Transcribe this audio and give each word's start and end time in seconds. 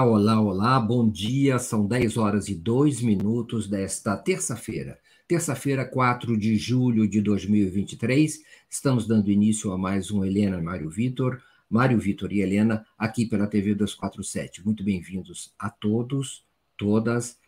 Olá, 0.00 0.08
olá, 0.08 0.40
olá, 0.40 0.80
bom 0.80 1.10
dia. 1.10 1.58
São 1.58 1.86
10 1.86 2.16
horas 2.16 2.48
e 2.48 2.54
2 2.54 3.02
minutos 3.02 3.68
desta 3.68 4.16
terça-feira. 4.16 4.98
Terça-feira, 5.28 5.84
4 5.84 6.38
de 6.38 6.56
julho 6.56 7.06
de 7.06 7.20
2023. 7.20 8.40
Estamos 8.68 9.06
dando 9.06 9.30
início 9.30 9.70
a 9.70 9.76
mais 9.76 10.10
um 10.10 10.24
Helena 10.24 10.58
Mário 10.58 10.88
Vitor. 10.88 11.42
Mário 11.68 11.98
Vitor 11.98 12.32
e 12.32 12.40
Helena, 12.40 12.86
aqui 12.96 13.26
pela 13.26 13.46
TV 13.46 13.74
247. 13.74 14.64
Muito 14.64 14.82
bem-vindos 14.82 15.52
a 15.58 15.68
todos, 15.68 16.46
todas. 16.78 17.38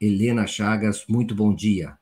Helena 0.00 0.46
Chagas, 0.46 1.04
muito 1.06 1.34
bom 1.34 1.54
dia. 1.54 1.98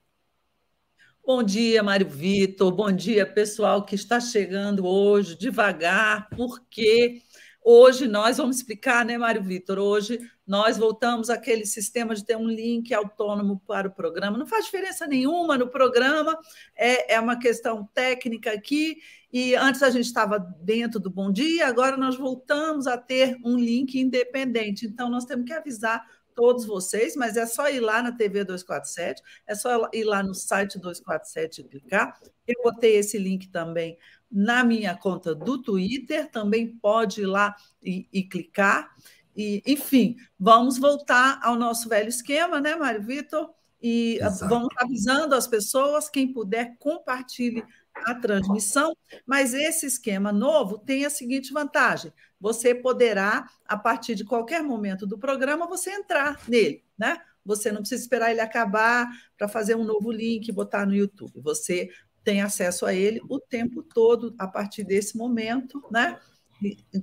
Bom 1.26 1.42
dia, 1.42 1.82
Mário 1.82 2.08
Vitor. 2.08 2.72
Bom 2.72 2.92
dia, 2.92 3.26
pessoal 3.26 3.84
que 3.84 3.96
está 3.96 4.20
chegando 4.20 4.86
hoje, 4.86 5.36
devagar, 5.36 6.28
porque 6.30 7.22
Hoje 7.62 8.08
nós 8.08 8.38
vamos 8.38 8.56
explicar, 8.56 9.04
né, 9.04 9.18
Mário 9.18 9.42
Vitor? 9.42 9.78
Hoje 9.78 10.18
nós 10.46 10.78
voltamos 10.78 11.28
àquele 11.28 11.66
sistema 11.66 12.14
de 12.14 12.24
ter 12.24 12.36
um 12.36 12.48
link 12.48 12.92
autônomo 12.94 13.60
para 13.66 13.86
o 13.86 13.90
programa. 13.90 14.38
Não 14.38 14.46
faz 14.46 14.64
diferença 14.64 15.06
nenhuma 15.06 15.58
no 15.58 15.68
programa, 15.68 16.38
é, 16.74 17.14
é 17.14 17.20
uma 17.20 17.38
questão 17.38 17.88
técnica 17.92 18.50
aqui. 18.50 18.96
E 19.30 19.54
antes 19.54 19.82
a 19.82 19.90
gente 19.90 20.06
estava 20.06 20.38
dentro 20.38 20.98
do 20.98 21.10
Bom 21.10 21.30
Dia, 21.30 21.68
agora 21.68 21.98
nós 21.98 22.16
voltamos 22.16 22.86
a 22.86 22.96
ter 22.96 23.36
um 23.44 23.56
link 23.56 23.94
independente. 24.00 24.86
Então 24.86 25.10
nós 25.10 25.26
temos 25.26 25.44
que 25.44 25.52
avisar 25.52 26.04
todos 26.34 26.64
vocês, 26.64 27.14
mas 27.14 27.36
é 27.36 27.44
só 27.44 27.68
ir 27.68 27.80
lá 27.80 28.02
na 28.02 28.12
TV 28.12 28.44
247, 28.44 29.22
é 29.46 29.54
só 29.54 29.90
ir 29.92 30.04
lá 30.04 30.22
no 30.22 30.34
site 30.34 30.78
247 30.78 31.60
e 31.60 31.64
clicar. 31.64 32.18
Eu 32.46 32.62
botei 32.62 32.96
esse 32.96 33.18
link 33.18 33.48
também 33.48 33.98
na 34.30 34.62
minha 34.62 34.96
conta 34.96 35.34
do 35.34 35.60
Twitter, 35.60 36.30
também 36.30 36.68
pode 36.68 37.22
ir 37.22 37.26
lá 37.26 37.54
e, 37.82 38.06
e 38.12 38.22
clicar. 38.22 38.94
E, 39.36 39.62
enfim, 39.66 40.16
vamos 40.38 40.78
voltar 40.78 41.40
ao 41.42 41.56
nosso 41.56 41.88
velho 41.88 42.08
esquema, 42.08 42.60
né, 42.60 42.76
Mário 42.76 43.02
Vitor? 43.02 43.50
E 43.82 44.18
Exato. 44.20 44.48
vamos 44.48 44.68
avisando 44.76 45.34
as 45.34 45.46
pessoas, 45.46 46.10
quem 46.10 46.32
puder, 46.32 46.76
compartilhe 46.78 47.64
a 47.94 48.14
transmissão, 48.14 48.96
mas 49.26 49.54
esse 49.54 49.86
esquema 49.86 50.32
novo 50.32 50.78
tem 50.78 51.04
a 51.04 51.10
seguinte 51.10 51.52
vantagem: 51.52 52.12
você 52.38 52.74
poderá, 52.74 53.48
a 53.66 53.76
partir 53.76 54.14
de 54.14 54.24
qualquer 54.24 54.62
momento 54.62 55.06
do 55.06 55.18
programa, 55.18 55.66
você 55.66 55.90
entrar 55.90 56.40
nele, 56.48 56.84
né? 56.98 57.18
Você 57.44 57.72
não 57.72 57.80
precisa 57.80 58.02
esperar 58.02 58.30
ele 58.30 58.40
acabar 58.40 59.08
para 59.36 59.48
fazer 59.48 59.74
um 59.74 59.84
novo 59.84 60.12
link 60.12 60.46
e 60.46 60.52
botar 60.52 60.86
no 60.86 60.94
YouTube. 60.94 61.40
Você 61.40 61.88
tem 62.24 62.42
acesso 62.42 62.86
a 62.86 62.94
ele 62.94 63.20
o 63.28 63.38
tempo 63.38 63.82
todo 63.82 64.34
a 64.38 64.46
partir 64.46 64.84
desse 64.84 65.16
momento, 65.16 65.82
né? 65.90 66.18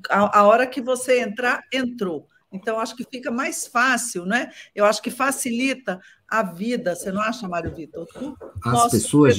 A, 0.09 0.39
a 0.39 0.47
hora 0.47 0.67
que 0.67 0.81
você 0.81 1.19
entrar, 1.21 1.63
entrou. 1.73 2.27
Então, 2.51 2.79
acho 2.79 2.95
que 2.95 3.03
fica 3.03 3.31
mais 3.31 3.67
fácil, 3.67 4.25
né? 4.25 4.51
Eu 4.73 4.85
acho 4.85 5.01
que 5.01 5.11
facilita 5.11 5.99
a 6.27 6.43
vida, 6.43 6.95
você 6.95 7.11
não 7.11 7.21
acha, 7.21 7.47
Mário 7.47 7.73
Vitor? 7.73 8.07
As 8.63 8.91
pessoas. 8.91 9.37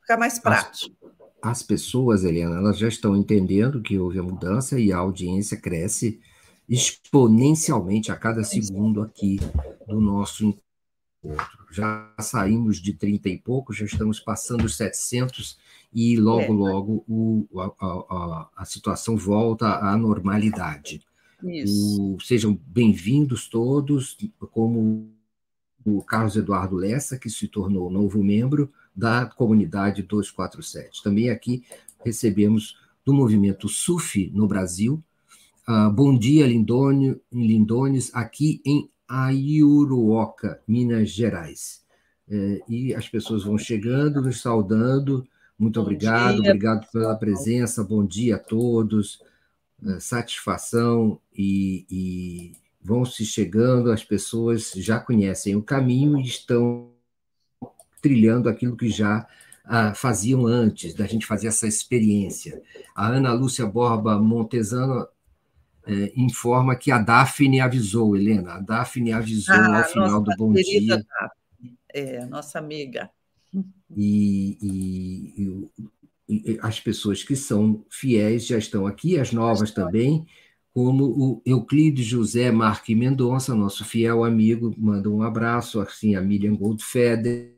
Fica 0.00 0.16
mais 0.18 0.38
prático. 0.38 0.94
As, 1.40 1.60
as 1.60 1.62
pessoas, 1.62 2.24
Eliana, 2.24 2.56
elas 2.56 2.78
já 2.78 2.88
estão 2.88 3.16
entendendo 3.16 3.80
que 3.80 3.98
houve 3.98 4.18
a 4.18 4.22
mudança 4.22 4.78
e 4.78 4.92
a 4.92 4.98
audiência 4.98 5.56
cresce 5.56 6.20
exponencialmente 6.68 8.10
a 8.10 8.16
cada 8.16 8.44
segundo 8.44 9.02
aqui 9.02 9.38
do 9.86 10.00
nosso 10.00 10.56
encontro 11.24 11.62
já 11.72 12.14
saímos 12.20 12.80
de 12.80 12.92
30 12.92 13.28
e 13.30 13.38
pouco, 13.38 13.72
já 13.72 13.86
estamos 13.86 14.20
passando 14.20 14.64
os 14.64 14.76
700 14.76 15.58
e 15.92 16.16
logo, 16.16 16.68
é. 16.68 16.72
logo 16.72 17.04
o, 17.08 17.46
a, 17.58 17.66
a, 17.80 18.48
a, 18.58 18.64
situação 18.64 19.16
volta 19.16 19.78
à 19.78 19.96
normalidade. 19.96 21.00
O, 21.42 22.18
sejam 22.20 22.58
bem-vindos 22.66 23.48
todos, 23.48 24.16
como 24.52 25.10
o 25.84 26.02
Carlos 26.02 26.36
Eduardo 26.36 26.76
Lessa, 26.76 27.18
que 27.18 27.30
se 27.30 27.48
tornou 27.48 27.90
novo 27.90 28.22
membro 28.22 28.70
da 28.94 29.26
comunidade 29.26 30.02
247. 30.02 31.02
Também 31.02 31.30
aqui 31.30 31.64
recebemos 32.04 32.78
do 33.04 33.12
movimento 33.12 33.68
SUF 33.68 34.30
no 34.32 34.46
Brasil. 34.46 35.02
Uh, 35.66 35.90
bom 35.90 36.16
dia, 36.16 36.46
Lindônio, 36.46 37.20
Lindones, 37.32 38.14
aqui 38.14 38.60
em 38.64 38.91
Aiuruoca, 39.12 40.62
Minas 40.66 41.10
Gerais. 41.10 41.82
É, 42.30 42.60
e 42.66 42.94
as 42.94 43.06
pessoas 43.06 43.44
vão 43.44 43.58
chegando, 43.58 44.22
nos 44.22 44.40
saudando. 44.40 45.26
Muito 45.58 45.78
bom 45.78 45.82
obrigado, 45.82 46.40
dia. 46.40 46.50
obrigado 46.50 46.90
pela 46.90 47.14
presença. 47.14 47.84
Bom 47.84 48.06
dia 48.06 48.36
a 48.36 48.38
todos. 48.38 49.22
É, 49.86 50.00
satisfação 50.00 51.20
e, 51.36 51.84
e 51.90 52.52
vão 52.82 53.04
se 53.04 53.26
chegando. 53.26 53.92
As 53.92 54.02
pessoas 54.02 54.72
já 54.76 54.98
conhecem 54.98 55.54
o 55.56 55.62
caminho 55.62 56.18
e 56.18 56.22
estão 56.22 56.90
trilhando 58.00 58.48
aquilo 58.48 58.76
que 58.76 58.88
já 58.88 59.26
ah, 59.64 59.94
faziam 59.94 60.46
antes 60.46 60.94
da 60.94 61.06
gente 61.06 61.26
fazer 61.26 61.48
essa 61.48 61.66
experiência. 61.66 62.62
A 62.94 63.08
Ana 63.08 63.32
Lúcia 63.34 63.66
Borba 63.66 64.18
Montesano 64.18 65.06
é, 65.86 66.12
informa 66.16 66.76
que 66.76 66.90
a 66.90 66.98
Daphne 66.98 67.60
avisou, 67.60 68.16
Helena, 68.16 68.54
a 68.54 68.60
Daphne 68.60 69.12
avisou 69.12 69.54
ah, 69.54 69.78
ao 69.78 69.84
final 69.84 70.22
do 70.22 70.36
Bom 70.36 70.52
Dia. 70.52 70.96
Daphne. 70.96 71.76
É, 71.92 72.24
nossa 72.26 72.58
amiga. 72.58 73.10
E, 73.94 74.58
e, 74.62 75.70
e, 76.28 76.58
as 76.62 76.80
pessoas 76.80 77.22
que 77.22 77.36
são 77.36 77.84
fiéis 77.90 78.46
já 78.46 78.56
estão 78.56 78.86
aqui, 78.86 79.18
as 79.18 79.32
novas 79.32 79.70
também, 79.70 80.26
como 80.72 81.04
o 81.04 81.42
Euclides 81.44 82.06
José 82.06 82.50
Marque 82.50 82.94
Mendonça, 82.94 83.54
nosso 83.54 83.84
fiel 83.84 84.24
amigo, 84.24 84.74
manda 84.78 85.10
um 85.10 85.22
abraço, 85.22 85.80
assim, 85.80 86.14
a 86.14 86.22
Miriam 86.22 86.56
Goldfeder. 86.56 87.52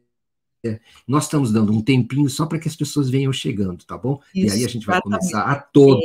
Nós 1.06 1.24
estamos 1.24 1.52
dando 1.52 1.72
um 1.72 1.80
tempinho 1.80 2.28
só 2.28 2.46
para 2.46 2.58
que 2.58 2.66
as 2.66 2.74
pessoas 2.74 3.08
venham 3.08 3.32
chegando, 3.32 3.84
tá 3.84 3.96
bom? 3.96 4.20
Isso, 4.34 4.56
e 4.56 4.58
aí 4.58 4.64
a 4.64 4.68
gente 4.68 4.86
vai 4.86 5.00
começar 5.00 5.42
a 5.42 5.56
todo. 5.56 6.00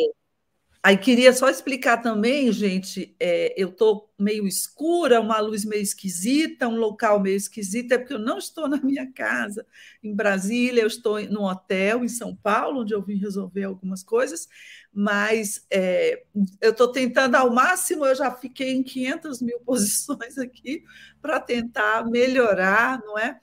Aí 0.81 0.97
queria 0.97 1.33
só 1.33 1.49
explicar 1.49 1.97
também, 1.97 2.49
gente, 2.53 3.13
é, 3.19 3.53
eu 3.61 3.67
estou 3.67 4.09
meio 4.17 4.47
escura, 4.47 5.19
uma 5.19 5.37
luz 5.41 5.65
meio 5.65 5.81
esquisita, 5.81 6.69
um 6.69 6.77
local 6.77 7.19
meio 7.19 7.35
esquisito, 7.35 7.91
é 7.91 7.97
porque 7.97 8.13
eu 8.13 8.19
não 8.19 8.37
estou 8.37 8.65
na 8.69 8.77
minha 8.81 9.11
casa 9.11 9.65
em 10.01 10.15
Brasília, 10.15 10.81
eu 10.81 10.87
estou 10.87 11.21
no 11.29 11.43
hotel 11.43 12.05
em 12.05 12.07
São 12.07 12.33
Paulo, 12.33 12.81
onde 12.81 12.93
eu 12.93 13.01
vim 13.01 13.17
resolver 13.17 13.63
algumas 13.65 14.03
coisas, 14.03 14.47
mas 14.93 15.65
é, 15.69 16.23
eu 16.61 16.71
estou 16.71 16.89
tentando 16.93 17.35
ao 17.35 17.51
máximo, 17.53 18.05
eu 18.05 18.15
já 18.15 18.31
fiquei 18.31 18.71
em 18.71 18.81
500 18.81 19.41
mil 19.41 19.59
posições 19.65 20.37
aqui 20.37 20.83
para 21.21 21.41
tentar 21.41 22.05
melhorar, 22.09 22.99
não 23.01 23.17
é? 23.17 23.37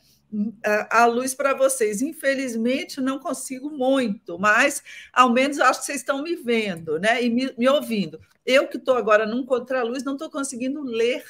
A 0.90 1.06
luz 1.06 1.34
para 1.34 1.54
vocês. 1.54 2.02
Infelizmente, 2.02 3.00
não 3.00 3.18
consigo 3.18 3.70
muito, 3.70 4.38
mas 4.38 4.82
ao 5.12 5.32
menos 5.32 5.58
acho 5.58 5.80
que 5.80 5.86
vocês 5.86 6.00
estão 6.00 6.22
me 6.22 6.36
vendo 6.36 6.98
né? 6.98 7.24
e 7.24 7.30
me, 7.30 7.52
me 7.56 7.68
ouvindo. 7.68 8.18
Eu 8.44 8.68
que 8.68 8.76
estou 8.76 8.96
agora 8.96 9.26
num 9.26 9.44
contra-luz, 9.44 10.04
não 10.04 10.14
estou 10.14 10.30
conseguindo 10.30 10.82
ler 10.82 11.24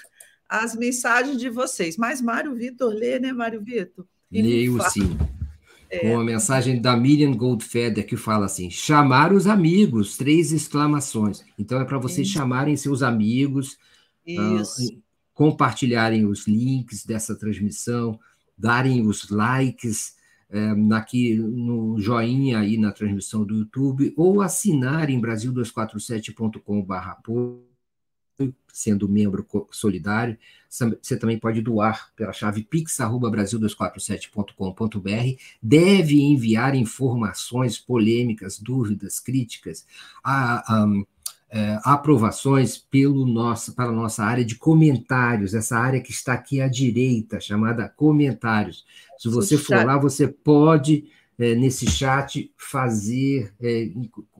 as 0.48 0.74
mensagens 0.74 1.38
de 1.38 1.48
vocês. 1.48 1.96
Mas 1.96 2.20
Mário 2.20 2.54
Vitor 2.54 2.92
lê, 2.92 3.18
né, 3.18 3.32
Mário 3.32 3.62
Vitor? 3.62 4.06
Leio 4.30 4.78
sim. 4.90 5.16
É. 5.88 6.00
Com 6.00 6.18
a 6.18 6.24
mensagem 6.24 6.80
da 6.80 6.96
Miriam 6.96 7.32
Goldfeder, 7.32 8.04
que 8.04 8.16
fala 8.16 8.46
assim: 8.46 8.68
chamar 8.70 9.32
os 9.32 9.46
amigos, 9.46 10.16
três 10.16 10.52
exclamações. 10.52 11.44
Então 11.56 11.80
é 11.80 11.84
para 11.84 11.98
vocês 11.98 12.26
chamarem 12.26 12.76
seus 12.76 13.02
amigos, 13.02 13.78
uh, 14.28 15.00
compartilharem 15.32 16.26
os 16.26 16.48
links 16.48 17.04
dessa 17.04 17.36
transmissão, 17.36 18.18
darem 18.56 19.06
os 19.06 19.30
likes 19.30 20.16
é, 20.48 20.70
aqui 20.94 21.34
no 21.34 21.98
joinha 21.98 22.60
aí 22.60 22.78
na 22.78 22.92
transmissão 22.92 23.44
do 23.44 23.56
YouTube, 23.56 24.14
ou 24.16 24.40
assinarem 24.40 25.20
brasil247.com.br 25.20 27.20
sendo 28.72 29.08
membro 29.08 29.44
solidário, 29.70 30.36
você 30.68 31.16
também 31.16 31.38
pode 31.38 31.62
doar 31.62 32.12
pela 32.14 32.34
chave 32.34 32.62
pix@brasil247.com.br. 32.62 35.42
Deve 35.62 36.20
enviar 36.20 36.74
informações, 36.74 37.78
polêmicas, 37.78 38.58
dúvidas, 38.58 39.18
críticas 39.18 39.86
a, 40.22 40.82
a 40.82 40.86
é, 41.50 41.78
aprovações 41.84 42.76
pelo 42.76 43.24
nosso, 43.24 43.74
para 43.74 43.90
a 43.90 43.92
nossa 43.92 44.24
área 44.24 44.44
de 44.44 44.56
comentários, 44.56 45.54
essa 45.54 45.78
área 45.78 46.00
que 46.00 46.10
está 46.10 46.32
aqui 46.34 46.60
à 46.60 46.68
direita, 46.68 47.40
chamada 47.40 47.88
comentários. 47.88 48.84
Se 49.18 49.28
você 49.28 49.56
for 49.56 49.84
lá, 49.84 49.96
você 49.96 50.26
pode, 50.26 51.04
é, 51.38 51.54
nesse 51.54 51.86
chat, 51.88 52.52
fazer, 52.56 53.52
é, 53.60 53.88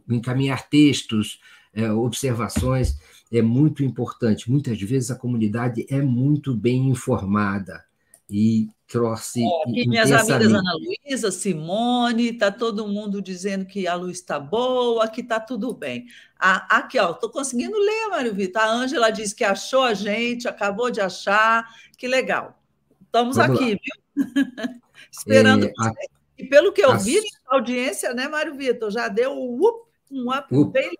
encaminhar 0.08 0.68
textos, 0.68 1.40
é, 1.72 1.90
observações. 1.92 2.98
É 3.32 3.42
muito 3.42 3.84
importante. 3.84 4.50
Muitas 4.50 4.80
vezes 4.80 5.10
a 5.10 5.16
comunidade 5.16 5.86
é 5.88 6.00
muito 6.00 6.54
bem 6.54 6.88
informada. 6.88 7.85
E 8.28 8.68
trouxe. 8.88 9.40
aqui 9.62 9.88
minhas 9.88 10.10
amigas 10.10 10.52
Ana 10.52 10.72
Luísa, 10.74 11.30
Simone, 11.30 12.30
está 12.30 12.50
todo 12.50 12.88
mundo 12.88 13.22
dizendo 13.22 13.64
que 13.64 13.86
a 13.86 13.94
luz 13.94 14.18
está 14.18 14.38
boa, 14.38 15.08
que 15.08 15.20
está 15.20 15.38
tudo 15.38 15.72
bem. 15.72 16.06
A, 16.38 16.78
aqui, 16.78 16.98
ó, 16.98 17.12
estou 17.12 17.30
conseguindo 17.30 17.78
ler, 17.78 18.08
Mário 18.10 18.34
Vitor. 18.34 18.62
A 18.62 18.70
Ângela 18.70 19.10
disse 19.10 19.34
que 19.34 19.44
achou 19.44 19.82
a 19.82 19.94
gente, 19.94 20.48
acabou 20.48 20.90
de 20.90 21.00
achar. 21.00 21.66
Que 21.96 22.06
legal. 22.06 22.60
Estamos 23.04 23.36
Vamos 23.36 23.60
aqui, 23.60 23.72
lá. 23.72 23.78
viu? 23.82 24.24
Esperando. 25.10 25.66
É, 25.66 25.72
a, 25.78 25.92
e 26.38 26.46
pelo 26.46 26.72
que 26.72 26.84
eu 26.84 26.90
a, 26.90 26.96
vi, 26.96 27.18
a 27.48 27.56
audiência, 27.56 28.12
né, 28.12 28.28
Mário 28.28 28.54
Vitor, 28.54 28.90
já 28.90 29.08
deu 29.08 29.32
um 29.32 29.66
up, 29.66 29.88
um 30.10 30.30
up, 30.30 30.54
up. 30.54 30.72
bem. 30.72 30.90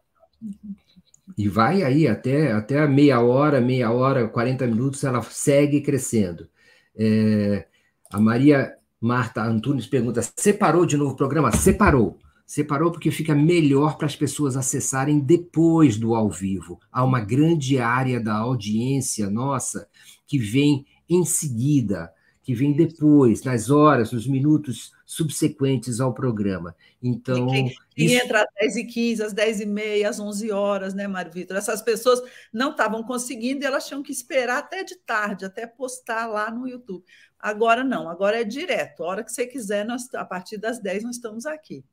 E 1.37 1.49
vai 1.49 1.83
aí 1.83 2.09
até, 2.09 2.53
até 2.53 2.87
meia 2.87 3.21
hora, 3.21 3.61
meia 3.61 3.91
hora, 3.91 4.27
40 4.29 4.67
minutos, 4.67 5.05
ela 5.05 5.21
segue 5.23 5.83
crescendo. 5.83 6.49
É, 6.99 7.67
a 8.11 8.21
Maria 8.21 8.75
Marta 9.01 9.43
Antunes 9.43 9.87
pergunta: 9.87 10.21
separou 10.37 10.87
de 10.87 10.97
novo 10.97 11.13
o 11.13 11.17
programa? 11.17 11.53
Separou. 11.53 12.19
Separou 12.47 12.93
porque 12.93 13.11
fica 13.11 13.35
melhor 13.35 13.97
para 13.97 14.07
as 14.07 14.15
pessoas 14.15 14.57
acessarem 14.57 15.19
depois 15.19 15.97
do 15.97 16.15
ao 16.15 16.31
vivo. 16.31 16.79
Há 16.93 17.03
uma 17.05 17.19
grande 17.19 17.79
área 17.79 18.21
da 18.21 18.37
audiência 18.37 19.29
nossa 19.29 19.89
que 20.27 20.39
vem 20.39 20.87
em 21.09 21.25
seguida, 21.25 22.11
que 22.47 22.55
vem 22.55 22.73
depois, 22.73 23.43
nas 23.43 23.71
horas, 23.71 24.13
nos 24.13 24.25
minutos 24.25 24.93
subsequentes 25.05 25.99
ao 25.99 26.15
programa. 26.15 26.77
Então. 27.03 27.49
Quem, 27.49 27.75
quem 27.91 28.07
isso... 28.07 28.25
entra 28.25 28.47
às 28.61 28.77
10h15, 28.77 29.21
às 29.21 29.35
10h30, 29.35 30.05
às 30.07 30.21
11 30.21 30.53
horas, 30.53 30.95
né, 30.95 31.09
Mário 31.09 31.33
Vitor? 31.33 31.57
Essas 31.57 31.83
pessoas 31.83 32.23
não 32.53 32.71
estavam 32.71 33.03
conseguindo 33.03 33.65
e 33.65 33.67
elas 33.67 33.89
tinham 33.89 34.01
que 34.01 34.13
esperar 34.13 34.59
até 34.59 34.85
de 34.85 34.95
tarde, 34.95 35.45
até 35.45 35.67
postar 35.67 36.29
lá 36.29 36.49
no 36.49 36.69
YouTube. 36.69 37.05
Agora 37.37 37.83
não, 37.83 38.09
agora 38.09 38.41
é 38.41 38.45
direto. 38.45 39.03
A 39.03 39.07
hora 39.09 39.25
que 39.25 39.33
você 39.33 39.45
quiser, 39.45 39.85
nós, 39.85 40.07
a 40.15 40.25
partir 40.25 40.57
das 40.57 40.81
10 40.81 41.03
nós 41.03 41.17
estamos 41.17 41.47
aqui. 41.47 41.85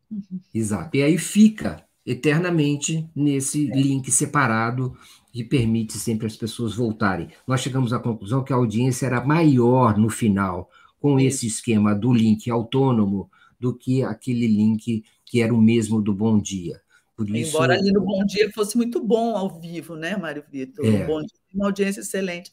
Exato. 0.53 0.95
E 0.95 1.01
aí 1.01 1.17
fica 1.17 1.83
eternamente 2.05 3.09
nesse 3.15 3.71
é. 3.71 3.75
link 3.75 4.11
separado 4.11 4.95
que 5.33 5.43
permite 5.43 5.93
sempre 5.93 6.27
as 6.27 6.37
pessoas 6.37 6.75
voltarem. 6.75 7.27
Nós 7.47 7.59
chegamos 7.59 7.91
à 7.91 7.97
conclusão 7.97 8.43
que 8.43 8.53
a 8.53 8.55
audiência 8.55 9.07
era 9.07 9.25
maior 9.25 9.97
no 9.97 10.07
final, 10.07 10.69
com 10.99 11.19
esse 11.19 11.47
esquema 11.47 11.95
do 11.95 12.13
link 12.13 12.49
autônomo 12.51 13.31
do 13.59 13.75
que 13.75 14.03
aquele 14.03 14.45
link 14.45 15.03
que 15.25 15.41
era 15.41 15.51
o 15.51 15.59
mesmo 15.59 15.99
do 15.99 16.13
Bom 16.13 16.39
Dia. 16.39 16.79
Por 17.15 17.27
Embora 17.35 17.73
ali 17.73 17.91
no 17.91 18.01
Bom 18.01 18.23
Dia 18.25 18.51
fosse 18.53 18.77
muito 18.77 19.03
bom 19.03 19.35
ao 19.35 19.59
vivo, 19.59 19.95
né, 19.95 20.15
Mário 20.15 20.43
Vitor? 20.51 20.85
É. 20.85 21.03
Bom 21.05 21.19
Dia, 21.21 21.39
uma 21.51 21.65
audiência 21.65 22.01
excelente. 22.01 22.51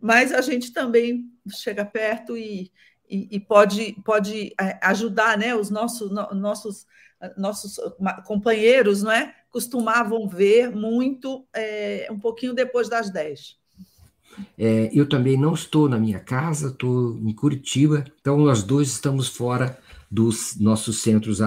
Mas 0.00 0.32
a 0.32 0.40
gente 0.40 0.72
também 0.72 1.28
chega 1.50 1.84
perto 1.84 2.36
e, 2.36 2.70
e, 3.10 3.28
e 3.32 3.40
pode, 3.40 3.96
pode 4.04 4.54
é, 4.60 4.78
ajudar, 4.82 5.36
né? 5.36 5.56
Os 5.56 5.70
nossos, 5.70 6.10
nossos, 6.10 6.86
nossos 7.36 7.78
companheiros, 8.26 9.02
não 9.02 9.12
é? 9.12 9.34
Costumavam 9.50 10.28
ver 10.28 10.70
muito 10.70 11.46
é, 11.54 12.08
um 12.10 12.18
pouquinho 12.18 12.54
depois 12.54 12.88
das 12.88 13.10
10. 13.10 13.56
É, 14.58 14.90
eu 14.92 15.08
também 15.08 15.36
não 15.36 15.54
estou 15.54 15.88
na 15.88 15.98
minha 15.98 16.18
casa, 16.18 16.68
estou 16.68 17.18
em 17.18 17.34
Curitiba, 17.34 18.04
então 18.20 18.38
nós 18.38 18.62
dois 18.62 18.88
estamos 18.88 19.28
fora 19.28 19.78
dos 20.10 20.58
nossos 20.58 21.02
centros 21.02 21.40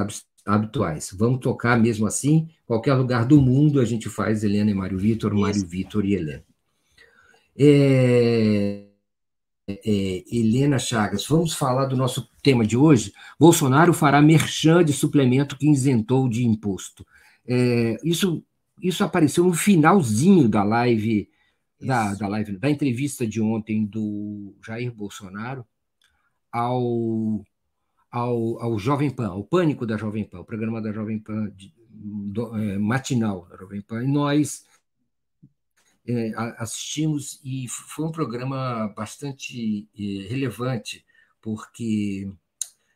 habituais. 0.46 1.10
Vamos 1.18 1.40
tocar 1.40 1.80
mesmo 1.80 2.06
assim, 2.06 2.48
qualquer 2.66 2.94
lugar 2.94 3.26
do 3.26 3.42
mundo 3.42 3.80
a 3.80 3.86
gente 3.86 4.10
faz 4.10 4.44
Helena 4.44 4.72
e 4.72 4.74
Mário 4.74 4.98
Vitor, 4.98 5.34
Mário 5.34 5.66
Vitor 5.66 6.06
e 6.06 6.14
Helena. 6.14 6.44
É, 7.58 8.85
é, 9.68 10.24
Helena 10.32 10.78
Chagas, 10.78 11.26
vamos 11.28 11.54
falar 11.54 11.86
do 11.86 11.98
nosso 11.98 12.30
tema 12.44 12.66
de 12.66 12.78
hoje. 12.78 13.14
Bolsonaro 13.40 13.94
fará 13.94 14.22
merchan 14.22 14.84
de 14.84 14.94
suplemento 14.94 15.58
que 15.58 15.70
isentou 15.70 16.30
de 16.30 16.46
imposto. 16.46 17.06
É, 17.48 17.98
isso, 18.04 18.44
isso 18.82 19.04
apareceu 19.04 19.44
no 19.44 19.54
finalzinho 19.54 20.48
da 20.48 20.64
live 20.64 21.30
da, 21.80 22.14
da 22.14 22.28
live, 22.28 22.58
da 22.58 22.70
entrevista 22.70 23.28
de 23.28 23.42
ontem 23.42 23.86
do 23.86 24.56
Jair 24.66 24.94
Bolsonaro 24.94 25.66
ao, 26.52 27.44
ao, 28.10 28.62
ao 28.62 28.80
Jovem 28.80 29.10
Pan, 29.10 29.28
ao 29.28 29.44
Pânico 29.44 29.86
da 29.86 29.98
Jovem 29.98 30.24
Pan, 30.24 30.40
o 30.40 30.46
programa 30.46 30.82
da 30.82 30.92
Jovem 30.92 31.20
Pan 31.20 31.52
de, 31.56 31.74
do, 31.90 32.56
é, 32.56 32.78
matinal 32.78 33.46
da 33.50 33.58
Jovem 33.58 33.82
Pan, 33.82 34.04
e 34.04 34.08
nós 34.08 34.66
é, 36.08 36.32
assistimos 36.58 37.40
e 37.44 37.68
foi 37.68 38.06
um 38.06 38.12
programa 38.12 38.88
bastante 38.96 39.88
é, 39.98 40.28
relevante, 40.28 41.06
porque 41.42 42.32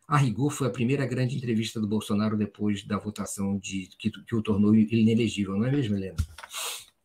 a 0.08 0.18
rigor 0.18 0.52
foi 0.52 0.68
a 0.68 0.72
primeira 0.72 1.06
grande 1.06 1.36
entrevista 1.36 1.80
do 1.80 1.88
Bolsonaro 1.88 2.38
depois 2.38 2.84
da 2.84 2.98
votação 2.98 3.58
de 3.58 3.90
que, 3.98 4.10
que 4.10 4.36
o 4.36 4.42
tornou 4.42 4.76
inelegível, 4.76 5.56
não 5.58 5.66
é 5.66 5.72
mesmo, 5.72 5.96
Helena? 5.96 6.16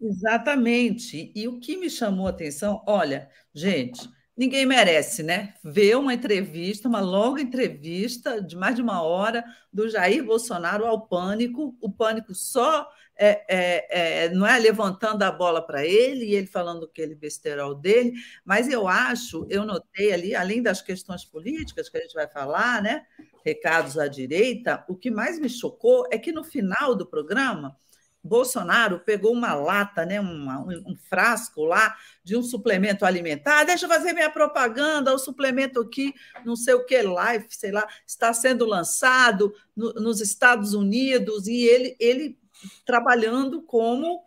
Exatamente. 0.00 1.32
E 1.34 1.48
o 1.48 1.58
que 1.60 1.76
me 1.76 1.88
chamou 1.88 2.26
a 2.26 2.30
atenção, 2.30 2.82
olha, 2.86 3.28
gente, 3.54 4.08
ninguém 4.36 4.66
merece, 4.66 5.22
né? 5.22 5.54
Ver 5.62 5.96
uma 5.96 6.14
entrevista, 6.14 6.88
uma 6.88 7.00
longa 7.00 7.40
entrevista 7.40 8.40
de 8.42 8.56
mais 8.56 8.74
de 8.74 8.82
uma 8.82 9.02
hora 9.02 9.44
do 9.72 9.88
Jair 9.88 10.24
Bolsonaro 10.24 10.86
ao 10.86 11.06
Pânico, 11.06 11.76
o 11.80 11.90
Pânico 11.90 12.34
só 12.34 12.88
é, 13.16 13.44
é, 13.48 14.24
é, 14.24 14.28
não 14.30 14.46
é 14.46 14.58
levantando 14.58 15.22
a 15.22 15.30
bola 15.30 15.64
para 15.64 15.86
ele 15.86 16.24
e 16.24 16.34
ele 16.34 16.46
falando 16.46 16.84
aquele 16.84 17.14
besterol 17.14 17.74
dele, 17.74 18.12
mas 18.44 18.68
eu 18.68 18.88
acho, 18.88 19.46
eu 19.48 19.64
notei 19.64 20.12
ali, 20.12 20.34
além 20.34 20.60
das 20.60 20.82
questões 20.82 21.24
políticas 21.24 21.88
que 21.88 21.96
a 21.96 22.00
gente 22.00 22.14
vai 22.14 22.26
falar, 22.26 22.82
né? 22.82 23.06
Recados 23.44 23.98
à 23.98 24.08
direita, 24.08 24.84
o 24.88 24.96
que 24.96 25.10
mais 25.10 25.38
me 25.38 25.48
chocou 25.48 26.06
é 26.10 26.18
que 26.18 26.32
no 26.32 26.42
final 26.42 26.94
do 26.94 27.06
programa 27.06 27.76
Bolsonaro 28.24 29.00
pegou 29.00 29.32
uma 29.32 29.52
lata, 29.54 30.06
né, 30.06 30.18
uma, 30.18 30.60
um 30.60 30.96
frasco 31.08 31.64
lá 31.64 31.94
de 32.22 32.34
um 32.34 32.42
suplemento 32.42 33.04
alimentar. 33.04 33.60
Ah, 33.60 33.64
deixa 33.64 33.84
eu 33.84 33.88
fazer 33.90 34.14
minha 34.14 34.30
propaganda, 34.30 35.14
o 35.14 35.18
suplemento 35.18 35.78
aqui, 35.78 36.14
não 36.44 36.56
sei 36.56 36.72
o 36.72 36.86
que, 36.86 36.96
Life, 37.02 37.48
sei 37.50 37.70
lá, 37.70 37.86
está 38.06 38.32
sendo 38.32 38.64
lançado 38.64 39.54
no, 39.76 39.92
nos 39.94 40.22
Estados 40.22 40.72
Unidos 40.72 41.46
e 41.46 41.66
ele, 41.66 41.96
ele 42.00 42.38
trabalhando 42.86 43.60
como 43.62 44.24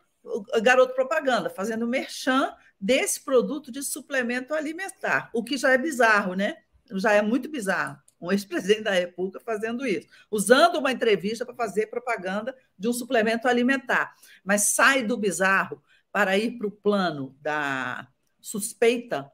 garoto 0.62 0.94
propaganda, 0.94 1.50
fazendo 1.50 1.88
merchan 1.88 2.54
desse 2.80 3.24
produto 3.24 3.72
de 3.72 3.82
suplemento 3.82 4.54
alimentar, 4.54 5.32
o 5.34 5.44
que 5.44 5.58
já 5.58 5.72
é 5.72 5.77
bizarro, 5.77 6.36
né? 6.36 6.58
Já 6.92 7.13
é 7.13 7.22
muito 7.22 7.50
bizarro 7.50 7.98
um 8.19 8.31
ex-presidente 8.31 8.83
da 8.83 8.91
República 8.91 9.39
fazendo 9.39 9.86
isso, 9.86 10.07
usando 10.31 10.77
uma 10.77 10.91
entrevista 10.91 11.45
para 11.45 11.55
fazer 11.55 11.88
propaganda 11.88 12.55
de 12.77 12.88
um 12.88 12.93
suplemento 12.93 13.47
alimentar. 13.47 14.13
Mas 14.43 14.74
sai 14.74 15.03
do 15.03 15.17
bizarro 15.17 15.81
para 16.12 16.38
ir 16.38 16.57
para 16.57 16.67
o 16.67 16.71
plano 16.71 17.36
da 17.41 18.07
suspeita, 18.41 19.31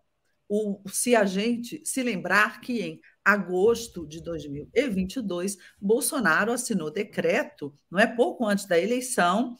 o, 0.49 0.81
se 0.89 1.15
a 1.15 1.25
gente 1.25 1.81
se 1.85 2.03
lembrar 2.03 2.61
que 2.61 2.81
em 2.81 3.01
agosto 3.23 4.05
de 4.05 4.21
2022, 4.21 5.57
Bolsonaro 5.79 6.51
assinou 6.51 6.91
decreto, 6.91 7.73
não 7.89 7.99
é 7.99 8.05
pouco 8.05 8.45
antes 8.45 8.65
da 8.65 8.77
eleição, 8.77 9.55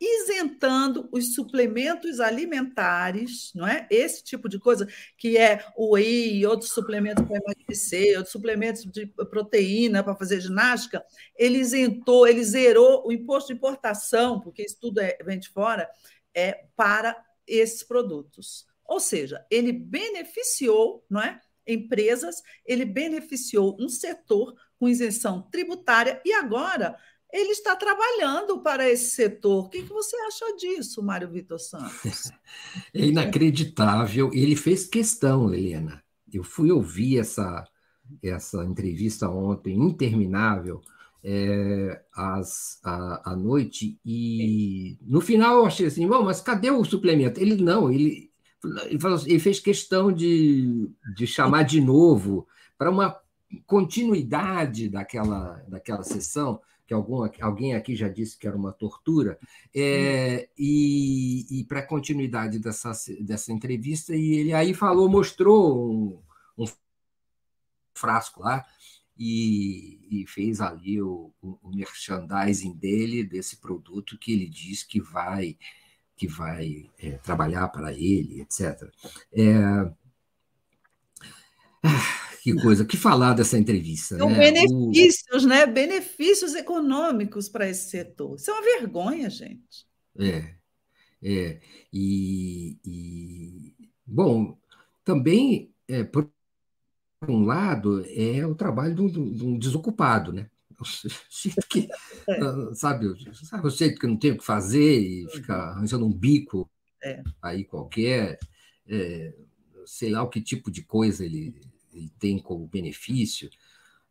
isentando 0.00 1.08
os 1.10 1.34
suplementos 1.34 2.20
alimentares, 2.20 3.50
não 3.54 3.66
é? 3.66 3.86
Esse 3.90 4.22
tipo 4.22 4.48
de 4.48 4.58
coisa 4.58 4.86
que 5.16 5.36
é 5.36 5.64
o 5.76 5.94
whey, 5.94 6.44
outros 6.46 6.72
suplementos 6.72 7.24
para 7.24 7.38
emagrecer, 7.38 8.16
outros 8.16 8.32
suplementos 8.32 8.84
de 8.84 9.06
proteína 9.30 10.04
para 10.04 10.14
fazer 10.14 10.40
ginástica, 10.40 11.04
ele 11.34 11.58
isentou, 11.58 12.26
ele 12.26 12.44
zerou 12.44 13.06
o 13.06 13.12
imposto 13.12 13.48
de 13.48 13.54
importação, 13.54 14.40
porque 14.40 14.62
isso 14.62 14.78
tudo 14.80 15.00
é, 15.00 15.16
vem 15.24 15.38
de 15.38 15.48
fora, 15.48 15.88
é 16.34 16.66
para 16.76 17.16
esses 17.46 17.82
produtos. 17.82 18.66
Ou 18.84 19.00
seja, 19.00 19.44
ele 19.50 19.72
beneficiou, 19.72 21.04
não 21.08 21.20
é? 21.20 21.40
Empresas, 21.66 22.42
ele 22.64 22.84
beneficiou 22.84 23.76
um 23.80 23.88
setor 23.88 24.54
com 24.78 24.88
isenção 24.88 25.42
tributária 25.50 26.20
e 26.24 26.32
agora 26.32 26.96
ele 27.36 27.50
está 27.50 27.76
trabalhando 27.76 28.60
para 28.60 28.88
esse 28.88 29.10
setor. 29.10 29.66
O 29.66 29.68
que, 29.68 29.82
você 29.82 30.16
acha 30.16 30.56
disso, 30.56 31.02
Mário 31.02 31.30
Vitor 31.30 31.58
Santos? 31.58 32.30
É 32.94 33.04
inacreditável. 33.04 34.30
Ele 34.32 34.56
fez 34.56 34.86
questão, 34.86 35.52
Helena. 35.52 36.02
Eu 36.32 36.42
fui 36.42 36.70
ouvir 36.72 37.18
essa, 37.18 37.64
essa 38.22 38.64
entrevista 38.64 39.28
ontem, 39.28 39.74
interminável, 39.76 40.80
é, 41.22 42.02
às, 42.14 42.78
à, 42.84 43.32
à 43.32 43.36
noite, 43.36 43.98
e 44.04 44.96
no 45.02 45.20
final 45.20 45.58
eu 45.58 45.66
achei 45.66 45.86
assim, 45.86 46.06
bom, 46.06 46.22
mas 46.22 46.40
cadê 46.40 46.70
o 46.70 46.84
suplemento? 46.84 47.40
Ele 47.40 47.56
não, 47.56 47.90
ele, 47.90 48.30
ele, 48.86 49.00
falou, 49.00 49.18
ele 49.26 49.38
fez 49.40 49.58
questão 49.58 50.12
de, 50.12 50.88
de 51.16 51.26
chamar 51.26 51.64
de 51.64 51.80
novo 51.80 52.46
para 52.78 52.90
uma 52.90 53.18
continuidade 53.66 54.88
daquela, 54.88 55.64
daquela 55.68 56.02
sessão 56.02 56.60
que 56.86 56.94
algum, 56.94 57.28
alguém 57.40 57.74
aqui 57.74 57.96
já 57.96 58.08
disse 58.08 58.38
que 58.38 58.46
era 58.46 58.56
uma 58.56 58.72
tortura, 58.72 59.38
é, 59.74 60.48
e, 60.56 61.60
e 61.60 61.64
para 61.64 61.82
continuidade 61.82 62.58
dessa, 62.58 62.92
dessa 63.20 63.52
entrevista, 63.52 64.14
e 64.14 64.34
ele 64.34 64.52
aí 64.52 64.72
falou, 64.72 65.08
mostrou 65.08 65.92
um, 65.92 66.22
um 66.56 66.64
frasco 67.94 68.42
lá 68.42 68.64
e, 69.18 70.22
e 70.22 70.26
fez 70.26 70.60
ali 70.60 71.00
o, 71.02 71.32
o, 71.42 71.58
o, 71.62 71.74
merchandising 71.74 72.74
dele 72.74 73.24
desse 73.24 73.56
produto 73.56 74.18
que 74.18 74.32
ele 74.32 74.48
diz 74.48 74.84
que 74.84 75.00
vai 75.00 75.56
que 76.14 76.26
vai 76.26 76.90
é, 76.98 77.12
trabalhar 77.18 77.68
para 77.68 77.92
ele, 77.92 78.40
etc. 78.40 78.90
É... 79.32 79.90
Ah, 82.50 82.54
que 82.54 82.62
coisa, 82.62 82.84
que 82.84 82.96
falar 82.96 83.34
dessa 83.34 83.58
entrevista. 83.58 84.16
São 84.18 84.30
né? 84.30 84.50
benefícios, 84.50 85.44
o... 85.44 85.48
né? 85.48 85.66
Benefícios 85.66 86.54
econômicos 86.54 87.48
para 87.48 87.68
esse 87.68 87.90
setor. 87.90 88.36
Isso 88.36 88.50
é 88.50 88.54
uma 88.54 88.62
vergonha, 88.62 89.28
gente. 89.28 89.86
É, 90.18 90.54
é. 91.22 91.60
E, 91.92 92.78
e 92.84 93.74
bom, 94.06 94.58
também, 95.04 95.72
é, 95.88 96.04
por 96.04 96.30
um 97.28 97.44
lado, 97.44 98.04
é 98.08 98.46
o 98.46 98.54
trabalho 98.54 98.94
de 98.94 99.02
um, 99.02 99.32
de 99.32 99.44
um 99.44 99.58
desocupado, 99.58 100.32
né? 100.32 100.48
Jeito 101.30 101.66
que, 101.68 101.88
é. 102.28 102.74
sabe, 102.74 103.06
sabe, 103.32 103.66
o 103.66 103.70
jeito 103.70 103.98
que 103.98 104.06
não 104.06 104.16
tem 104.16 104.32
o 104.32 104.38
que 104.38 104.44
fazer 104.44 104.98
e 104.98 105.26
fica 105.30 105.54
arranjando 105.54 106.04
um 106.04 106.12
bico 106.12 106.70
é. 107.02 107.22
aí 107.40 107.64
qualquer, 107.64 108.38
é, 108.86 109.34
sei 109.86 110.10
lá 110.10 110.22
o 110.22 110.28
que 110.28 110.40
tipo 110.40 110.70
de 110.70 110.82
coisa 110.82 111.24
ele, 111.24 111.58
ele 111.96 112.10
tem 112.18 112.38
como 112.38 112.66
benefício. 112.66 113.50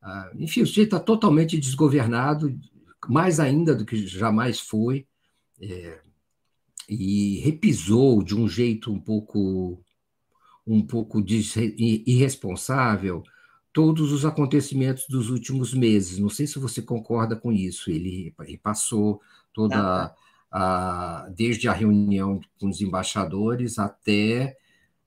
Ah, 0.01 0.32
enfim, 0.36 0.62
o 0.62 0.68
sujeito 0.68 0.96
está 0.96 1.00
totalmente 1.00 1.58
desgovernado, 1.58 2.58
mais 3.08 3.39
ainda 3.39 3.75
do 3.75 3.86
que 3.86 4.06
jamais 4.08 4.60
foi, 4.60 5.08
é, 5.62 6.00
e 6.89 7.39
repisou 7.39 8.24
de 8.24 8.36
um 8.36 8.48
jeito 8.48 8.92
um 8.92 9.00
pouco 9.00 9.82
um 10.68 10.82
pouco 10.82 11.24
irresponsável 11.27 13.24
todos 13.72 14.12
os 14.12 14.25
acontecimentos 14.25 15.06
dos 15.08 15.30
últimos 15.30 15.74
meses. 15.75 16.18
Não 16.18 16.30
sei 16.30 16.48
se 16.48 16.58
você 16.58 16.82
concorda 16.82 17.36
com 17.36 17.51
isso. 17.51 17.92
Ele 17.92 18.34
passou 18.63 19.22
toda 19.54 20.15
a, 20.51 21.30
desde 21.36 21.68
a 21.68 21.74
reunião 21.74 22.39
com 22.60 22.70
os 22.70 22.82
embaixadores 22.82 23.77
até 23.77 24.58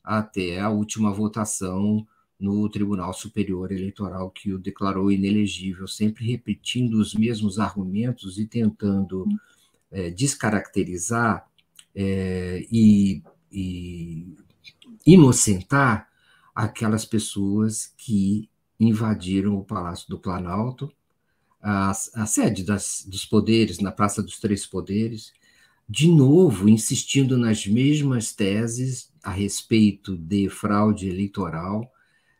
até 0.04 0.60
a 0.60 0.70
última 0.70 1.12
votação 1.12 2.06
no 2.38 2.68
Tribunal 2.68 3.12
Superior 3.12 3.72
Eleitoral 3.72 4.30
que 4.30 4.52
o 4.52 4.58
declarou 4.58 5.10
inelegível, 5.10 5.88
sempre 5.88 6.24
repetindo 6.24 6.94
os 6.94 7.14
mesmos 7.14 7.58
argumentos 7.58 8.38
e 8.38 8.46
tentando 8.46 9.26
é, 9.90 10.10
descaracterizar 10.10 11.48
é, 11.94 12.64
e, 12.70 13.22
e 13.50 14.36
inocentar 15.04 16.08
aquelas 16.54 17.04
pessoas 17.04 17.92
que 17.96 18.48
invadiram 18.78 19.56
o 19.56 19.64
Palácio 19.64 20.08
do 20.08 20.18
Planalto, 20.18 20.92
a, 21.60 21.90
a 21.90 22.26
sede 22.26 22.62
das, 22.62 23.04
dos 23.06 23.24
poderes, 23.24 23.80
na 23.80 23.90
Praça 23.90 24.22
dos 24.22 24.38
Três 24.38 24.64
Poderes, 24.64 25.32
de 25.88 26.06
novo 26.06 26.68
insistindo 26.68 27.36
nas 27.36 27.66
mesmas 27.66 28.32
teses 28.32 29.10
a 29.22 29.30
respeito 29.30 30.16
de 30.16 30.48
fraude 30.48 31.08
eleitoral, 31.08 31.90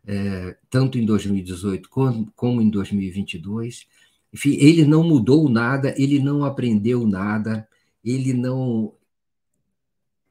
é, 0.07 0.57
tanto 0.71 0.99
em 0.99 1.05
2018 1.05 1.89
como, 1.89 2.33
como 2.35 2.63
em 2.63 2.71
2022. 2.71 3.87
Enfim, 4.33 4.57
ele 4.61 4.85
não 4.85 5.03
mudou 5.03 5.49
nada, 5.49 5.95
ele 5.97 6.19
não 6.19 6.45
aprendeu 6.45 7.07
nada, 7.07 7.69
ele 8.05 8.33
não 8.33 8.95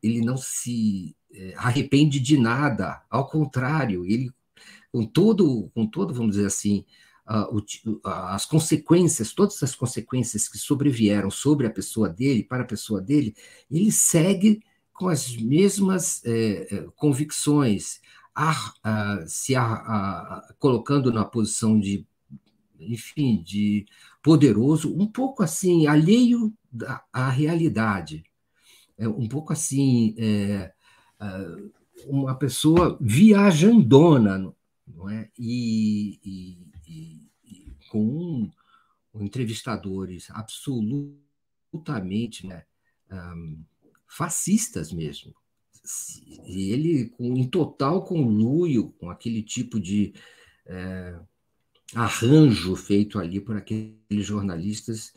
ele 0.01 0.21
não 0.21 0.37
se 0.37 1.15
é, 1.33 1.53
arrepende 1.57 2.19
de 2.19 2.37
nada, 2.37 3.03
ao 3.09 3.27
contrário, 3.27 4.05
ele 4.05 4.31
com 4.91 5.05
todo, 5.05 5.69
com 5.73 5.85
todo, 5.85 6.13
vamos 6.13 6.35
dizer 6.35 6.47
assim, 6.47 6.85
as 8.03 8.45
consequências, 8.45 9.33
todas 9.33 9.61
as 9.61 9.75
consequências 9.75 10.47
que 10.47 10.57
sobrevieram 10.57 11.29
sobre 11.29 11.67
a 11.67 11.69
pessoa 11.69 12.07
dele, 12.07 12.43
para 12.43 12.63
a 12.63 12.67
pessoa 12.67 13.01
dele, 13.01 13.35
ele 13.69 13.91
segue 13.91 14.63
com 14.93 15.09
as 15.09 15.35
mesmas 15.35 16.21
é, 16.25 16.87
convicções, 16.95 17.99
a, 18.37 19.25
se 19.25 19.55
a, 19.55 20.43
colocando 20.59 21.11
na 21.11 21.25
posição 21.25 21.79
de, 21.79 22.05
enfim, 22.79 23.41
de 23.41 23.87
poderoso, 24.21 24.95
um 24.95 25.07
pouco 25.07 25.41
assim, 25.41 25.87
alheio 25.87 26.53
à 27.11 27.31
realidade, 27.31 28.23
é, 28.95 29.07
um 29.07 29.27
pouco 29.27 29.53
assim, 29.53 30.13
é, 30.19 30.71
é 31.19 31.57
uma 32.05 32.35
pessoa 32.35 32.95
viajandona, 33.01 34.53
não 34.85 35.09
é? 35.09 35.31
E, 35.37 36.19
e, 36.23 36.59
e, 36.87 37.27
e 37.43 37.75
com 37.89 38.05
um, 38.05 38.51
entrevistadores 39.15 40.29
absolutamente 40.29 42.45
né, 42.45 42.65
um, 43.11 43.63
fascistas 44.07 44.93
mesmo. 44.93 45.33
Ele 46.45 47.09
com, 47.09 47.37
em 47.37 47.47
total 47.47 48.03
conluio 48.03 48.91
com 48.99 49.09
aquele 49.09 49.41
tipo 49.41 49.79
de 49.79 50.13
é, 50.65 51.19
arranjo 51.95 52.75
feito 52.75 53.19
ali 53.19 53.39
por 53.39 53.55
aqueles 53.55 54.25
jornalistas 54.25 55.13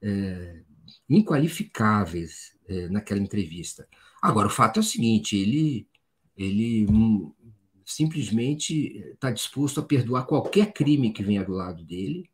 é, 0.00 0.62
inqualificáveis 1.08 2.56
é, 2.68 2.88
naquela 2.88 3.20
entrevista. 3.20 3.86
Agora, 4.20 4.48
o 4.48 4.50
fato 4.50 4.78
é 4.78 4.80
o 4.80 4.84
seguinte: 4.84 5.36
ele, 5.36 5.86
ele 6.36 6.86
simplesmente 7.84 8.96
está 9.12 9.30
disposto 9.30 9.80
a 9.80 9.84
perdoar 9.84 10.26
qualquer 10.26 10.72
crime 10.72 11.12
que 11.12 11.22
venha 11.22 11.44
do 11.44 11.52
lado 11.52 11.84
dele, 11.84 12.30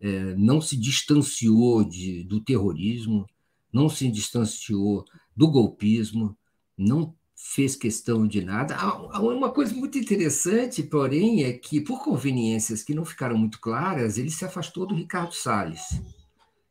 é, 0.00 0.34
não 0.34 0.60
se 0.60 0.76
distanciou 0.76 1.84
de, 1.84 2.24
do 2.24 2.40
terrorismo, 2.40 3.26
não 3.72 3.88
se 3.88 4.10
distanciou 4.10 5.04
do 5.34 5.50
golpismo, 5.50 6.36
não 6.76 7.14
fez 7.44 7.74
questão 7.74 8.26
de 8.26 8.42
nada. 8.42 8.76
Uma 9.20 9.50
coisa 9.50 9.74
muito 9.74 9.98
interessante, 9.98 10.82
porém, 10.82 11.44
é 11.44 11.52
que, 11.52 11.80
por 11.80 12.02
conveniências 12.02 12.82
que 12.82 12.94
não 12.94 13.04
ficaram 13.04 13.36
muito 13.36 13.60
claras, 13.60 14.16
ele 14.16 14.30
se 14.30 14.44
afastou 14.44 14.86
do 14.86 14.94
Ricardo 14.94 15.34
Salles. 15.34 16.00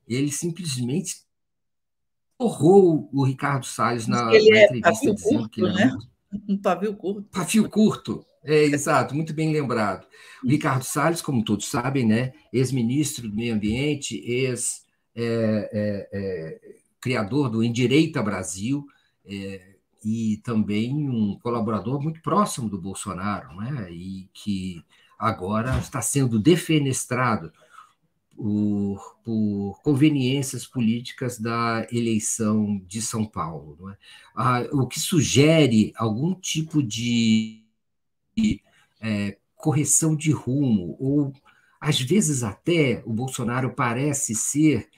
Ele 0.08 0.32
simplesmente 0.32 1.24
horrou 2.40 3.10
o 3.12 3.24
Ricardo 3.24 3.66
Salles 3.66 4.08
na, 4.08 4.26
na 4.26 4.34
é 4.34 4.40
entrevista, 4.40 4.92
dizendo 4.92 5.22
curto, 5.22 5.50
que 5.50 5.62
ele 5.62 5.74
né? 5.74 5.98
Um 6.48 6.58
pavio 6.58 6.96
curto. 6.96 7.30
Pavio 7.30 7.70
curto, 7.70 8.26
é, 8.44 8.64
exato, 8.74 9.14
muito 9.14 9.34
bem 9.34 9.52
lembrado. 9.52 10.08
O 10.44 10.48
Ricardo 10.48 10.84
Salles, 10.84 11.22
como 11.22 11.44
todos 11.44 11.68
sabem, 11.68 12.08
né, 12.08 12.34
ex-ministro 12.52 13.30
do 13.30 13.36
Meio 13.36 13.54
Ambiente, 13.54 14.18
ex-criador 14.26 14.86
é, 15.16 15.70
é, 15.74 17.48
é 17.48 17.50
do 17.52 17.64
Endireita 17.64 18.24
Brasil, 18.24 18.86
é, 19.26 19.71
e 20.04 20.38
também 20.44 21.10
um 21.10 21.38
colaborador 21.40 22.02
muito 22.02 22.22
próximo 22.22 22.70
do 22.70 22.82
Bolsonaro, 22.82 23.56
né, 23.58 23.92
e 23.92 24.30
que 24.34 24.84
agora 25.18 25.78
está 25.78 26.02
sendo 26.02 26.40
defenestrado 26.40 27.52
por, 28.36 29.18
por, 29.24 29.80
conveniências 29.84 30.66
políticas 30.66 31.38
da 31.38 31.86
eleição 31.92 32.82
de 32.88 33.02
São 33.02 33.24
Paulo. 33.26 33.92
É? 33.92 33.98
Ah, 34.36 34.68
o 34.72 34.88
que 34.88 35.00
sugere 35.00 35.94
algum 35.96 36.34
tipo 36.34 36.82
de 36.82 37.64
é, 39.00 39.38
correção 39.56 40.16
de 40.16 40.32
rumo, 40.32 40.96
ou 41.00 41.34
às 41.80 42.00
vezes 42.02 42.44
até 42.44 43.04
o 43.06 43.14
Bolsonaro 43.14 43.74
parece 43.76 44.34
ser 44.34 44.90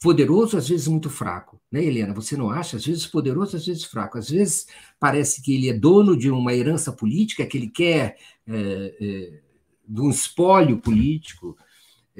poderoso, 0.00 0.56
às 0.56 0.68
vezes 0.68 0.86
muito 0.86 1.08
fraco, 1.08 1.60
né, 1.76 1.84
Helena? 1.84 2.14
Você 2.14 2.36
não 2.36 2.50
acha? 2.50 2.78
Às 2.78 2.86
vezes 2.86 3.06
poderoso, 3.06 3.56
às 3.56 3.66
vezes 3.66 3.84
fraco. 3.84 4.16
Às 4.16 4.30
vezes 4.30 4.66
parece 4.98 5.42
que 5.42 5.54
ele 5.54 5.68
é 5.68 5.74
dono 5.74 6.16
de 6.16 6.30
uma 6.30 6.54
herança 6.54 6.90
política, 6.90 7.46
que 7.46 7.58
ele 7.58 7.68
quer 7.68 8.16
é, 8.48 8.96
é, 9.00 9.40
de 9.86 10.00
um 10.00 10.08
espólio 10.08 10.78
político, 10.78 11.56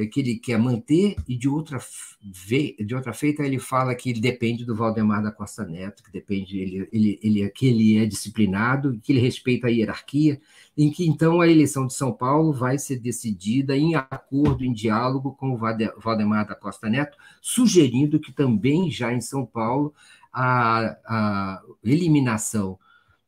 que 0.04 0.20
ele 0.20 0.36
quer 0.36 0.58
manter, 0.58 1.16
e 1.26 1.36
de 1.36 1.48
outra, 1.48 1.78
de 2.20 2.94
outra 2.94 3.14
feita 3.14 3.42
ele 3.42 3.58
fala 3.58 3.94
que 3.94 4.10
ele 4.10 4.20
depende 4.20 4.64
do 4.64 4.74
Valdemar 4.74 5.22
da 5.22 5.32
Costa 5.32 5.64
Neto, 5.64 6.02
que 6.02 6.12
depende, 6.12 6.58
ele, 6.58 6.88
ele, 6.92 7.18
ele, 7.22 7.48
que 7.50 7.66
ele 7.66 7.96
é 7.96 8.04
disciplinado, 8.04 9.00
que 9.02 9.12
ele 9.12 9.20
respeita 9.20 9.68
a 9.68 9.70
hierarquia, 9.70 10.38
em 10.76 10.90
que 10.90 11.06
então 11.06 11.40
a 11.40 11.48
eleição 11.48 11.86
de 11.86 11.94
São 11.94 12.12
Paulo 12.12 12.52
vai 12.52 12.78
ser 12.78 12.98
decidida 12.98 13.74
em 13.74 13.94
acordo, 13.94 14.64
em 14.64 14.72
diálogo 14.72 15.32
com 15.32 15.54
o 15.54 15.56
Valdemar 15.56 16.46
da 16.46 16.54
Costa 16.54 16.90
Neto, 16.90 17.16
sugerindo 17.40 18.20
que 18.20 18.32
também 18.32 18.90
já 18.90 19.12
em 19.14 19.20
São 19.22 19.46
Paulo 19.46 19.94
a, 20.30 20.98
a 21.06 21.62
eliminação 21.82 22.78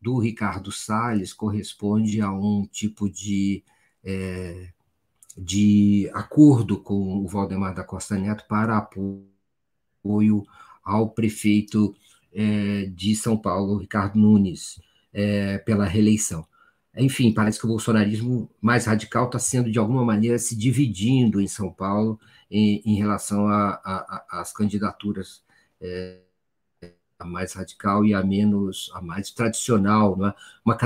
do 0.00 0.18
Ricardo 0.18 0.70
Salles 0.70 1.32
corresponde 1.32 2.20
a 2.20 2.30
um 2.30 2.66
tipo 2.70 3.08
de. 3.08 3.64
É, 4.04 4.72
de 5.38 6.10
acordo 6.12 6.80
com 6.80 7.18
o 7.18 7.28
Valdemar 7.28 7.74
da 7.74 7.84
Costa 7.84 8.16
Neto 8.18 8.44
para 8.48 8.76
apoio 8.76 10.44
ao 10.82 11.10
prefeito 11.10 11.94
é, 12.32 12.86
de 12.86 13.14
São 13.14 13.36
Paulo, 13.36 13.78
Ricardo 13.78 14.18
Nunes, 14.18 14.80
é, 15.12 15.58
pela 15.58 15.86
reeleição. 15.86 16.46
enfim, 16.96 17.32
parece 17.32 17.58
que 17.58 17.66
o 17.66 17.68
bolsonarismo 17.68 18.50
mais 18.60 18.86
radical 18.86 19.26
está 19.26 19.38
sendo, 19.38 19.70
de 19.70 19.78
alguma 19.78 20.04
maneira, 20.04 20.38
se 20.38 20.56
dividindo 20.56 21.40
em 21.40 21.46
São 21.46 21.72
Paulo 21.72 22.18
em, 22.50 22.82
em 22.84 22.96
relação 22.96 23.46
às 24.30 24.52
candidaturas 24.52 25.42
é, 25.80 26.20
a 27.18 27.24
mais 27.24 27.52
radical 27.52 28.04
e 28.04 28.14
a 28.14 28.22
menos, 28.22 28.90
a 28.94 29.02
mais 29.02 29.30
tradicional. 29.30 30.12
É? 30.26 30.34
uma, 30.64 30.78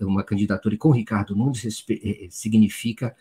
uma 0.00 0.24
candidatura 0.24 0.76
com 0.76 0.90
Ricardo 0.90 1.36
Nunes 1.36 1.84
é, 1.90 2.28
significa, 2.30 3.14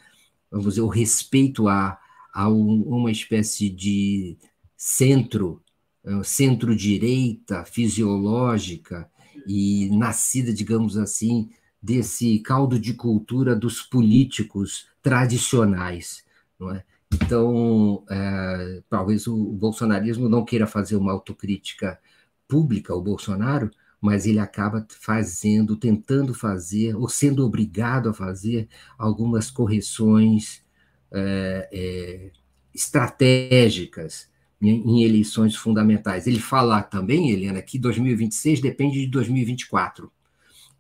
vamos 0.54 0.76
dizer, 0.76 0.82
o 0.82 0.88
respeito 0.88 1.68
a, 1.68 2.00
a 2.34 2.50
um, 2.50 2.84
uma 2.84 3.12
espécie 3.12 3.70
de 3.70 4.38
centro, 4.78 5.62
é, 6.06 6.24
centro-direita 6.24 7.66
fisiológica 7.66 9.10
e 9.48 9.90
nascida, 9.92 10.54
digamos 10.54 10.98
assim, 10.98 11.50
desse 11.82 12.40
caldo 12.40 12.80
de 12.80 12.94
cultura 12.94 13.56
dos 13.56 13.82
políticos 13.82 14.88
tradicionais. 15.02 16.24
Não 16.60 16.72
é? 16.72 16.84
Então, 17.14 18.04
é, 18.10 18.82
talvez 18.90 19.28
o, 19.28 19.36
o 19.36 19.54
bolsonarismo 19.54 20.30
não 20.30 20.46
queira 20.46 20.68
fazer 20.68 20.96
uma 20.96 21.12
autocrítica 21.12 22.00
pública, 22.48 22.96
o 22.96 23.02
Bolsonaro, 23.02 23.72
mas 24.04 24.26
ele 24.26 24.40
acaba 24.40 24.86
fazendo, 25.00 25.78
tentando 25.78 26.34
fazer, 26.34 26.94
ou 26.94 27.08
sendo 27.08 27.46
obrigado 27.46 28.10
a 28.10 28.14
fazer 28.14 28.68
algumas 28.98 29.50
correções 29.50 30.62
é, 31.10 31.70
é, 31.72 32.32
estratégicas 32.76 34.30
em, 34.62 35.06
eleições 35.06 35.56
fundamentais. 35.56 36.28
Ele 36.28 36.42
fala 36.42 36.84
também, 36.84 37.32
Helena, 37.32 37.62
que 37.62 37.80
2026 37.80 38.60
depende 38.60 39.00
de 39.00 39.08
2024. 39.08 40.12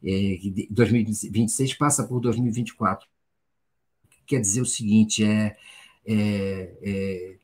É, 0.03 0.37
2026 0.69 1.75
passa 1.75 2.05
por 2.05 2.19
2024. 2.19 3.07
Quer 4.25 4.41
dizer 4.41 4.59
o 4.59 4.65
seguinte, 4.65 5.23
é, 5.23 5.55
é, 6.05 6.77
é 6.81 7.35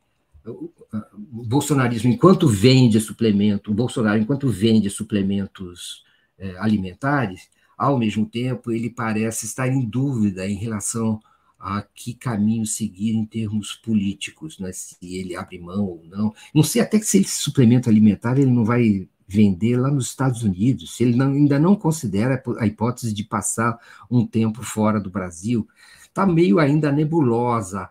o 0.46 1.44
bolsonarismo, 1.46 2.12
enquanto 2.12 2.48
vende 2.48 3.00
suplemento, 3.00 3.72
o 3.72 3.74
Bolsonaro, 3.74 4.20
enquanto 4.20 4.50
vende 4.50 4.90
suplementos 4.90 6.04
é, 6.38 6.58
alimentares, 6.58 7.50
ao 7.78 7.98
mesmo 7.98 8.26
tempo 8.26 8.72
ele 8.72 8.90
parece 8.90 9.46
estar 9.46 9.68
em 9.68 9.86
dúvida 9.86 10.48
em 10.48 10.56
relação 10.56 11.20
a 11.60 11.82
que 11.82 12.14
caminho 12.14 12.66
seguir 12.66 13.14
em 13.14 13.26
termos 13.26 13.74
políticos, 13.74 14.60
né? 14.60 14.72
se 14.72 14.96
ele 15.02 15.36
abre 15.36 15.60
mão 15.60 15.86
ou 15.86 16.04
não. 16.10 16.34
Não 16.54 16.64
sei 16.64 16.82
até 16.82 16.98
que 16.98 17.06
se 17.06 17.20
esse 17.20 17.42
suplemento 17.42 17.90
alimentar 17.90 18.38
ele 18.38 18.52
não 18.52 18.64
vai 18.64 19.08
vender 19.28 19.78
lá 19.78 19.92
nos 19.92 20.08
Estados 20.08 20.42
Unidos, 20.42 20.96
se 20.96 21.04
ele 21.04 21.16
não, 21.16 21.34
ainda 21.34 21.60
não 21.60 21.76
considera 21.76 22.42
a 22.58 22.66
hipótese 22.66 23.14
de 23.14 23.24
passar 23.24 23.78
um 24.10 24.26
tempo 24.26 24.64
fora 24.64 25.00
do 25.00 25.12
Brasil. 25.12 25.68
Está 26.04 26.26
meio 26.26 26.60
ainda 26.60 26.92
nebulosa 26.92 27.90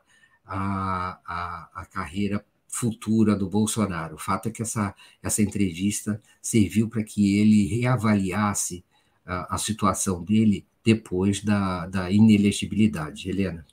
a, 0.49 1.21
a, 1.27 1.71
a 1.83 1.87
carreira 1.87 2.45
futura 2.67 3.35
do 3.35 3.49
Bolsonaro. 3.49 4.15
O 4.15 4.19
fato 4.19 4.49
é 4.49 4.53
que 4.53 4.63
essa, 4.63 4.95
essa 5.23 5.43
entrevista 5.43 6.21
serviu 6.41 6.89
para 6.89 7.03
que 7.03 7.39
ele 7.39 7.67
reavaliasse 7.67 8.85
a, 9.25 9.55
a 9.55 9.59
situação 9.59 10.23
dele 10.23 10.67
depois 10.85 11.43
da, 11.43 11.87
da 11.87 12.11
inelegibilidade. 12.11 13.29
Helena. 13.29 13.67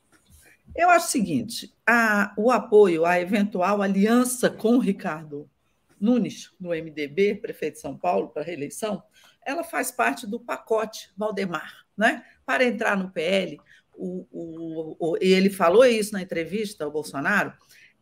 Eu 0.76 0.90
acho 0.90 1.08
o 1.08 1.12
seguinte: 1.12 1.74
a, 1.88 2.34
o 2.38 2.52
apoio 2.52 3.06
à 3.06 3.20
eventual 3.20 3.82
aliança 3.82 4.50
com 4.50 4.78
Ricardo 4.78 5.50
Nunes, 6.00 6.52
no 6.60 6.70
MDB, 6.70 7.36
prefeito 7.36 7.76
de 7.76 7.82
São 7.82 7.98
Paulo, 7.98 8.30
para 8.30 8.44
reeleição, 8.44 9.02
ela 9.46 9.64
faz 9.64 9.92
parte 9.92 10.28
do 10.28 10.40
pacote 10.40 11.10
Valdemar. 11.18 11.86
Né? 11.96 12.26
Para 12.46 12.66
entrar 12.66 12.98
no 12.98 13.10
PL, 13.10 13.60
o, 13.98 14.28
o, 14.32 14.96
o, 15.00 15.18
e 15.22 15.32
ele 15.32 15.50
falou 15.50 15.86
isso 15.86 16.14
na 16.14 16.22
entrevista 16.22 16.84
ao 16.84 16.92
Bolsonaro, 16.92 17.54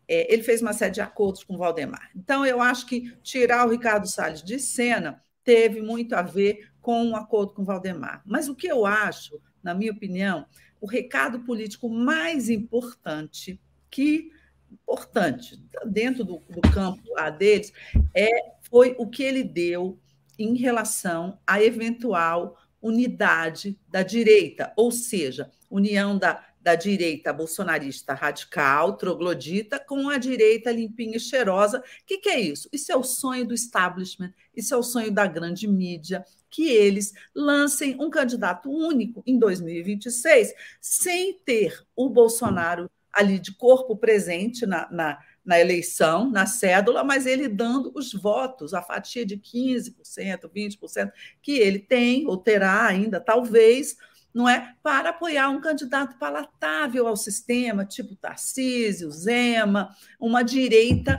é, 0.07 0.31
ele 0.33 0.43
fez 0.43 0.61
uma 0.61 0.73
série 0.73 0.91
de 0.91 1.01
acordos 1.01 1.43
com 1.43 1.55
o 1.55 1.57
Valdemar. 1.57 2.09
Então, 2.15 2.45
eu 2.45 2.61
acho 2.61 2.85
que 2.85 3.15
tirar 3.21 3.65
o 3.65 3.71
Ricardo 3.71 4.07
Salles 4.07 4.43
de 4.43 4.59
cena 4.59 5.23
teve 5.43 5.81
muito 5.81 6.15
a 6.15 6.21
ver 6.21 6.69
com 6.81 7.03
um 7.03 7.15
acordo 7.15 7.53
com 7.53 7.61
o 7.61 7.65
Valdemar. 7.65 8.21
Mas 8.25 8.47
o 8.47 8.55
que 8.55 8.67
eu 8.67 8.85
acho, 8.85 9.39
na 9.61 9.73
minha 9.73 9.91
opinião, 9.91 10.45
o 10.81 10.87
recado 10.87 11.39
político 11.41 11.89
mais 11.89 12.49
importante 12.49 13.59
que 13.89 14.31
importante 14.71 15.63
dentro 15.85 16.23
do, 16.23 16.39
do 16.49 16.61
campo 16.73 17.03
a 17.17 17.29
deles 17.29 17.71
é 18.13 18.27
foi 18.69 18.95
o 18.97 19.07
que 19.07 19.21
ele 19.21 19.43
deu 19.43 19.99
em 20.37 20.55
relação 20.55 21.39
à 21.45 21.61
eventual 21.61 22.57
unidade 22.81 23.79
da 23.87 24.03
direita, 24.03 24.73
ou 24.75 24.91
seja, 24.91 25.49
união 25.75 26.17
da 26.17 26.43
da 26.63 26.75
direita 26.75 27.33
bolsonarista 27.33 28.13
radical, 28.13 28.93
troglodita, 28.95 29.77
com 29.77 30.07
a 30.07 30.17
direita 30.17 30.71
limpinha 30.71 31.17
e 31.17 31.19
cheirosa. 31.19 31.79
O 31.79 31.83
que, 32.05 32.19
que 32.19 32.29
é 32.29 32.39
isso? 32.39 32.69
Isso 32.71 32.89
é 32.89 32.95
o 32.95 33.03
sonho 33.03 33.45
do 33.45 33.53
establishment, 33.53 34.33
isso 34.55 34.73
é 34.73 34.77
o 34.77 34.81
sonho 34.81 35.11
da 35.11 35.27
grande 35.27 35.67
mídia, 35.67 36.25
que 36.49 36.69
eles 36.69 37.11
lancem 37.35 37.97
um 37.99 38.09
candidato 38.09 38.71
único 38.71 39.21
em 39.27 39.37
2026, 39.37 40.53
sem 40.79 41.33
ter 41.39 41.85
o 41.93 42.09
Bolsonaro 42.09 42.89
ali 43.11 43.37
de 43.37 43.53
corpo 43.53 43.97
presente 43.97 44.65
na, 44.65 44.89
na, 44.89 45.19
na 45.43 45.59
eleição, 45.59 46.31
na 46.31 46.45
cédula, 46.45 47.03
mas 47.03 47.25
ele 47.25 47.49
dando 47.49 47.91
os 47.93 48.13
votos, 48.13 48.73
a 48.73 48.81
fatia 48.81 49.25
de 49.25 49.37
15%, 49.37 50.49
20% 50.49 51.11
que 51.41 51.59
ele 51.59 51.79
tem, 51.79 52.25
ou 52.25 52.37
terá 52.37 52.85
ainda, 52.85 53.19
talvez 53.19 53.97
não 54.33 54.49
é? 54.49 54.75
Para 54.81 55.09
apoiar 55.09 55.49
um 55.49 55.61
candidato 55.61 56.17
palatável 56.17 57.07
ao 57.07 57.15
sistema, 57.15 57.85
tipo 57.85 58.15
Tarcísio, 58.15 59.11
Zema, 59.11 59.95
uma 60.19 60.43
direita 60.43 61.15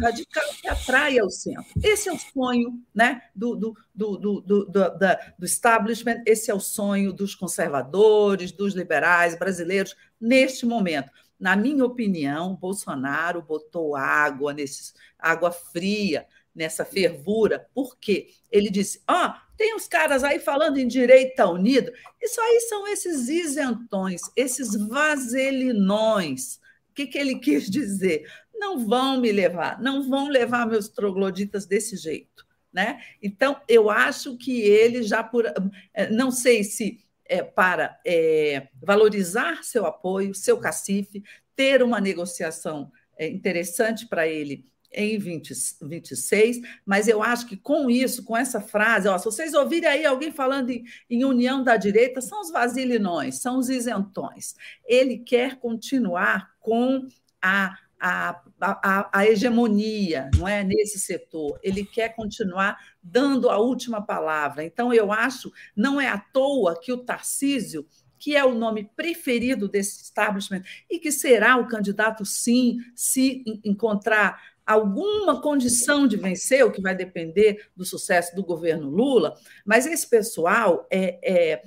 radical 0.00 0.42
que 0.60 0.68
atrai 0.68 1.18
ao 1.18 1.30
centro. 1.30 1.64
Esse 1.82 2.08
é 2.08 2.12
o 2.12 2.18
sonho 2.18 2.82
né, 2.94 3.22
do, 3.34 3.54
do, 3.54 3.76
do, 3.94 4.16
do, 4.16 4.40
do, 4.40 4.64
do, 4.66 5.44
establishment, 5.44 6.22
esse 6.26 6.50
é 6.50 6.54
o 6.54 6.60
sonho 6.60 7.12
dos 7.12 7.34
conservadores, 7.34 8.50
dos 8.52 8.74
liberais 8.74 9.38
brasileiros 9.38 9.94
neste 10.20 10.66
momento. 10.66 11.10
Na 11.38 11.56
minha 11.56 11.84
opinião, 11.84 12.56
Bolsonaro 12.56 13.42
botou 13.42 13.94
água 13.96 14.52
nesses, 14.52 14.94
água 15.18 15.50
fria 15.50 16.26
nessa 16.54 16.84
fervura, 16.84 17.66
porque 17.74 18.28
ele 18.50 18.70
disse: 18.70 19.02
ó, 19.08 19.28
oh, 19.28 19.49
tem 19.60 19.76
os 19.76 19.86
caras 19.86 20.24
aí 20.24 20.38
falando 20.38 20.78
em 20.78 20.88
direita 20.88 21.46
unido. 21.46 21.92
Isso 22.18 22.40
aí 22.40 22.60
são 22.60 22.88
esses 22.88 23.28
isentões, 23.28 24.22
esses 24.34 24.74
vaselinões. 24.88 26.54
O 26.88 26.94
que, 26.94 27.06
que 27.06 27.18
ele 27.18 27.38
quis 27.38 27.68
dizer? 27.68 28.26
Não 28.54 28.86
vão 28.86 29.20
me 29.20 29.30
levar, 29.30 29.78
não 29.78 30.08
vão 30.08 30.28
levar 30.28 30.66
meus 30.66 30.88
trogloditas 30.88 31.66
desse 31.66 31.94
jeito. 31.94 32.46
Né? 32.72 33.02
Então, 33.22 33.60
eu 33.68 33.90
acho 33.90 34.34
que 34.38 34.62
ele 34.62 35.02
já 35.02 35.22
por. 35.22 35.44
Eh, 35.92 36.08
não 36.08 36.30
sei 36.30 36.64
se 36.64 37.04
é 37.26 37.42
para 37.42 38.00
é, 38.02 38.68
valorizar 38.82 39.62
seu 39.62 39.84
apoio, 39.84 40.34
seu 40.34 40.56
cacife, 40.56 41.22
ter 41.54 41.82
uma 41.82 42.00
negociação 42.00 42.90
é, 43.18 43.28
interessante 43.28 44.06
para 44.06 44.26
ele 44.26 44.64
em 44.92 45.18
20, 45.18 45.52
26, 45.82 46.60
mas 46.84 47.08
eu 47.08 47.22
acho 47.22 47.46
que 47.46 47.56
com 47.56 47.90
isso, 47.90 48.24
com 48.24 48.36
essa 48.36 48.60
frase, 48.60 49.08
ó, 49.08 49.16
se 49.16 49.24
vocês 49.24 49.54
ouvirem 49.54 49.88
aí 49.88 50.06
alguém 50.06 50.32
falando 50.32 50.70
em, 50.70 50.84
em 51.08 51.24
união 51.24 51.62
da 51.62 51.76
direita, 51.76 52.20
são 52.20 52.40
os 52.40 52.50
vasilinões, 52.50 53.40
são 53.40 53.58
os 53.58 53.68
isentões. 53.68 54.54
Ele 54.84 55.18
quer 55.18 55.58
continuar 55.58 56.50
com 56.60 57.06
a, 57.40 57.76
a, 58.00 58.42
a, 58.60 59.10
a 59.12 59.26
hegemonia 59.26 60.30
não 60.36 60.48
é 60.48 60.64
nesse 60.64 60.98
setor, 60.98 61.58
ele 61.62 61.84
quer 61.84 62.14
continuar 62.16 62.76
dando 63.02 63.48
a 63.48 63.58
última 63.58 64.04
palavra. 64.04 64.64
Então, 64.64 64.92
eu 64.92 65.12
acho, 65.12 65.52
não 65.76 66.00
é 66.00 66.08
à 66.08 66.18
toa 66.18 66.78
que 66.80 66.92
o 66.92 66.98
Tarcísio 66.98 67.86
que 68.20 68.36
é 68.36 68.44
o 68.44 68.54
nome 68.54 68.84
preferido 68.94 69.66
desse 69.66 70.02
establishment 70.02 70.62
e 70.90 70.98
que 70.98 71.10
será 71.10 71.56
o 71.56 71.66
candidato, 71.66 72.22
sim, 72.26 72.76
se 72.94 73.42
encontrar 73.64 74.38
alguma 74.70 75.40
condição 75.40 76.06
de 76.06 76.16
vencer, 76.16 76.64
o 76.64 76.70
que 76.70 76.80
vai 76.80 76.94
depender 76.94 77.66
do 77.76 77.84
sucesso 77.84 78.34
do 78.36 78.44
governo 78.44 78.88
Lula, 78.88 79.34
mas 79.64 79.84
esse 79.84 80.08
pessoal 80.08 80.86
é, 80.90 81.18
é, 81.22 81.62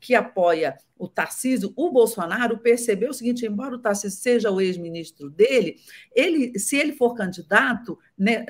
que 0.00 0.14
apoia 0.14 0.74
o 0.98 1.06
Tarcísio, 1.06 1.74
o 1.76 1.90
Bolsonaro 1.90 2.58
percebeu 2.58 3.10
o 3.10 3.12
seguinte: 3.12 3.44
embora 3.44 3.74
o 3.74 3.78
Tarcísio 3.78 4.18
seja 4.18 4.50
o 4.50 4.60
ex-ministro 4.60 5.28
dele, 5.28 5.76
ele, 6.14 6.58
se 6.58 6.76
ele 6.76 6.92
for 6.92 7.14
candidato 7.14 7.98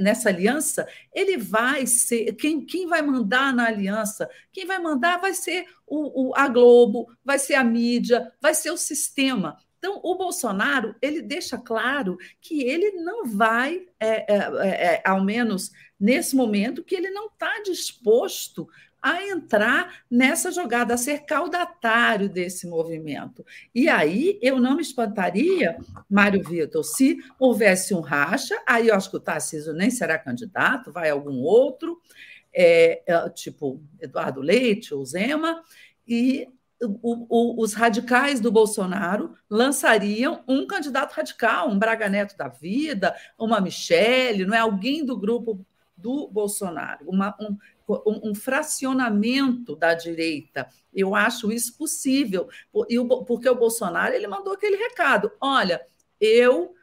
nessa 0.00 0.28
aliança, 0.28 0.86
ele 1.12 1.36
vai 1.36 1.86
ser. 1.86 2.32
Quem, 2.34 2.64
quem 2.64 2.86
vai 2.86 3.02
mandar 3.02 3.52
na 3.52 3.66
aliança? 3.66 4.28
Quem 4.52 4.64
vai 4.64 4.78
mandar 4.78 5.20
vai 5.20 5.34
ser 5.34 5.64
o, 5.84 6.28
o, 6.28 6.36
a 6.36 6.46
Globo, 6.46 7.08
vai 7.24 7.40
ser 7.40 7.54
a 7.54 7.64
mídia, 7.64 8.32
vai 8.40 8.54
ser 8.54 8.70
o 8.70 8.76
sistema. 8.76 9.56
Então, 9.78 10.00
o 10.02 10.16
Bolsonaro 10.16 10.94
ele 11.00 11.22
deixa 11.22 11.58
claro 11.58 12.16
que 12.40 12.62
ele 12.62 12.92
não 12.92 13.26
vai, 13.26 13.86
é, 14.00 14.34
é, 14.34 14.36
é, 14.36 14.94
é 14.94 15.02
ao 15.04 15.22
menos 15.22 15.70
nesse 15.98 16.36
momento, 16.36 16.84
que 16.84 16.94
ele 16.94 17.10
não 17.10 17.26
está 17.26 17.62
disposto 17.62 18.68
a 19.06 19.22
entrar 19.22 20.02
nessa 20.10 20.50
jogada, 20.50 20.94
a 20.94 20.98
ser 20.98 21.20
caudatário 21.20 22.28
desse 22.28 22.66
movimento. 22.66 23.46
E 23.72 23.88
aí 23.88 24.36
eu 24.42 24.58
não 24.58 24.74
me 24.74 24.82
espantaria, 24.82 25.78
Mário 26.10 26.42
Vitor, 26.42 26.82
se 26.82 27.18
houvesse 27.38 27.94
um 27.94 28.00
racha, 28.00 28.60
aí 28.66 28.88
eu 28.88 28.94
acho 28.96 29.08
que 29.08 29.16
o 29.16 29.20
Tarcísio 29.20 29.72
nem 29.72 29.90
será 29.90 30.18
candidato, 30.18 30.90
vai 30.90 31.08
algum 31.08 31.38
outro, 31.40 32.00
é, 32.52 33.02
é 33.06 33.30
tipo 33.30 33.80
Eduardo 34.00 34.40
Leite 34.40 34.92
ou 34.92 35.04
Zema, 35.04 35.62
e 36.04 36.48
o, 36.82 37.26
o, 37.28 37.62
os 37.62 37.72
radicais 37.72 38.40
do 38.40 38.52
Bolsonaro 38.52 39.34
lançariam 39.48 40.42
um 40.46 40.66
candidato 40.66 41.14
radical, 41.14 41.70
um 41.70 41.78
Braga 41.78 42.08
Neto 42.08 42.36
da 42.36 42.48
vida, 42.48 43.14
uma 43.38 43.60
Michele, 43.60 44.44
não 44.44 44.54
é 44.54 44.58
alguém 44.58 45.04
do 45.04 45.16
grupo 45.16 45.64
do 45.96 46.28
Bolsonaro, 46.28 47.08
uma, 47.08 47.34
um, 47.40 47.56
um, 47.88 48.30
um, 48.30 48.34
fracionamento 48.34 49.74
da 49.74 49.94
direita. 49.94 50.68
Eu 50.92 51.14
acho 51.14 51.50
isso 51.50 51.76
possível, 51.76 52.48
porque 53.26 53.48
o 53.48 53.54
Bolsonaro 53.54 54.14
ele 54.14 54.26
mandou 54.26 54.52
aquele 54.52 54.76
recado: 54.76 55.32
olha, 55.40 55.80
eu 56.20 56.74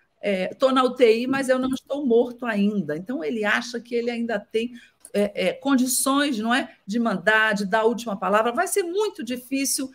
estou 0.51 0.69
é, 0.69 0.73
na 0.73 0.83
UTI, 0.83 1.27
mas 1.27 1.49
eu 1.49 1.59
não 1.59 1.69
estou 1.69 2.05
morto 2.05 2.45
ainda. 2.45 2.95
Então 2.95 3.23
ele 3.23 3.43
acha 3.43 3.79
que 3.79 3.93
ele 3.93 4.09
ainda 4.09 4.39
tem 4.39 4.73
é, 5.13 5.47
é, 5.49 5.53
condições, 5.53 6.39
não 6.39 6.53
é, 6.53 6.75
de 6.85 6.99
mandar, 6.99 7.53
de 7.53 7.65
dar 7.65 7.81
a 7.81 7.85
última 7.85 8.17
palavra. 8.17 8.51
Vai 8.51 8.67
ser 8.67 8.83
muito 8.83 9.23
difícil 9.23 9.91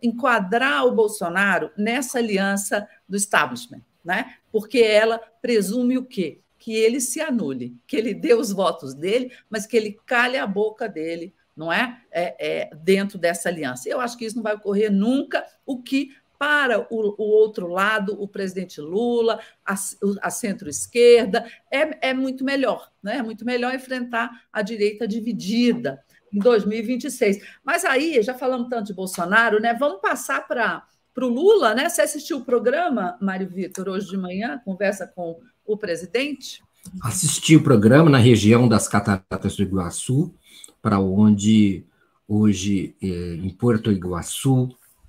enquadrar 0.00 0.86
o 0.86 0.92
Bolsonaro 0.92 1.70
nessa 1.76 2.18
aliança 2.18 2.88
do 3.08 3.16
establishment, 3.16 3.82
né? 4.04 4.36
Porque 4.52 4.78
ela 4.78 5.18
presume 5.42 5.98
o 5.98 6.04
quê? 6.04 6.40
Que 6.58 6.72
ele 6.72 7.00
se 7.00 7.20
anule, 7.20 7.76
que 7.86 7.96
ele 7.96 8.14
dê 8.14 8.32
os 8.32 8.52
votos 8.52 8.94
dele, 8.94 9.32
mas 9.50 9.66
que 9.66 9.76
ele 9.76 9.98
cale 10.06 10.38
a 10.38 10.46
boca 10.46 10.88
dele, 10.88 11.34
não 11.56 11.72
é? 11.72 12.00
é, 12.10 12.36
é 12.38 12.70
dentro 12.76 13.18
dessa 13.18 13.48
aliança. 13.48 13.88
Eu 13.88 14.00
acho 14.00 14.16
que 14.16 14.24
isso 14.24 14.36
não 14.36 14.42
vai 14.42 14.54
ocorrer 14.54 14.90
nunca, 14.90 15.44
o 15.66 15.82
que 15.82 16.14
para 16.44 16.86
o, 16.90 17.14
o, 17.16 17.22
outro 17.22 17.68
lado, 17.68 18.20
o 18.20 18.28
presidente 18.28 18.78
Lula, 18.78 19.40
a, 19.64 19.74
a 20.20 20.30
centro-esquerda, 20.30 21.42
é, 21.72 22.10
é 22.10 22.12
muito 22.12 22.44
melhor, 22.44 22.90
né? 23.02 23.16
é 23.16 23.22
muito 23.22 23.46
melhor 23.46 23.74
enfrentar 23.74 24.30
a 24.52 24.60
direita 24.60 25.08
dividida 25.08 26.04
em 26.30 26.38
2026. 26.38 27.38
Mas 27.64 27.82
aí, 27.86 28.22
já 28.22 28.34
falamos 28.34 28.68
tanto 28.68 28.88
de 28.88 28.92
Bolsonaro, 28.92 29.58
né? 29.58 29.72
vamos 29.72 30.02
passar 30.02 30.46
para 30.46 30.84
o 31.16 31.28
Lula, 31.28 31.74
né? 31.74 31.88
Você 31.88 32.02
assistiu 32.02 32.40
o 32.40 32.44
programa, 32.44 33.16
Mário 33.22 33.48
Vitor, 33.48 33.88
hoje 33.88 34.10
de 34.10 34.18
manhã, 34.18 34.60
conversa 34.66 35.06
com 35.06 35.40
o 35.64 35.78
presidente? 35.78 36.62
Assisti 37.00 37.56
o 37.56 37.62
programa 37.62 38.10
na 38.10 38.18
região 38.18 38.68
das 38.68 38.86
Cataratas 38.86 39.56
do 39.56 39.62
Iguaçu, 39.62 40.34
para 40.82 41.00
onde 41.00 41.86
hoje, 42.28 42.94
eh, 43.02 43.36
em 43.42 43.48
Porto 43.48 43.90
Iguaçu, 43.90 44.68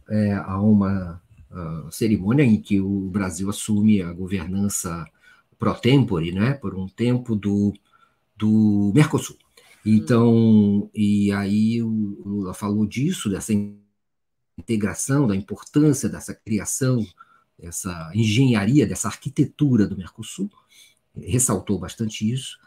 é, 0.10 0.34
há 0.34 0.62
uma 0.62 1.22
uh, 1.56 1.92
cerimônia 1.92 2.44
em 2.44 2.62
que 2.62 2.80
o 2.80 3.10
Brasil 3.10 3.50
assume 3.50 4.02
a 4.02 4.12
governança 4.12 5.06
pro 5.58 5.74
tempore, 5.74 6.32
né, 6.32 6.54
por 6.54 6.76
um 6.76 6.88
tempo 6.88 7.36
do, 7.36 7.74
do 8.36 8.92
Mercosul. 8.94 9.38
Então, 9.86 10.34
hum. 10.34 10.90
e 10.94 11.32
aí 11.32 11.82
o 11.82 12.22
Lula 12.26 12.54
falou 12.54 12.86
disso, 12.86 13.30
dessa 13.30 13.54
integração, 14.58 15.28
da 15.28 15.36
importância 15.36 16.10
dessa 16.10 16.34
criação, 16.34 17.06
dessa 17.58 18.12
engenharia, 18.14 18.86
dessa 18.86 19.08
arquitetura 19.08 19.88
do 19.88 19.98
Mercosul, 19.98 20.50
ressaltou 21.16 21.80
bastante 21.80 22.30
isso. 22.30 22.58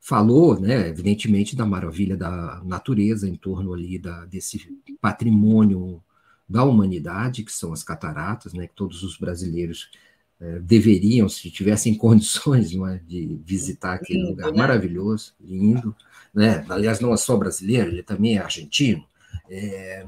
Falou, 0.00 0.58
né, 0.60 0.88
evidentemente, 0.88 1.56
da 1.56 1.64
maravilha 1.64 2.16
da 2.16 2.62
natureza 2.64 3.28
em 3.28 3.36
torno 3.36 3.72
ali 3.72 3.98
da, 3.98 4.24
desse 4.26 4.60
patrimônio 5.00 6.02
da 6.48 6.64
humanidade, 6.64 7.42
que 7.42 7.52
são 7.52 7.72
as 7.72 7.82
cataratas, 7.82 8.52
né, 8.52 8.66
que 8.66 8.74
todos 8.74 9.02
os 9.02 9.16
brasileiros 9.16 9.90
é, 10.40 10.58
deveriam, 10.58 11.28
se 11.28 11.50
tivessem 11.50 11.94
condições 11.96 12.72
é, 12.74 13.00
de 13.06 13.40
visitar 13.44 13.94
aquele 13.94 14.20
lindo, 14.20 14.30
lugar 14.30 14.52
né? 14.52 14.58
maravilhoso, 14.58 15.34
lindo. 15.40 15.94
Né? 16.34 16.64
Aliás, 16.68 17.00
não 17.00 17.12
é 17.12 17.16
só 17.16 17.36
brasileiro, 17.36 17.90
ele 17.90 18.02
também 18.02 18.36
é 18.36 18.42
argentino. 18.42 19.04
É, 19.48 20.06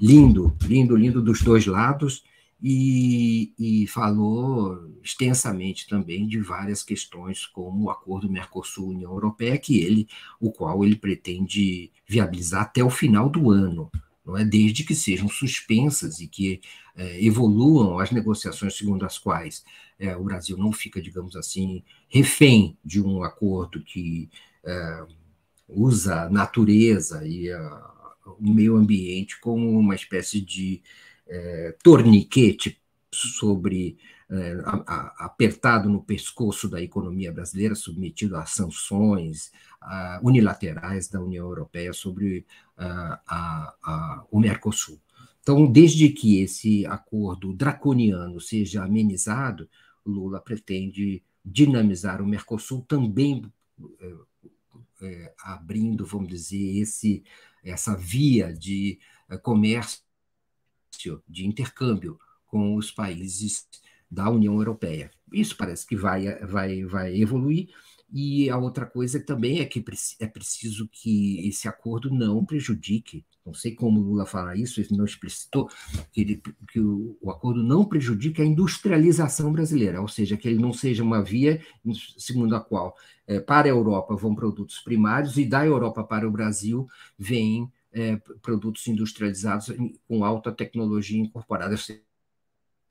lindo, 0.00 0.56
lindo, 0.62 0.96
lindo 0.96 1.22
dos 1.22 1.42
dois 1.42 1.66
lados. 1.66 2.24
E, 2.64 3.52
e, 3.58 3.88
falou 3.88 4.88
extensamente 5.02 5.88
também 5.88 6.28
de 6.28 6.38
várias 6.38 6.84
questões, 6.84 7.44
como 7.44 7.86
o 7.86 7.90
acordo 7.90 8.30
Mercosul-União 8.30 9.10
Europeia, 9.10 9.58
que 9.58 9.80
ele, 9.80 10.06
o 10.38 10.52
qual 10.52 10.84
ele 10.84 10.94
pretende 10.94 11.90
viabilizar 12.06 12.62
até 12.62 12.84
o 12.84 12.88
final 12.88 13.28
do 13.28 13.50
ano 13.50 13.90
não 14.24 14.36
é? 14.36 14.44
desde 14.44 14.84
que 14.84 14.94
sejam 14.94 15.28
suspensas 15.28 16.20
e 16.20 16.26
que 16.26 16.60
é, 16.96 17.24
evoluam 17.24 17.98
as 17.98 18.10
negociações 18.10 18.76
segundo 18.76 19.04
as 19.04 19.18
quais 19.18 19.64
é, 20.02 20.16
o 20.16 20.24
Brasil 20.24 20.56
não 20.56 20.72
fica, 20.72 21.00
digamos 21.00 21.36
assim, 21.36 21.84
refém 22.08 22.76
de 22.84 23.00
um 23.00 23.22
acordo 23.22 23.82
que 23.82 24.28
é, 24.64 25.06
usa 25.68 26.22
a 26.22 26.30
natureza 26.30 27.26
e 27.26 27.50
a, 27.50 27.90
o 28.38 28.52
meio 28.52 28.76
ambiente 28.76 29.38
como 29.40 29.70
uma 29.78 29.94
espécie 29.94 30.40
de 30.40 30.82
é, 31.28 31.76
torniquete 31.82 32.80
sobre 33.14 33.96
é, 34.28 34.56
apertado 35.18 35.88
no 35.88 36.02
pescoço 36.02 36.68
da 36.68 36.82
economia 36.82 37.30
brasileira, 37.32 37.74
submetido 37.74 38.36
a 38.36 38.44
sanções, 38.44 39.52
unilaterais 40.22 41.08
da 41.08 41.20
União 41.20 41.44
Europeia 41.44 41.92
sobre 41.92 42.46
a, 42.84 43.74
a, 43.82 44.24
o 44.30 44.40
Mercosul. 44.40 45.00
Então, 45.40 45.70
desde 45.70 46.08
que 46.08 46.40
esse 46.40 46.86
acordo 46.86 47.52
draconiano 47.52 48.40
seja 48.40 48.84
amenizado, 48.84 49.68
Lula 50.06 50.40
pretende 50.40 51.22
dinamizar 51.44 52.22
o 52.22 52.26
Mercosul 52.26 52.82
também 52.82 53.44
é, 54.00 54.14
é, 55.02 55.34
abrindo, 55.40 56.06
vamos 56.06 56.28
dizer, 56.28 56.78
esse, 56.78 57.24
essa 57.64 57.96
via 57.96 58.52
de 58.52 58.98
é, 59.28 59.36
comércio, 59.36 60.00
de 61.28 61.46
intercâmbio 61.46 62.18
com 62.46 62.76
os 62.76 62.92
países 62.92 63.66
da 64.08 64.30
União 64.30 64.54
Europeia. 64.54 65.10
Isso 65.32 65.56
parece 65.56 65.86
que 65.86 65.96
vai, 65.96 66.38
vai, 66.44 66.84
vai 66.84 67.20
evoluir, 67.20 67.70
e 68.12 68.50
a 68.50 68.58
outra 68.58 68.84
coisa 68.84 69.18
também 69.18 69.60
é 69.60 69.64
que 69.64 69.82
é 70.20 70.26
preciso 70.26 70.86
que 70.92 71.48
esse 71.48 71.66
acordo 71.66 72.10
não 72.10 72.44
prejudique, 72.44 73.24
não 73.44 73.54
sei 73.54 73.74
como 73.74 74.00
o 74.00 74.02
Lula 74.02 74.26
fala 74.26 74.54
isso, 74.54 74.80
ele 74.80 74.96
não 74.96 75.06
explicitou, 75.06 75.68
que, 76.12 76.20
ele, 76.20 76.42
que 76.70 76.78
o, 76.78 77.16
o, 77.22 77.30
acordo 77.30 77.62
não 77.62 77.86
prejudique 77.86 78.42
a 78.42 78.44
industrialização 78.44 79.50
brasileira, 79.50 80.00
ou 80.00 80.08
seja, 80.08 80.36
que 80.36 80.46
ele 80.46 80.60
não 80.60 80.74
seja 80.74 81.02
uma 81.02 81.22
via 81.22 81.62
segundo 82.18 82.54
a 82.54 82.60
qual 82.60 82.94
é, 83.26 83.40
para 83.40 83.66
a 83.66 83.70
Europa 83.70 84.14
vão 84.14 84.34
produtos 84.34 84.78
primários 84.80 85.38
e 85.38 85.46
da 85.46 85.64
Europa 85.64 86.04
para 86.04 86.28
o 86.28 86.30
Brasil 86.30 86.86
vêm 87.18 87.72
é, 87.94 88.16
produtos 88.42 88.86
industrializados 88.86 89.72
com 90.06 90.22
alta 90.22 90.52
tecnologia 90.52 91.18
incorporada 91.18 91.76
seja, 91.78 92.00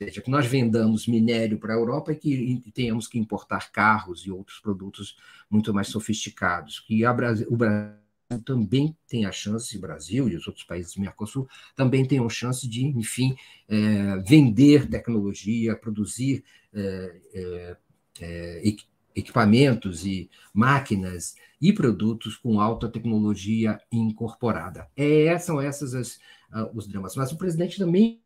que 0.05 0.31
nós 0.31 0.45
vendamos 0.45 1.07
minério 1.07 1.59
para 1.59 1.73
a 1.73 1.77
Europa 1.77 2.11
e 2.11 2.15
que 2.15 2.71
tenhamos 2.73 3.07
que 3.07 3.19
importar 3.19 3.71
carros 3.71 4.25
e 4.25 4.31
outros 4.31 4.59
produtos 4.59 5.15
muito 5.49 5.73
mais 5.73 5.89
sofisticados, 5.89 6.79
que 6.79 7.01
Brasil, 7.13 7.47
o 7.49 7.55
Brasil 7.55 8.01
também 8.43 8.95
tem 9.07 9.25
a 9.25 9.31
chance, 9.31 9.77
o 9.77 9.81
Brasil 9.81 10.29
e 10.29 10.35
os 10.35 10.47
outros 10.47 10.65
países 10.65 10.93
do 10.93 11.01
Mercosul 11.01 11.47
também 11.75 12.05
têm 12.05 12.19
a 12.19 12.29
chance 12.29 12.67
de, 12.67 12.85
enfim, 12.85 13.35
é, 13.67 14.17
vender 14.19 14.89
tecnologia, 14.89 15.75
produzir 15.75 16.43
é, 16.73 17.77
é, 18.21 18.61
equipamentos 19.15 20.05
e 20.05 20.29
máquinas 20.53 21.35
e 21.61 21.71
produtos 21.73 22.35
com 22.35 22.59
alta 22.59 22.89
tecnologia 22.89 23.79
incorporada. 23.91 24.87
É, 24.95 25.37
são 25.37 25.61
essas 25.61 25.93
as, 25.93 26.15
uh, 26.53 26.69
os 26.73 26.87
dramas. 26.87 27.15
Mas 27.15 27.31
o 27.31 27.37
presidente 27.37 27.77
também 27.77 28.21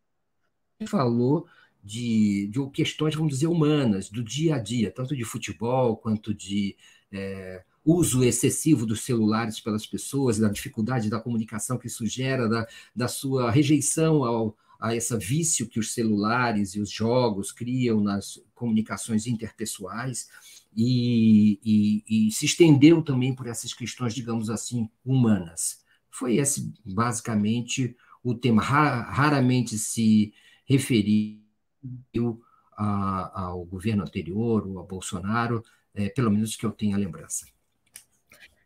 falou 0.88 1.48
de, 1.86 2.48
de 2.48 2.70
questões, 2.72 3.14
vamos 3.14 3.32
dizer, 3.32 3.46
humanas, 3.46 4.10
do 4.10 4.24
dia 4.24 4.56
a 4.56 4.60
dia, 4.60 4.90
tanto 4.90 5.16
de 5.16 5.24
futebol 5.24 5.96
quanto 5.96 6.34
de 6.34 6.76
é, 7.12 7.64
uso 7.86 8.24
excessivo 8.24 8.88
dos 8.88 9.02
celulares 9.02 9.60
pelas 9.60 9.86
pessoas, 9.86 10.40
da 10.40 10.50
dificuldade 10.50 11.12
da 11.12 11.20
comunicação 11.20 11.78
que 11.78 11.86
isso 11.86 12.04
gera, 12.08 12.50
da, 12.50 12.68
da 12.96 13.08
sua 13.08 13.52
rejeição 13.52 14.24
ao, 14.24 14.58
a 14.80 14.96
esse 14.96 15.16
vício 15.16 15.70
que 15.70 15.80
os 15.80 15.94
celulares 15.94 16.74
e 16.74 16.80
os 16.80 16.90
jogos 16.90 17.52
criam 17.52 18.02
nas 18.02 18.42
comunicações 18.56 19.28
interpessoais. 19.28 20.28
E, 20.76 21.60
e, 21.64 22.28
e, 22.28 22.32
se 22.32 22.48
estendeu 22.48 23.04
também 23.04 23.34
por 23.34 23.46
essas 23.46 23.74
questões, 23.74 24.16
digamos 24.16 24.50
assim, 24.50 24.90
humanas. 25.06 25.86
Foi 26.10 26.38
esse, 26.38 26.74
basicamente, 26.84 27.96
o 28.24 28.34
tema. 28.34 28.62
Raramente 28.62 29.78
se 29.78 30.34
referiu 30.66 31.45
a, 32.78 33.46
ao 33.46 33.64
governo 33.66 34.04
anterior, 34.04 34.68
ou 34.68 34.80
a 34.80 34.84
Bolsonaro, 34.84 35.64
é, 35.94 36.10
pelo 36.10 36.32
menos 36.32 36.56
que 36.56 36.66
eu 36.66 36.72
tenha 36.72 36.98
lembrança. 36.98 37.46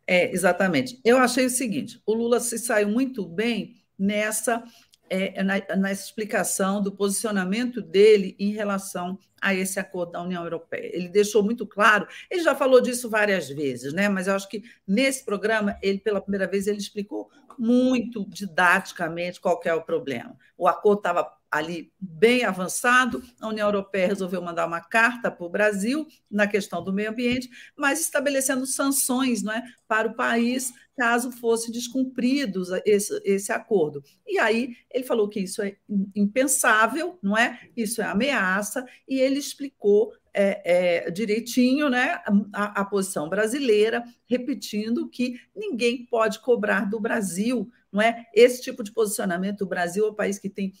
É, 0.06 0.32
exatamente. 0.32 1.00
Eu 1.04 1.18
achei 1.18 1.46
o 1.46 1.50
seguinte: 1.50 2.00
o 2.04 2.14
Lula 2.14 2.40
se 2.40 2.58
saiu 2.58 2.88
muito 2.88 3.26
bem 3.26 3.76
nessa 3.98 4.64
é, 5.10 5.42
na, 5.42 5.54
na, 5.76 5.90
explicação 5.90 6.80
do 6.80 6.92
posicionamento 6.92 7.82
dele 7.82 8.36
em 8.38 8.52
relação 8.52 9.18
a 9.40 9.52
esse 9.52 9.80
acordo 9.80 10.12
da 10.12 10.22
União 10.22 10.44
Europeia. 10.44 10.88
Ele 10.94 11.08
deixou 11.08 11.42
muito 11.42 11.66
claro, 11.66 12.06
ele 12.30 12.42
já 12.42 12.54
falou 12.54 12.80
disso 12.80 13.10
várias 13.10 13.48
vezes, 13.48 13.92
né? 13.92 14.08
mas 14.08 14.28
eu 14.28 14.34
acho 14.34 14.48
que 14.48 14.62
nesse 14.86 15.24
programa, 15.24 15.76
ele, 15.82 15.98
pela 15.98 16.20
primeira 16.20 16.46
vez, 16.46 16.68
ele 16.68 16.78
explicou 16.78 17.28
muito 17.58 18.24
didaticamente 18.28 19.40
qual 19.40 19.60
é 19.64 19.74
o 19.74 19.82
problema. 19.82 20.36
O 20.56 20.68
acordo 20.68 21.00
estava 21.00 21.39
ali 21.50 21.92
bem 21.98 22.44
avançado, 22.44 23.22
a 23.40 23.48
União 23.48 23.66
Europeia 23.66 24.06
resolveu 24.06 24.40
mandar 24.40 24.66
uma 24.66 24.80
carta 24.80 25.30
para 25.30 25.44
o 25.44 25.50
Brasil 25.50 26.06
na 26.30 26.46
questão 26.46 26.82
do 26.82 26.92
meio 26.92 27.10
ambiente, 27.10 27.50
mas 27.76 28.00
estabelecendo 28.00 28.66
sanções 28.66 29.42
não 29.42 29.52
é, 29.52 29.62
para 29.88 30.08
o 30.08 30.14
país 30.14 30.72
caso 30.96 31.32
fosse 31.32 31.72
descumprido 31.72 32.62
esse, 32.84 33.20
esse 33.24 33.50
acordo. 33.50 34.04
E 34.26 34.38
aí 34.38 34.76
ele 34.90 35.02
falou 35.02 35.28
que 35.28 35.40
isso 35.40 35.62
é 35.62 35.76
impensável, 36.14 37.18
não 37.22 37.36
é? 37.36 37.58
Isso 37.74 38.02
é 38.02 38.04
ameaça, 38.04 38.84
e 39.08 39.18
ele 39.18 39.38
explicou 39.38 40.12
é, 40.32 41.06
é, 41.06 41.10
direitinho 41.10 41.88
né, 41.88 42.20
a, 42.52 42.82
a 42.82 42.84
posição 42.84 43.28
brasileira, 43.28 44.04
repetindo 44.26 45.08
que 45.08 45.40
ninguém 45.56 46.06
pode 46.06 46.38
cobrar 46.40 46.88
do 46.88 47.00
Brasil, 47.00 47.70
não 47.90 48.00
é? 48.00 48.26
Esse 48.34 48.62
tipo 48.62 48.82
de 48.82 48.92
posicionamento, 48.92 49.62
o 49.62 49.66
Brasil 49.66 50.06
é 50.06 50.10
o 50.10 50.14
país 50.14 50.38
que 50.38 50.48
tem 50.48 50.72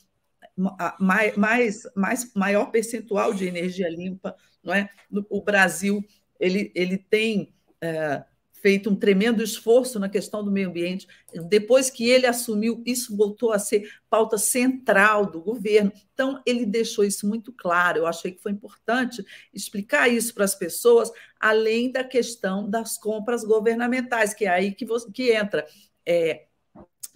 mais, 0.98 1.36
mais, 1.36 1.82
mais 1.94 2.34
maior 2.34 2.70
percentual 2.70 3.32
de 3.32 3.46
energia 3.46 3.88
limpa, 3.88 4.36
não 4.62 4.74
é? 4.74 4.88
O 5.28 5.42
Brasil 5.42 6.04
ele, 6.38 6.72
ele 6.74 6.96
tem 6.96 7.52
é, 7.80 8.24
feito 8.60 8.90
um 8.90 8.96
tremendo 8.96 9.42
esforço 9.42 9.98
na 9.98 10.08
questão 10.08 10.44
do 10.44 10.50
meio 10.50 10.68
ambiente. 10.68 11.06
Depois 11.48 11.90
que 11.90 12.08
ele 12.08 12.26
assumiu, 12.26 12.82
isso 12.86 13.16
voltou 13.16 13.52
a 13.52 13.58
ser 13.58 13.88
pauta 14.08 14.38
central 14.38 15.26
do 15.26 15.40
governo. 15.40 15.92
Então, 16.12 16.42
ele 16.46 16.66
deixou 16.66 17.04
isso 17.04 17.26
muito 17.26 17.52
claro. 17.52 17.98
Eu 17.98 18.06
achei 18.06 18.32
que 18.32 18.42
foi 18.42 18.52
importante 18.52 19.24
explicar 19.52 20.08
isso 20.08 20.34
para 20.34 20.44
as 20.44 20.54
pessoas, 20.54 21.10
além 21.38 21.90
da 21.90 22.04
questão 22.04 22.68
das 22.68 22.98
compras 22.98 23.44
governamentais, 23.44 24.34
que 24.34 24.44
é 24.44 24.48
aí 24.48 24.72
que, 24.72 24.84
você, 24.84 25.10
que 25.10 25.32
entra. 25.32 25.66
É, 26.04 26.46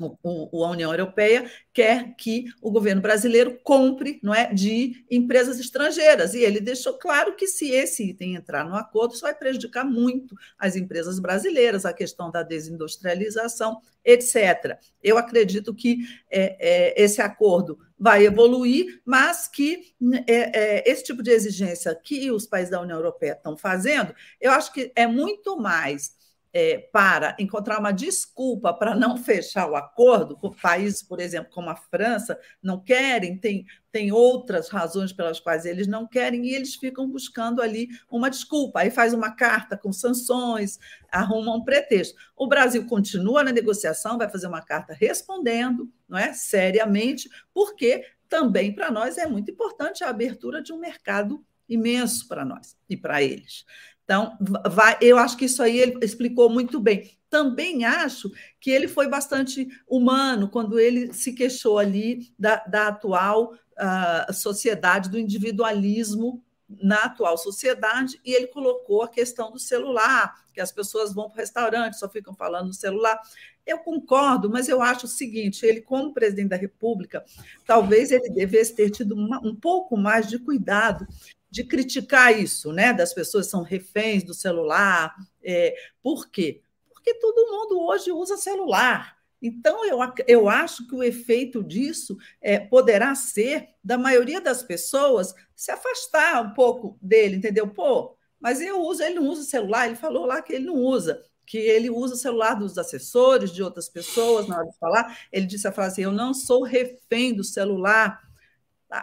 a 0.01 0.71
União 0.71 0.91
Europeia 0.91 1.51
quer 1.73 2.15
que 2.17 2.47
o 2.61 2.71
governo 2.71 3.01
brasileiro 3.01 3.59
compre 3.63 4.19
não 4.23 4.35
é, 4.35 4.53
de 4.53 5.05
empresas 5.11 5.59
estrangeiras. 5.59 6.35
E 6.35 6.41
ele 6.41 6.61
deixou 6.61 6.95
claro 6.95 7.35
que, 7.37 7.47
se 7.47 7.71
esse 7.71 8.11
item 8.11 8.35
entrar 8.35 8.65
no 8.65 8.75
acordo, 8.75 9.15
isso 9.15 9.23
vai 9.23 9.35
prejudicar 9.35 9.85
muito 9.85 10.35
as 10.59 10.77
empresas 10.77 11.19
brasileiras, 11.19 11.85
a 11.85 11.93
questão 11.93 12.31
da 12.31 12.43
desindustrialização, 12.43 13.81
etc. 14.05 14.79
Eu 15.03 15.17
acredito 15.17 15.75
que 15.75 15.99
é, 16.31 16.93
é, 16.95 17.03
esse 17.03 17.23
acordo 17.23 17.79
vai 17.99 18.27
evoluir, 18.27 19.01
mas 19.05 19.49
que 19.49 19.95
é, 20.27 20.83
é 20.83 20.91
esse 20.91 21.05
tipo 21.05 21.23
de 21.23 21.31
exigência 21.31 21.95
que 21.95 22.31
os 22.31 22.47
países 22.47 22.71
da 22.71 22.81
União 22.81 22.99
Europeia 22.99 23.33
estão 23.33 23.57
fazendo, 23.57 24.15
eu 24.41 24.53
acho 24.53 24.73
que 24.73 24.93
é 24.95 25.07
muito 25.07 25.57
mais 25.57 26.13
é, 26.57 26.79
para 26.93 27.35
encontrar 27.41 27.81
uma 27.81 27.91
desculpa 27.91 28.73
para 28.73 28.95
não 28.95 29.17
fechar 29.19 29.69
o 29.69 29.75
acordo, 29.75 30.37
com 30.37 30.53
países, 30.53 31.03
por 31.03 31.19
exemplo, 31.19 31.51
como 31.53 31.69
a 31.69 31.75
França, 31.75 32.39
não 32.63 32.79
querem, 32.79 33.37
tem, 33.37 33.67
tem 33.91 34.13
outras 34.13 34.69
razões 34.69 35.13
pelas 35.13 35.41
quais 35.41 35.67
eles 35.67 35.89
não 35.89 36.07
querem, 36.07 36.47
e 36.47 36.55
eles 36.55 36.77
ficam 36.77 37.11
buscando 37.11 37.61
ali 37.61 37.89
uma 38.09 38.31
desculpa. 38.31 38.81
Aí 38.81 38.91
faz 38.91 39.13
uma 39.13 39.33
carta 39.33 39.77
com 39.77 39.93
sanções, 39.93 40.79
arruma 41.11 41.57
um 41.57 41.65
pretexto. 41.65 42.17
O 42.37 42.47
Brasil 42.47 42.87
continua 42.87 43.43
na 43.43 43.51
negociação, 43.51 44.17
vai 44.17 44.31
fazer 44.31 44.47
uma 44.47 44.63
carta 44.63 44.95
respondendo, 44.95 45.91
não 46.09 46.17
é, 46.17 46.33
seriamente, 46.33 47.29
porque 47.53 48.07
também 48.29 48.73
para 48.73 48.93
nós 48.93 49.19
é 49.19 49.27
muito 49.27 49.51
importante 49.51 50.05
a 50.05 50.09
abertura 50.09 50.63
de 50.63 50.73
um 50.73 50.79
mercado 50.79 51.45
imenso 51.69 52.29
para 52.29 52.45
nós 52.45 52.77
e 52.89 52.97
para 52.97 53.23
eles. 53.23 53.65
Então, 54.05 54.37
vai, 54.71 54.99
eu 55.01 55.19
acho 55.19 55.37
que 55.37 55.47
isso 55.47 55.63
aí 55.63 55.79
ele 55.79 55.99
explicou 56.03 56.51
muito 56.51 56.79
bem. 56.79 57.11
Também 57.31 57.85
acho 57.85 58.31
que 58.61 58.71
ele 58.71 58.87
foi 58.87 59.09
bastante 59.09 59.67
humano 59.89 60.49
quando 60.49 60.79
ele 60.79 61.13
se 61.13 61.33
queixou 61.33 61.79
ali 61.79 62.33
da, 62.39 62.57
da 62.67 62.89
atual 62.89 63.55
uh, 63.55 64.33
sociedade, 64.33 65.09
do 65.09 65.19
individualismo 65.19 66.45
na 66.69 67.05
atual 67.05 67.37
sociedade, 67.37 68.19
e 68.25 68.33
ele 68.33 68.47
colocou 68.47 69.03
a 69.03 69.09
questão 69.09 69.51
do 69.51 69.59
celular, 69.59 70.35
que 70.53 70.61
as 70.61 70.73
pessoas 70.73 71.15
vão 71.15 71.29
para 71.29 71.37
o 71.37 71.41
restaurante, 71.41 71.99
só 71.99 72.09
ficam 72.09 72.35
falando 72.35 72.69
no 72.69 72.75
celular. 72.75 73.21
Eu 73.67 73.79
concordo, 73.79 74.51
mas 74.51 74.69
eu 74.69 74.83
acho 74.83 75.07
o 75.07 75.09
seguinte: 75.09 75.65
ele, 75.65 75.81
como 75.81 76.13
presidente 76.13 76.49
da 76.49 76.57
República, 76.57 77.25
talvez 77.67 78.11
ele 78.11 78.29
devesse 78.31 78.75
ter 78.75 78.91
tido 78.91 79.15
uma, 79.15 79.41
um 79.47 79.55
pouco 79.55 79.97
mais 79.97 80.29
de 80.29 80.39
cuidado 80.39 81.07
de 81.55 81.63
criticar 81.63 82.37
isso, 82.37 82.73
né? 82.73 82.93
Das 82.93 83.15
pessoas 83.15 83.47
são 83.47 83.63
reféns 83.63 84.25
do 84.25 84.35
celular. 84.35 85.15
É, 85.41 85.73
por 86.03 86.29
quê? 86.29 86.61
Porque 86.93 87.15
todo 87.15 87.49
mundo 87.49 87.81
hoje 87.81 88.11
usa 88.11 88.37
celular. 88.37 89.17
Então, 89.41 89.85
eu, 89.87 90.01
eu 90.27 90.49
acho 90.49 90.85
que 90.89 90.97
o 90.97 91.03
efeito 91.03 91.63
disso 91.63 92.19
é, 92.41 92.59
poderá 92.59 93.15
ser 93.15 93.69
da 93.85 93.97
maioria 93.97 94.41
das 94.41 94.65
pessoas 94.65 95.33
se 95.55 95.71
afastar 95.71 96.43
um 96.43 96.55
pouco 96.55 96.99
dele, 97.01 97.37
entendeu? 97.37 97.69
Pô, 97.69 98.17
mas 98.41 98.61
eu 98.61 98.81
uso, 98.81 99.05
ele 99.05 99.15
não 99.15 99.29
usa 99.29 99.45
celular, 99.45 99.87
ele 99.87 99.95
falou 99.95 100.27
lá 100.27 100.43
que 100.43 100.55
ele 100.55 100.65
não 100.65 100.75
usa, 100.75 101.23
que 101.47 101.57
ele 101.57 101.89
usa 101.89 102.15
o 102.15 102.19
celular 102.19 102.55
dos 102.55 102.77
assessores, 102.79 103.53
de 103.53 103.63
outras 103.63 103.89
pessoas, 103.89 104.49
na 104.49 104.59
hora 104.59 104.67
de 104.67 104.77
falar. 104.77 105.17
Ele 105.31 105.47
disse 105.47 105.69
a 105.69 105.73
frase: 105.73 106.03
Eu 106.03 106.11
não 106.11 106.35
sou 106.35 106.65
refém 106.65 107.33
do 107.33 107.45
celular 107.45 108.24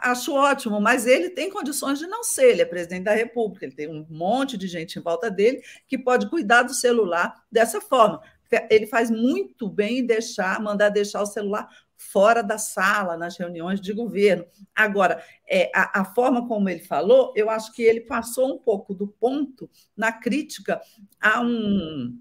acho 0.04 0.34
ótimo, 0.34 0.80
mas 0.80 1.06
ele 1.06 1.30
tem 1.30 1.50
condições 1.50 2.00
de 2.00 2.08
não 2.08 2.24
ser, 2.24 2.52
ele 2.52 2.62
é 2.62 2.66
presidente 2.66 3.04
da 3.04 3.14
República, 3.14 3.66
ele 3.66 3.76
tem 3.76 3.90
um 3.90 4.06
monte 4.10 4.58
de 4.58 4.68
gente 4.68 4.98
em 4.98 5.02
volta 5.02 5.30
dele 5.30 5.62
que 5.88 5.98
pode 5.98 6.30
cuidar 6.30 6.64
do 6.64 6.74
celular 6.74 7.44
dessa 7.52 7.82
forma. 7.82 8.22
Ele 8.70 8.86
faz 8.86 9.10
muito 9.10 9.70
bem 9.70 10.00
em 10.00 10.06
deixar, 10.06 10.62
mandar 10.62 10.90
deixar 10.90 11.22
o 11.22 11.26
celular 11.26 11.70
fora 11.96 12.42
da 12.42 12.58
sala, 12.58 13.16
nas 13.16 13.38
reuniões 13.38 13.80
de 13.80 13.94
governo. 13.94 14.46
Agora, 14.76 15.24
é, 15.48 15.72
a, 15.74 16.02
a, 16.02 16.06
forma 16.06 16.48
como 16.48 16.68
ele 16.68 16.82
falou, 16.82 17.32
eu 17.36 17.50
acho 17.50 17.72
que 17.72 17.84
ele 17.84 18.02
passou 18.02 18.56
um 18.56 18.58
pouco 18.58 18.94
do 18.94 19.08
ponto 19.08 19.70
na 19.96 20.12
crítica 20.12 20.82
a 21.22 21.42
um, 21.42 22.20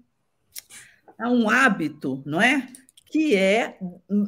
a 1.17 1.29
um 1.29 1.49
hábito, 1.49 2.21
não 2.25 2.41
é? 2.41 2.67
Que 3.11 3.35
é, 3.35 3.77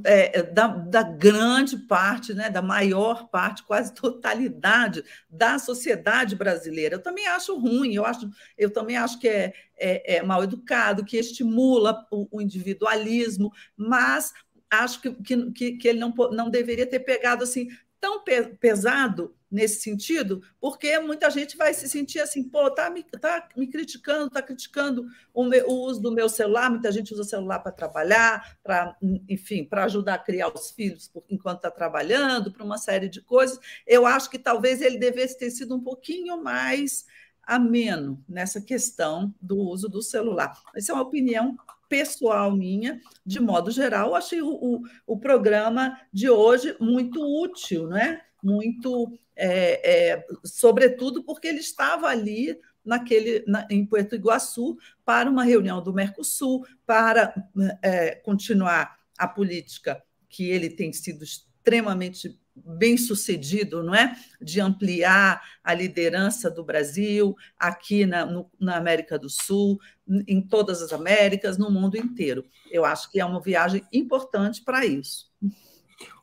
é 0.03 0.43
da, 0.43 0.67
da, 0.67 1.03
grande 1.03 1.77
parte, 1.77 2.33
né, 2.33 2.49
da 2.49 2.61
maior 2.61 3.29
parte, 3.29 3.63
quase 3.63 3.93
totalidade 3.93 5.05
da 5.29 5.57
sociedade 5.57 6.35
brasileira. 6.35 6.95
Eu 6.95 7.01
também 7.01 7.25
acho 7.27 7.57
ruim, 7.57 7.93
eu, 7.93 8.05
acho, 8.05 8.29
eu 8.57 8.69
também 8.69 8.97
acho 8.97 9.17
que 9.19 9.29
é, 9.29 9.53
é, 9.77 10.17
é 10.17 10.21
mal 10.21 10.43
educado, 10.43 11.05
que 11.05 11.15
estimula 11.15 12.05
o, 12.11 12.27
o 12.29 12.41
individualismo, 12.41 13.53
mas 13.77 14.33
acho 14.69 14.99
que, 14.99 15.13
que, 15.53 15.77
que 15.77 15.87
ele 15.87 15.99
não, 15.99 16.13
não 16.31 16.49
deveria 16.49 16.85
ter 16.85 16.99
pegado 16.99 17.45
assim 17.45 17.69
tão 18.01 18.21
pesado 18.59 19.33
nesse 19.53 19.81
sentido, 19.81 20.41
porque 20.59 20.97
muita 20.97 21.29
gente 21.29 21.55
vai 21.55 21.73
se 21.75 21.87
sentir 21.87 22.19
assim, 22.19 22.43
pô, 22.43 22.71
tá 22.71 22.89
me, 22.89 23.03
tá 23.03 23.47
me 23.55 23.67
criticando, 23.67 24.31
tá 24.31 24.41
criticando 24.41 25.05
o, 25.31 25.43
meu, 25.43 25.69
o 25.69 25.85
uso 25.85 26.01
do 26.01 26.11
meu 26.11 26.27
celular, 26.27 26.71
muita 26.71 26.91
gente 26.91 27.13
usa 27.13 27.23
celular 27.23 27.59
para 27.59 27.71
trabalhar, 27.71 28.57
para, 28.63 28.97
enfim, 29.29 29.63
para 29.63 29.83
ajudar 29.83 30.15
a 30.15 30.19
criar 30.19 30.51
os 30.51 30.71
filhos 30.71 31.11
enquanto 31.29 31.57
está 31.57 31.69
trabalhando, 31.69 32.51
para 32.51 32.65
uma 32.65 32.79
série 32.79 33.07
de 33.07 33.21
coisas. 33.21 33.59
Eu 33.85 34.07
acho 34.07 34.27
que 34.29 34.39
talvez 34.39 34.81
ele 34.81 34.97
devesse 34.97 35.37
ter 35.37 35.51
sido 35.51 35.75
um 35.75 35.81
pouquinho 35.81 36.41
mais 36.43 37.05
ameno 37.43 38.23
nessa 38.27 38.59
questão 38.59 39.33
do 39.39 39.57
uso 39.57 39.87
do 39.87 40.01
celular. 40.01 40.59
Essa 40.75 40.93
é 40.93 40.95
uma 40.95 41.03
opinião 41.03 41.55
pessoal 41.87 42.51
minha, 42.51 42.99
de 43.23 43.39
modo 43.39 43.69
geral, 43.69 44.09
eu 44.09 44.15
achei 44.15 44.41
o, 44.41 44.49
o, 44.49 44.81
o 45.05 45.19
programa 45.19 45.95
de 46.11 46.27
hoje 46.27 46.75
muito 46.79 47.21
útil, 47.21 47.87
não 47.87 47.97
é? 47.97 48.19
Muito, 48.43 49.17
é, 49.35 50.11
é, 50.11 50.25
sobretudo 50.43 51.23
porque 51.23 51.47
ele 51.47 51.59
estava 51.59 52.07
ali 52.07 52.59
naquele 52.83 53.43
na, 53.47 53.65
em 53.69 53.85
Puerto 53.85 54.15
Iguaçu 54.15 54.77
para 55.05 55.29
uma 55.29 55.43
reunião 55.43 55.81
do 55.81 55.93
Mercosul, 55.93 56.65
para 56.85 57.33
é, 57.81 58.15
continuar 58.15 58.97
a 59.17 59.27
política 59.27 60.03
que 60.27 60.49
ele 60.49 60.69
tem 60.69 60.91
sido 60.91 61.23
extremamente 61.23 62.37
bem 62.55 62.97
sucedido, 62.97 63.81
não 63.81 63.95
é, 63.95 64.15
de 64.41 64.61
ampliar 64.61 65.41
a 65.63 65.73
liderança 65.73 66.51
do 66.51 66.63
Brasil 66.63 67.35
aqui 67.57 68.05
na, 68.05 68.25
no, 68.25 68.49
na 68.59 68.77
América 68.77 69.17
do 69.17 69.29
Sul, 69.29 69.79
em 70.27 70.41
todas 70.41 70.81
as 70.81 70.93
Américas, 70.93 71.57
no 71.57 71.71
mundo 71.71 71.97
inteiro. 71.97 72.45
Eu 72.69 72.85
acho 72.85 73.09
que 73.11 73.19
é 73.19 73.25
uma 73.25 73.41
viagem 73.41 73.83
importante 73.91 74.61
para 74.63 74.85
isso. 74.85 75.31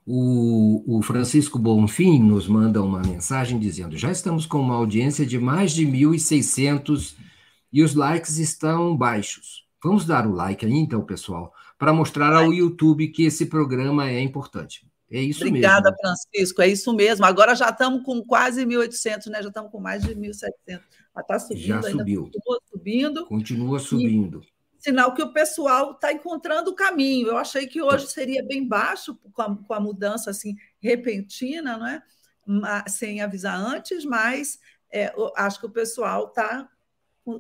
O, 0.06 0.98
o, 0.98 1.02
Francisco 1.02 1.58
Bonfim 1.58 2.20
nos 2.20 2.48
manda 2.48 2.82
uma 2.82 3.00
mensagem 3.00 3.58
dizendo: 3.58 3.96
já 3.96 4.10
estamos 4.10 4.46
com 4.46 4.58
uma 4.58 4.74
audiência 4.74 5.24
de 5.24 5.38
mais 5.38 5.72
de 5.72 5.86
1.600 5.86 7.14
e 7.72 7.82
os 7.82 7.94
likes 7.94 8.38
estão 8.38 8.96
baixos. 8.96 9.64
Vamos 9.82 10.04
dar 10.04 10.26
o 10.26 10.32
like 10.32 10.64
aí, 10.66 10.72
então, 10.72 11.02
pessoal, 11.02 11.54
para 11.78 11.92
mostrar 11.92 12.34
ao 12.34 12.52
YouTube 12.52 13.08
que 13.08 13.24
esse 13.24 13.46
programa 13.46 14.10
é 14.10 14.20
importante. 14.20 14.86
É 15.10 15.20
isso 15.20 15.44
Obrigada, 15.44 15.90
mesmo. 15.90 15.96
Obrigada, 15.96 15.96
Francisco. 16.00 16.62
É 16.62 16.68
isso 16.68 16.92
mesmo. 16.94 17.24
Agora 17.24 17.54
já 17.54 17.70
estamos 17.70 18.02
com 18.04 18.22
quase 18.24 18.64
1.800, 18.64 19.26
né? 19.26 19.42
Já 19.42 19.48
estamos 19.48 19.70
com 19.70 19.80
mais 19.80 20.02
de 20.02 20.14
1.700. 20.14 20.80
Está 21.18 21.38
subindo 21.38 21.66
já 21.66 21.76
ainda, 21.76 21.90
subiu. 21.90 22.22
continua 22.22 22.60
subindo. 22.70 23.26
Continua 23.26 23.78
subindo. 23.80 24.40
Sinal 24.80 25.14
que 25.14 25.22
o 25.22 25.32
pessoal 25.32 25.92
está 25.92 26.12
encontrando 26.12 26.70
o 26.70 26.74
caminho. 26.74 27.28
Eu 27.28 27.36
achei 27.36 27.66
que 27.66 27.80
hoje 27.82 28.08
seria 28.08 28.42
bem 28.42 28.66
baixo, 28.66 29.14
com 29.32 29.42
a, 29.42 29.56
com 29.56 29.74
a 29.74 29.80
mudança 29.80 30.30
assim 30.30 30.56
repentina, 30.80 31.76
não 31.76 31.86
é? 31.86 32.02
sem 32.88 33.20
avisar 33.20 33.56
antes, 33.60 34.04
mas 34.04 34.58
é, 34.92 35.14
acho 35.36 35.60
que 35.60 35.66
o 35.66 35.70
pessoal 35.70 36.28
está 36.28 36.68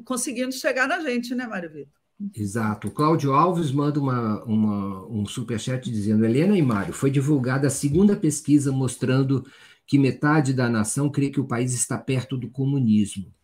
conseguindo 0.04 0.52
chegar 0.52 0.86
na 0.86 1.00
gente, 1.00 1.34
né, 1.34 1.46
Mário 1.46 1.72
Vitor? 1.72 2.00
Exato. 2.36 2.88
O 2.88 2.90
Cláudio 2.90 3.32
Alves 3.32 3.72
manda 3.72 3.98
uma, 3.98 4.44
uma, 4.44 5.06
um 5.06 5.24
superchat 5.24 5.90
dizendo: 5.90 6.24
Helena 6.24 6.56
e 6.56 6.62
Mário, 6.62 6.92
foi 6.92 7.10
divulgada 7.10 7.66
a 7.66 7.70
segunda 7.70 8.14
pesquisa 8.14 8.70
mostrando 8.70 9.44
que 9.86 9.98
metade 9.98 10.52
da 10.52 10.68
nação 10.68 11.10
crê 11.10 11.30
que 11.30 11.40
o 11.40 11.46
país 11.46 11.72
está 11.72 11.96
perto 11.96 12.36
do 12.36 12.50
comunismo. 12.50 13.34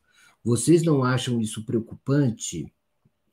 Vocês 0.45 0.83
não 0.83 1.03
acham 1.03 1.41
isso 1.41 1.65
preocupante? 1.65 2.71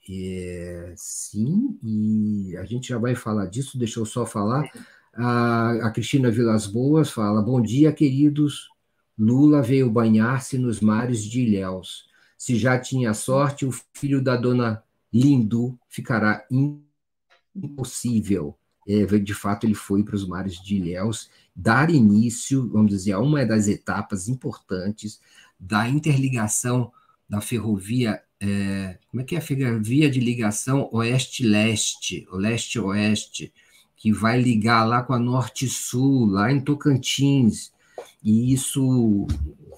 É, 0.09 0.93
sim, 0.97 1.79
e 1.81 2.57
a 2.57 2.65
gente 2.65 2.89
já 2.89 2.97
vai 2.97 3.15
falar 3.15 3.45
disso, 3.45 3.77
deixa 3.77 3.99
eu 3.99 4.05
só 4.05 4.25
falar. 4.25 4.69
A, 5.13 5.87
a 5.87 5.91
Cristina 5.91 6.29
Vilas 6.29 6.67
Boas 6.67 7.09
fala: 7.09 7.41
Bom 7.41 7.61
dia, 7.61 7.91
queridos. 7.93 8.69
Lula 9.17 9.61
veio 9.61 9.89
banhar-se 9.89 10.57
nos 10.57 10.81
mares 10.81 11.23
de 11.23 11.41
Ilhéus. 11.41 12.07
Se 12.37 12.57
já 12.57 12.79
tinha 12.79 13.13
sorte, 13.13 13.65
o 13.65 13.71
filho 13.93 14.21
da 14.21 14.35
dona 14.35 14.83
Lindu 15.13 15.77
ficará 15.87 16.45
impossível. 17.55 18.57
É, 18.87 19.05
de 19.05 19.33
fato, 19.33 19.65
ele 19.65 19.75
foi 19.75 20.03
para 20.03 20.15
os 20.15 20.27
mares 20.27 20.61
de 20.61 20.75
Ilhéus 20.75 21.29
dar 21.55 21.89
início, 21.89 22.67
vamos 22.69 22.89
dizer, 22.89 23.13
a 23.13 23.19
uma 23.19 23.45
das 23.45 23.67
etapas 23.67 24.27
importantes 24.27 25.21
da 25.59 25.87
interligação 25.87 26.91
da 27.29 27.39
ferrovia. 27.39 28.21
É, 28.45 28.97
como 29.09 29.21
é 29.21 29.23
que 29.23 29.35
é 29.35 29.37
a 29.37 29.41
ferrovia 29.41 30.09
de 30.09 30.19
ligação 30.19 30.89
oeste-leste, 30.91 32.27
leste-oeste, 32.29 33.53
que 33.95 34.11
vai 34.11 34.41
ligar 34.41 34.83
lá 34.83 35.01
com 35.01 35.13
a 35.13 35.19
norte-sul, 35.19 36.25
lá 36.25 36.51
em 36.51 36.59
Tocantins. 36.59 37.71
E 38.21 38.51
isso 38.51 39.25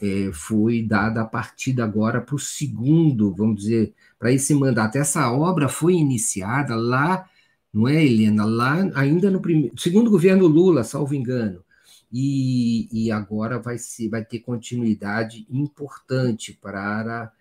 é, 0.01 0.31
foi 0.33 0.81
dado 0.81 1.19
a 1.19 1.25
partir 1.25 1.79
agora 1.79 2.19
para 2.19 2.35
o 2.35 2.39
segundo, 2.39 3.31
vamos 3.35 3.57
dizer, 3.61 3.93
para 4.17 4.31
esse 4.31 4.55
mandato. 4.55 4.95
Essa 4.95 5.31
obra 5.31 5.69
foi 5.69 5.93
iniciada 5.93 6.75
lá, 6.75 7.29
não 7.71 7.87
é, 7.87 8.03
Helena? 8.03 8.45
Lá 8.45 8.77
ainda 8.95 9.29
no 9.29 9.41
primeiro, 9.41 9.79
segundo 9.79 10.09
governo 10.09 10.47
Lula, 10.47 10.83
salvo 10.83 11.13
engano. 11.13 11.63
E, 12.11 12.87
e 12.91 13.11
agora 13.11 13.59
vai, 13.59 13.77
ser, 13.77 14.09
vai 14.09 14.25
ter 14.25 14.39
continuidade 14.39 15.45
importante 15.51 16.57
para 16.59 17.31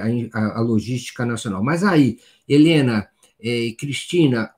a, 0.00 0.38
a, 0.38 0.58
a 0.58 0.60
logística 0.60 1.24
nacional. 1.24 1.62
Mas 1.62 1.82
aí, 1.84 2.18
Helena 2.48 3.08
é, 3.42 3.72
Cristina, 3.78 4.54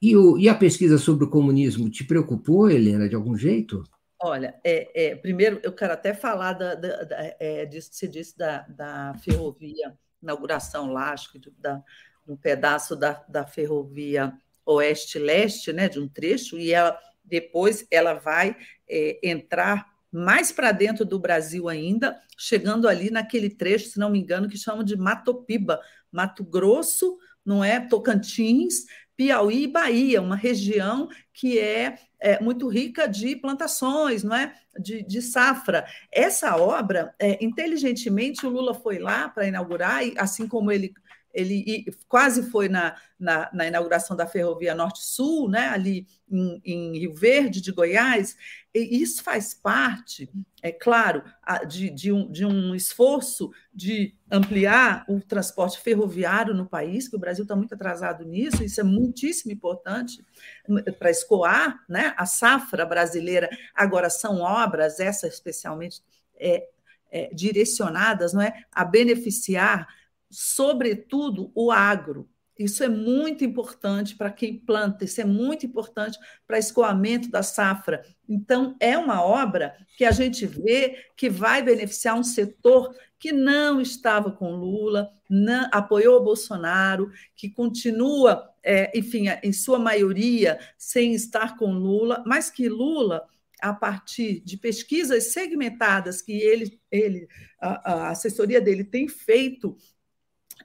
e, 0.00 0.16
o, 0.16 0.38
e, 0.38 0.48
a 0.48 0.54
pesquisa 0.54 0.98
sobre 0.98 1.24
o 1.24 1.30
comunismo 1.30 1.88
te 1.88 2.04
preocupou, 2.04 2.70
Helena, 2.70 3.08
de 3.08 3.14
algum 3.14 3.36
jeito? 3.36 3.84
Olha, 4.20 4.54
é, 4.64 5.10
é, 5.10 5.14
primeiro 5.16 5.60
eu 5.62 5.72
quero 5.72 5.92
até 5.92 6.14
falar 6.14 6.52
da, 6.54 6.74
da, 6.74 7.04
da, 7.04 7.16
é, 7.38 7.66
disso 7.66 7.90
que 7.90 7.96
você 7.96 8.08
disse 8.08 8.36
da, 8.36 8.66
da 8.68 9.14
ferrovia, 9.22 9.96
inauguração 10.22 10.92
lá, 10.92 11.12
acho 11.12 11.32
que 11.32 11.40
da, 11.58 11.82
um 12.26 12.36
pedaço 12.36 12.94
da, 12.96 13.24
da 13.28 13.46
ferrovia 13.46 14.32
oeste-leste, 14.64 15.72
né, 15.72 15.88
de 15.88 15.98
um 15.98 16.08
trecho, 16.08 16.58
e 16.58 16.72
ela 16.72 16.98
depois 17.24 17.86
ela 17.90 18.14
vai 18.14 18.56
é, 18.88 19.18
entrar 19.22 19.91
mais 20.12 20.52
para 20.52 20.72
dentro 20.72 21.04
do 21.04 21.18
Brasil 21.18 21.68
ainda, 21.68 22.20
chegando 22.36 22.86
ali 22.86 23.10
naquele 23.10 23.48
trecho, 23.48 23.88
se 23.88 23.98
não 23.98 24.10
me 24.10 24.18
engano, 24.18 24.48
que 24.48 24.58
chamam 24.58 24.84
de 24.84 24.96
Matopiba, 24.96 25.80
Mato 26.10 26.44
Grosso, 26.44 27.18
não 27.44 27.64
é? 27.64 27.80
Tocantins, 27.80 28.84
Piauí 29.16 29.64
e 29.64 29.68
Bahia, 29.68 30.20
uma 30.20 30.36
região 30.36 31.08
que 31.32 31.58
é, 31.58 31.98
é 32.20 32.40
muito 32.42 32.68
rica 32.68 33.06
de 33.06 33.36
plantações, 33.36 34.22
não 34.22 34.36
é? 34.36 34.54
De, 34.78 35.02
de 35.02 35.22
safra. 35.22 35.86
Essa 36.10 36.56
obra, 36.56 37.14
é, 37.18 37.42
inteligentemente, 37.42 38.46
o 38.46 38.50
Lula 38.50 38.74
foi 38.74 38.98
lá 38.98 39.28
para 39.28 39.46
inaugurar, 39.46 40.06
e 40.06 40.14
assim 40.18 40.46
como 40.46 40.70
ele 40.70 40.92
ele 41.32 41.86
quase 42.08 42.50
foi 42.50 42.68
na, 42.68 42.96
na, 43.18 43.48
na, 43.52 43.66
inauguração 43.66 44.16
da 44.16 44.26
Ferrovia 44.26 44.74
Norte-Sul, 44.74 45.48
né, 45.48 45.68
ali 45.68 46.06
em, 46.30 46.60
em, 46.64 46.98
Rio 46.98 47.14
Verde, 47.14 47.60
de 47.60 47.72
Goiás, 47.72 48.36
e 48.74 49.02
isso 49.02 49.22
faz 49.22 49.54
parte, 49.54 50.30
é 50.62 50.70
claro, 50.70 51.22
de, 51.66 51.90
de, 51.90 52.12
um, 52.12 52.30
de 52.30 52.44
um 52.44 52.74
esforço 52.74 53.50
de 53.72 54.14
ampliar 54.30 55.04
o 55.08 55.20
transporte 55.20 55.78
ferroviário 55.80 56.54
no 56.54 56.66
país, 56.66 57.08
que 57.08 57.16
o 57.16 57.18
Brasil 57.18 57.42
está 57.42 57.56
muito 57.56 57.74
atrasado 57.74 58.24
nisso, 58.24 58.62
isso 58.62 58.80
é 58.80 58.84
muitíssimo 58.84 59.52
importante 59.52 60.24
hum, 60.68 60.82
para 60.98 61.10
escoar 61.10 61.82
né, 61.88 62.14
a 62.16 62.26
safra 62.26 62.84
brasileira. 62.86 63.48
Agora, 63.74 64.08
são 64.08 64.40
obras, 64.40 65.00
essas 65.00 65.34
especialmente 65.34 66.02
é, 66.36 66.66
é, 67.10 67.34
direcionadas 67.34 68.32
não 68.32 68.40
é, 68.40 68.64
a 68.72 68.84
beneficiar 68.84 69.86
sobretudo 70.32 71.52
o 71.54 71.70
agro. 71.70 72.28
Isso 72.58 72.84
é 72.84 72.88
muito 72.88 73.44
importante 73.44 74.14
para 74.14 74.30
quem 74.30 74.58
planta, 74.58 75.04
isso 75.04 75.20
é 75.20 75.24
muito 75.24 75.66
importante 75.66 76.18
para 76.46 76.58
escoamento 76.58 77.30
da 77.30 77.42
safra. 77.42 78.02
Então, 78.28 78.76
é 78.78 78.96
uma 78.96 79.24
obra 79.24 79.74
que 79.96 80.04
a 80.04 80.10
gente 80.10 80.46
vê 80.46 81.06
que 81.16 81.28
vai 81.28 81.62
beneficiar 81.62 82.16
um 82.16 82.22
setor 82.22 82.94
que 83.18 83.32
não 83.32 83.80
estava 83.80 84.30
com 84.30 84.54
Lula, 84.54 85.08
não, 85.28 85.68
apoiou 85.72 86.20
o 86.20 86.24
Bolsonaro, 86.24 87.10
que 87.34 87.48
continua, 87.48 88.50
é, 88.62 88.96
enfim, 88.96 89.26
em 89.42 89.52
sua 89.52 89.78
maioria, 89.78 90.58
sem 90.76 91.14
estar 91.14 91.56
com 91.56 91.72
Lula, 91.72 92.22
mas 92.26 92.50
que 92.50 92.68
Lula 92.68 93.26
a 93.60 93.72
partir 93.72 94.40
de 94.40 94.56
pesquisas 94.56 95.32
segmentadas 95.32 96.20
que 96.20 96.32
ele, 96.32 96.80
ele 96.90 97.28
a, 97.60 97.92
a 97.92 98.10
assessoria 98.10 98.60
dele 98.60 98.82
tem 98.82 99.06
feito 99.06 99.76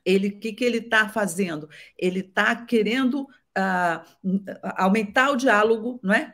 ele 0.07 0.31
que, 0.31 0.53
que 0.53 0.63
ele 0.63 0.77
está 0.77 1.09
fazendo? 1.09 1.69
Ele 1.97 2.21
está 2.21 2.55
querendo 2.55 3.23
uh, 3.23 4.01
aumentar 4.77 5.31
o 5.31 5.35
diálogo, 5.35 5.99
não 6.01 6.13
é? 6.13 6.33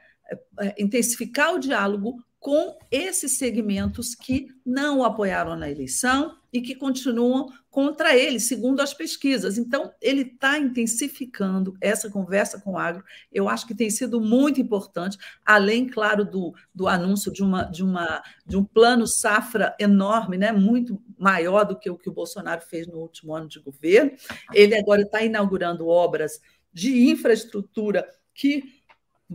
é? 0.59 0.75
intensificar 0.77 1.55
o 1.55 1.59
diálogo 1.59 2.23
com 2.43 2.77
esses 2.91 3.38
segmentos 3.38 4.13
que 4.13 4.47
não 4.65 4.99
o 4.99 5.06
apoiaram 5.06 5.56
na 5.56 5.71
eleição 5.71 6.36
e 6.51 6.62
que 6.62 6.75
continuam 6.75 7.47
contra 7.71 8.17
ele, 8.17 8.38
segundo 8.38 8.82
as 8.82 8.93
pesquisas. 8.93 9.58
Então, 9.58 9.93
ele 10.01 10.23
está 10.23 10.60
intensificando 10.60 11.73
essa 11.79 12.10
conversa 12.10 12.60
com 12.60 12.73
o 12.73 12.77
agro. 12.77 13.01
Eu 13.32 13.47
acho 13.47 13.65
que 13.65 13.73
tem 13.73 13.89
sido 13.89 14.19
muito 14.19 14.60
importante, 14.60 15.17
além, 15.45 15.88
claro, 15.88 16.25
do, 16.25 16.53
do 16.75 16.86
anúncio 16.86 17.32
de, 17.32 17.41
uma, 17.41 17.63
de, 17.63 17.82
uma, 17.82 18.21
de 18.45 18.58
um 18.58 18.65
plano 18.65 19.08
safra 19.08 19.73
enorme, 19.79 20.38
né? 20.38 20.51
muito 20.51 21.01
maior 21.17 21.63
do 21.63 21.79
que 21.79 21.89
o 21.89 21.97
que 21.97 22.10
o 22.10 22.13
Bolsonaro 22.13 22.60
fez 22.60 22.88
no 22.88 22.97
último 22.97 23.34
ano 23.34 23.47
de 23.47 23.62
governo. 23.62 24.12
Ele 24.53 24.78
agora 24.78 25.03
está 25.03 25.24
inaugurando 25.24 25.88
obras 25.88 26.41
de 26.74 27.09
infraestrutura 27.09 28.05
que 28.34 28.82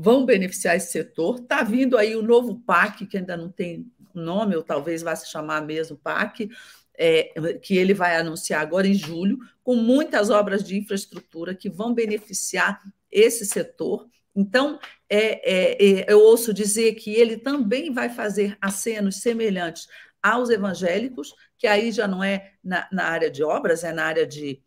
vão 0.01 0.24
beneficiar 0.24 0.76
esse 0.76 0.92
setor. 0.92 1.40
Está 1.40 1.64
vindo 1.64 1.99
aí 1.99 2.14
o 2.14 2.22
novo 2.22 2.61
PAC, 2.61 3.05
que 3.07 3.16
ainda 3.16 3.36
não 3.36 3.51
tem 3.51 3.90
nome, 4.14 4.55
ou 4.55 4.62
talvez 4.62 5.03
vá 5.03 5.14
se 5.16 5.28
chamar 5.28 5.62
mesmo 5.62 5.96
PAC, 5.96 6.49
é, 6.96 7.32
que 7.61 7.76
ele 7.76 7.94
vai 7.94 8.16
anunciar 8.16 8.61
agora 8.61 8.86
em 8.86 8.94
julho, 8.94 9.38
com 9.62 9.74
muitas 9.74 10.30
obras 10.30 10.62
de 10.62 10.76
infraestrutura 10.76 11.55
que 11.55 11.68
vão 11.68 11.92
beneficiar 11.92 12.80
esse 13.11 13.44
setor. 13.44 14.09
Então, 14.34 14.78
é, 15.11 15.18
é, 15.18 15.84
é, 15.84 16.12
eu 16.12 16.20
ouço 16.20 16.55
dizer 16.55 16.94
que 16.94 17.12
ele 17.12 17.36
também 17.36 17.92
vai 17.92 18.09
fazer 18.09 18.57
acenos 18.61 19.16
semelhantes 19.16 19.88
aos 20.22 20.49
evangélicos, 20.49 21.34
que 21.57 21.66
aí 21.66 21.90
já 21.90 22.07
não 22.07 22.22
é 22.22 22.53
na, 22.62 22.88
na 22.92 23.05
área 23.05 23.30
de 23.30 23.42
obras, 23.42 23.82
é 23.82 23.92
na 23.92 24.05
área 24.05 24.26
de 24.26 24.62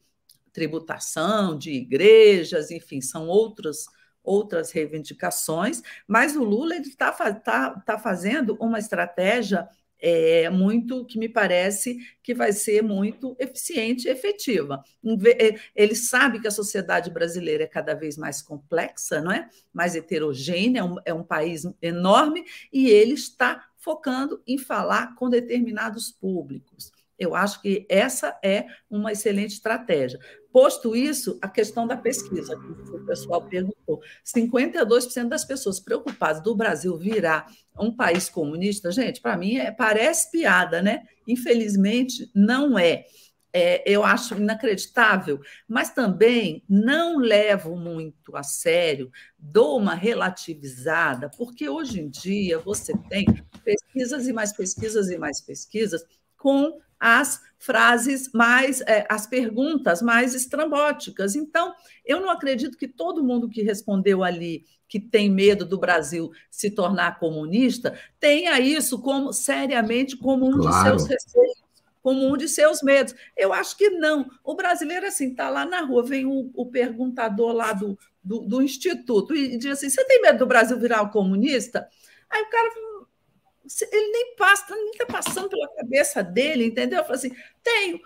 tributação, 0.51 1.57
de 1.57 1.71
igrejas, 1.71 2.69
enfim, 2.69 2.99
são 2.99 3.27
outros 3.27 3.85
outras 4.23 4.71
reivindicações, 4.71 5.81
mas 6.07 6.35
o 6.35 6.43
Lula 6.43 6.75
está 6.75 7.11
tá, 7.11 7.71
tá 7.71 7.97
fazendo 7.97 8.55
uma 8.59 8.79
estratégia 8.79 9.67
é, 10.01 10.49
muito 10.49 11.05
que 11.05 11.19
me 11.19 11.29
parece 11.29 11.97
que 12.23 12.33
vai 12.33 12.51
ser 12.51 12.81
muito 12.81 13.35
eficiente 13.39 14.07
e 14.07 14.11
efetiva. 14.11 14.83
É, 15.39 15.59
ele 15.75 15.95
sabe 15.95 16.39
que 16.39 16.47
a 16.47 16.51
sociedade 16.51 17.11
brasileira 17.11 17.63
é 17.63 17.67
cada 17.67 17.93
vez 17.93 18.17
mais 18.17 18.41
complexa, 18.41 19.21
não 19.21 19.31
é? 19.31 19.47
mais 19.71 19.95
heterogênea, 19.95 20.79
é 20.79 20.83
um, 20.83 20.95
é 21.05 21.13
um 21.13 21.23
país 21.23 21.63
enorme, 21.81 22.43
e 22.73 22.89
ele 22.89 23.13
está 23.13 23.63
focando 23.77 24.41
em 24.47 24.57
falar 24.57 25.15
com 25.15 25.29
determinados 25.29 26.11
públicos. 26.11 26.91
Eu 27.17 27.35
acho 27.35 27.61
que 27.61 27.85
essa 27.87 28.37
é 28.43 28.65
uma 28.89 29.11
excelente 29.11 29.53
estratégia. 29.53 30.19
Posto 30.51 30.95
isso, 30.95 31.37
a 31.41 31.47
questão 31.47 31.87
da 31.87 31.95
pesquisa, 31.95 32.57
que 32.57 32.95
o 32.95 33.05
pessoal 33.05 33.41
perguntou. 33.41 34.01
52% 34.25 35.29
das 35.29 35.45
pessoas 35.45 35.79
preocupadas 35.79 36.43
do 36.43 36.53
Brasil 36.53 36.97
virar 36.97 37.47
um 37.79 37.95
país 37.95 38.29
comunista, 38.29 38.91
gente, 38.91 39.21
para 39.21 39.37
mim 39.37 39.55
é, 39.57 39.71
parece 39.71 40.29
piada, 40.29 40.81
né? 40.81 41.03
Infelizmente, 41.25 42.29
não 42.35 42.77
é. 42.77 43.05
é. 43.53 43.81
Eu 43.89 44.03
acho 44.03 44.35
inacreditável, 44.35 45.39
mas 45.67 45.91
também 45.91 46.63
não 46.67 47.17
levo 47.17 47.77
muito 47.77 48.35
a 48.35 48.43
sério, 48.43 49.09
dou 49.37 49.77
uma 49.77 49.95
relativizada, 49.95 51.29
porque 51.29 51.69
hoje 51.69 52.01
em 52.01 52.09
dia 52.09 52.59
você 52.59 52.93
tem 53.09 53.25
pesquisas 53.63 54.27
e 54.27 54.33
mais 54.33 54.51
pesquisas 54.51 55.09
e 55.09 55.17
mais 55.17 55.39
pesquisas 55.39 56.03
com 56.37 56.77
as 57.01 57.41
frases 57.57 58.29
mais, 58.31 58.81
é, 58.81 59.05
as 59.09 59.25
perguntas 59.25 60.01
mais 60.01 60.35
estrambóticas. 60.35 61.35
Então, 61.35 61.73
eu 62.05 62.21
não 62.21 62.29
acredito 62.29 62.77
que 62.77 62.87
todo 62.87 63.23
mundo 63.23 63.49
que 63.49 63.63
respondeu 63.63 64.23
ali 64.23 64.63
que 64.87 64.99
tem 64.99 65.29
medo 65.29 65.65
do 65.65 65.79
Brasil 65.79 66.31
se 66.49 66.69
tornar 66.69 67.17
comunista 67.17 67.97
tenha 68.19 68.59
isso 68.59 68.99
como 69.01 69.33
seriamente 69.33 70.15
como 70.17 70.47
um 70.47 70.59
claro. 70.59 70.97
de 70.97 71.01
seus 71.01 71.09
receios, 71.09 71.63
como 72.03 72.27
um 72.27 72.37
de 72.37 72.47
seus 72.47 72.81
medos. 72.83 73.15
Eu 73.37 73.53
acho 73.53 73.77
que 73.77 73.89
não. 73.89 74.29
O 74.43 74.53
brasileiro 74.53 75.07
assim 75.07 75.31
está 75.31 75.49
lá 75.49 75.65
na 75.65 75.81
rua, 75.81 76.03
vem 76.03 76.25
o, 76.25 76.51
o 76.53 76.65
perguntador 76.65 77.53
lá 77.53 77.73
do, 77.73 77.97
do, 78.23 78.39
do, 78.41 78.61
instituto 78.61 79.35
e 79.35 79.57
diz 79.57 79.71
assim: 79.71 79.89
você 79.89 80.03
tem 80.05 80.21
medo 80.21 80.39
do 80.39 80.47
Brasil 80.47 80.77
virar 80.79 81.07
comunista? 81.09 81.87
Aí 82.29 82.41
o 82.41 82.49
cara 82.49 82.71
ele 83.91 84.11
nem 84.11 84.35
passa, 84.35 84.75
nem 84.75 84.91
está 84.91 85.05
passando 85.05 85.49
pela 85.49 85.67
cabeça 85.75 86.23
dele, 86.23 86.65
entendeu? 86.65 87.03
Fala 87.03 87.15
assim, 87.15 87.31
tenho. 87.63 87.99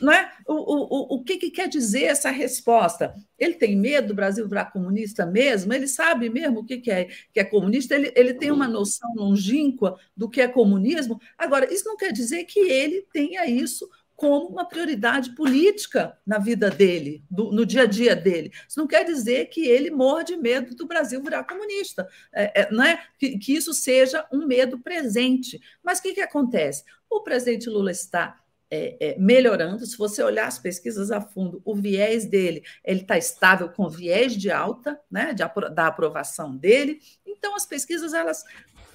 Não 0.00 0.12
é? 0.12 0.32
o, 0.46 0.54
o, 0.54 1.16
o 1.16 1.24
que, 1.24 1.36
que 1.36 1.50
quer 1.50 1.68
dizer 1.68 2.04
essa 2.04 2.30
resposta? 2.30 3.12
Ele 3.36 3.54
tem 3.54 3.76
medo 3.76 4.08
do 4.08 4.14
Brasil 4.14 4.46
virar 4.48 4.66
comunista 4.66 5.26
mesmo? 5.26 5.72
Ele 5.72 5.88
sabe 5.88 6.30
mesmo 6.30 6.60
o 6.60 6.64
que, 6.64 6.78
que, 6.78 6.92
é, 6.92 7.06
que 7.32 7.40
é 7.40 7.44
comunista? 7.44 7.92
Ele, 7.96 8.12
ele 8.14 8.34
tem 8.34 8.52
uma 8.52 8.68
noção 8.68 9.12
longínqua 9.16 9.98
do 10.16 10.30
que 10.30 10.40
é 10.40 10.46
comunismo? 10.46 11.20
Agora, 11.36 11.72
isso 11.74 11.84
não 11.86 11.96
quer 11.96 12.12
dizer 12.12 12.44
que 12.44 12.60
ele 12.60 13.04
tenha 13.12 13.46
isso 13.46 13.90
como 14.16 14.46
uma 14.46 14.64
prioridade 14.64 15.34
política 15.34 16.16
na 16.24 16.38
vida 16.38 16.70
dele, 16.70 17.24
do, 17.28 17.50
no 17.50 17.66
dia 17.66 17.82
a 17.82 17.86
dia 17.86 18.14
dele. 18.14 18.52
Isso 18.68 18.78
não 18.78 18.86
quer 18.86 19.04
dizer 19.04 19.46
que 19.46 19.66
ele 19.66 19.90
morra 19.90 20.22
de 20.22 20.36
medo 20.36 20.74
do 20.74 20.86
Brasil 20.86 21.22
virar 21.22 21.44
comunista, 21.44 22.08
é, 22.32 22.62
é, 22.62 22.70
não 22.70 22.84
é? 22.84 23.02
Que, 23.18 23.38
que, 23.38 23.54
isso 23.54 23.74
seja 23.74 24.26
um 24.32 24.46
medo 24.46 24.78
presente. 24.78 25.60
Mas 25.82 25.98
o 25.98 26.02
que, 26.02 26.14
que 26.14 26.20
acontece? 26.20 26.84
O 27.10 27.22
presidente 27.22 27.68
Lula 27.68 27.90
está 27.90 28.40
é, 28.70 28.96
é 29.00 29.18
melhorando. 29.18 29.84
Se 29.84 29.98
você 29.98 30.22
olhar 30.22 30.46
as 30.46 30.58
pesquisas 30.58 31.10
a 31.10 31.20
fundo, 31.20 31.60
o 31.64 31.74
viés 31.74 32.24
dele 32.24 32.62
ele 32.84 33.00
está 33.00 33.18
estável 33.18 33.68
com 33.68 33.88
viés 33.88 34.36
de 34.36 34.50
alta, 34.50 34.98
né, 35.10 35.34
de, 35.34 35.44
da 35.74 35.88
aprovação 35.88 36.56
dele. 36.56 37.00
Então, 37.26 37.56
as 37.56 37.66
pesquisas 37.66 38.14
elas 38.14 38.44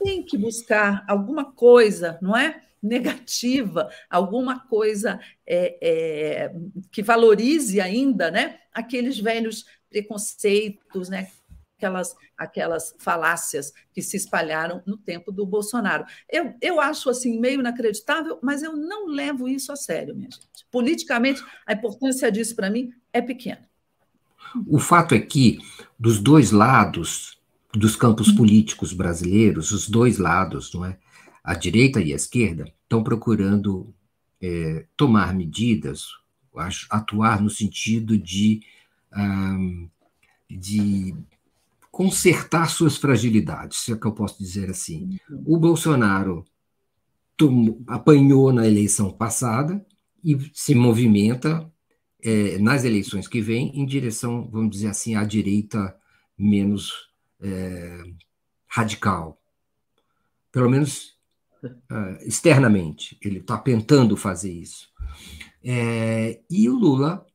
têm 0.01 0.23
que 0.23 0.37
buscar 0.37 1.03
alguma 1.07 1.51
coisa, 1.51 2.17
não 2.21 2.35
é? 2.35 2.61
Negativa, 2.81 3.89
alguma 4.09 4.59
coisa 4.59 5.19
é, 5.45 5.77
é, 5.81 6.53
que 6.91 7.03
valorize 7.03 7.79
ainda 7.79 8.31
né, 8.31 8.59
aqueles 8.73 9.19
velhos 9.19 9.65
preconceitos, 9.89 11.09
né, 11.09 11.29
aquelas, 11.77 12.15
aquelas 12.37 12.95
falácias 12.99 13.73
que 13.93 14.01
se 14.01 14.17
espalharam 14.17 14.83
no 14.85 14.97
tempo 14.97 15.31
do 15.31 15.45
Bolsonaro. 15.45 16.05
Eu, 16.29 16.53
eu 16.61 16.79
acho 16.79 17.09
assim 17.09 17.39
meio 17.39 17.61
inacreditável, 17.61 18.37
mas 18.41 18.61
eu 18.61 18.75
não 18.75 19.07
levo 19.07 19.47
isso 19.47 19.71
a 19.71 19.75
sério, 19.75 20.15
minha 20.15 20.29
gente. 20.29 20.65
Politicamente, 20.69 21.43
a 21.65 21.73
importância 21.73 22.31
disso 22.31 22.55
para 22.55 22.69
mim 22.69 22.91
é 23.13 23.21
pequena. 23.21 23.67
O 24.67 24.79
fato 24.79 25.15
é 25.15 25.19
que, 25.19 25.59
dos 25.97 26.19
dois 26.19 26.51
lados 26.51 27.39
dos 27.73 27.95
campos 27.95 28.31
políticos 28.31 28.93
brasileiros, 28.93 29.71
os 29.71 29.87
dois 29.87 30.17
lados, 30.17 30.73
não 30.73 30.85
é? 30.85 30.97
A 31.49 31.55
direita 31.55 31.99
e 31.99 32.13
a 32.13 32.15
esquerda 32.15 32.71
estão 32.83 33.03
procurando 33.03 33.91
é, 34.39 34.85
tomar 34.95 35.33
medidas, 35.33 36.09
atuar 36.87 37.41
no 37.41 37.49
sentido 37.49 38.15
de, 38.19 38.61
um, 39.17 39.89
de 40.47 41.15
consertar 41.89 42.69
suas 42.69 42.97
fragilidades, 42.97 43.79
se 43.79 43.91
é 43.91 43.97
que 43.97 44.05
eu 44.05 44.11
posso 44.11 44.37
dizer 44.37 44.69
assim. 44.69 45.17
O 45.43 45.57
Bolsonaro 45.57 46.45
tomou, 47.35 47.81
apanhou 47.87 48.53
na 48.53 48.67
eleição 48.67 49.11
passada 49.11 49.83
e 50.23 50.37
se 50.53 50.75
movimenta 50.75 51.67
é, 52.21 52.59
nas 52.59 52.83
eleições 52.83 53.27
que 53.27 53.41
vêm 53.41 53.71
em 53.73 53.87
direção, 53.87 54.47
vamos 54.51 54.69
dizer 54.69 54.89
assim, 54.89 55.15
à 55.15 55.23
direita 55.23 55.97
menos 56.37 57.09
é, 57.41 58.03
radical. 58.67 59.41
Pelo 60.51 60.69
menos 60.69 61.17
uh, 61.63 62.17
externamente. 62.21 63.17
Ele 63.21 63.39
está 63.39 63.57
tentando 63.57 64.15
fazer 64.15 64.51
isso. 64.51 64.89
É, 65.63 66.39
e 66.49 66.69
o 66.69 66.75
Lula, 66.75 67.25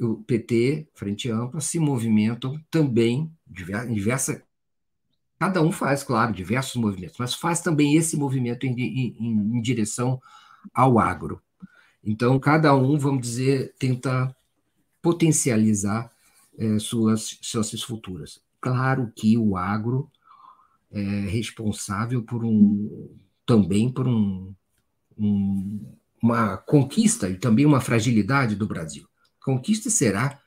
o 0.00 0.16
PT, 0.22 0.88
Frente 0.94 1.30
Ampla, 1.30 1.60
se 1.60 1.78
movimentam 1.78 2.60
também 2.70 3.32
em 3.88 3.94
diversa. 3.94 4.42
Cada 5.38 5.62
um 5.62 5.72
faz, 5.72 6.02
claro, 6.02 6.32
diversos 6.32 6.76
movimentos, 6.76 7.16
mas 7.18 7.34
faz 7.34 7.60
também 7.60 7.96
esse 7.96 8.16
movimento 8.16 8.66
em, 8.66 8.78
em, 8.78 9.16
em 9.18 9.62
direção 9.62 10.20
ao 10.74 10.98
agro. 10.98 11.40
Então, 12.04 12.38
cada 12.38 12.74
um, 12.74 12.98
vamos 12.98 13.22
dizer, 13.22 13.74
tenta 13.78 14.34
potencializar 15.02 16.12
é, 16.58 16.78
suas 16.78 17.38
chances 17.40 17.82
futuras. 17.82 18.40
Claro 18.60 19.10
que 19.16 19.38
o 19.38 19.56
agro 19.56 20.10
é 20.90 21.00
responsável 21.28 22.22
por 22.22 22.44
um 22.44 23.08
também 23.50 23.90
por 23.90 24.06
um, 24.06 24.54
um, 25.18 25.84
uma 26.22 26.56
conquista 26.56 27.28
e 27.28 27.36
também 27.36 27.66
uma 27.66 27.80
fragilidade 27.80 28.54
do 28.54 28.64
Brasil. 28.64 29.08
Conquista 29.42 29.90
será 29.90 30.40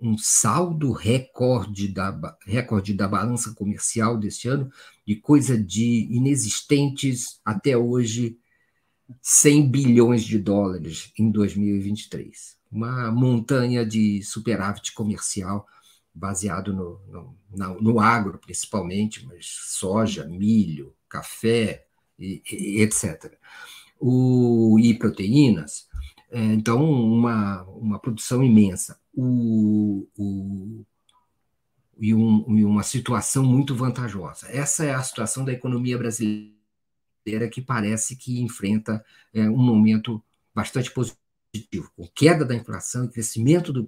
um 0.00 0.16
saldo 0.16 0.92
recorde 0.92 1.88
da, 1.88 2.38
recorde 2.46 2.94
da 2.94 3.06
balança 3.06 3.52
comercial 3.52 4.16
deste 4.16 4.48
ano, 4.48 4.72
de 5.06 5.16
coisa 5.16 5.62
de 5.62 6.08
inexistentes 6.10 7.38
até 7.44 7.76
hoje 7.76 8.38
100 9.20 9.68
bilhões 9.68 10.24
de 10.24 10.38
dólares 10.38 11.12
em 11.18 11.30
2023. 11.30 12.56
Uma 12.70 13.12
montanha 13.12 13.84
de 13.84 14.22
superávit 14.22 14.94
comercial 14.94 15.66
baseado 16.14 16.72
no, 16.72 17.36
no, 17.50 17.78
no 17.78 18.00
agro, 18.00 18.38
principalmente, 18.38 19.22
mas 19.26 19.44
soja, 19.66 20.24
milho, 20.24 20.94
café, 21.10 21.84
etc. 22.50 23.36
O, 24.00 24.78
e 24.80 24.94
proteínas, 24.94 25.88
é, 26.30 26.40
então, 26.40 26.82
uma, 26.82 27.62
uma 27.64 27.98
produção 27.98 28.42
imensa. 28.42 28.98
O, 29.14 30.08
o, 30.16 30.84
e, 31.98 32.14
um, 32.14 32.58
e 32.58 32.64
uma 32.64 32.82
situação 32.82 33.44
muito 33.44 33.74
vantajosa. 33.74 34.48
Essa 34.50 34.84
é 34.84 34.94
a 34.94 35.02
situação 35.02 35.44
da 35.44 35.52
economia 35.52 35.96
brasileira 35.96 37.48
que 37.50 37.60
parece 37.60 38.16
que 38.16 38.40
enfrenta 38.40 39.04
é, 39.32 39.48
um 39.48 39.62
momento 39.62 40.22
bastante 40.54 40.90
positivo, 40.90 41.92
com 41.94 42.08
queda 42.14 42.44
da 42.44 42.54
inflação 42.54 43.04
e 43.04 43.08
crescimento 43.08 43.72
do 43.72 43.84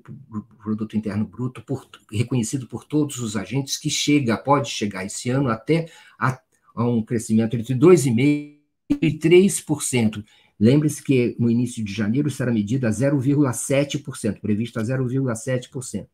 produto 0.62 0.96
interno 0.96 1.24
bruto 1.26 1.62
por, 1.62 1.88
reconhecido 2.12 2.66
por 2.66 2.84
todos 2.84 3.18
os 3.18 3.36
agentes 3.36 3.78
que 3.78 3.90
chega, 3.90 4.36
pode 4.36 4.68
chegar 4.70 5.04
esse 5.04 5.30
ano 5.30 5.48
até 5.48 5.90
a 6.18 6.38
a 6.74 6.84
um 6.84 7.02
crescimento 7.02 7.56
entre 7.56 7.74
2,5% 7.74 8.58
e 8.90 9.18
3%. 9.18 10.24
Lembre-se 10.58 11.02
que 11.02 11.36
no 11.38 11.50
início 11.50 11.84
de 11.84 11.92
janeiro 11.92 12.30
será 12.30 12.52
medida 12.52 12.88
a 12.88 12.90
0,7%, 12.90 14.40
previsto 14.40 14.78
a 14.78 14.82
0,7%. 14.82 16.06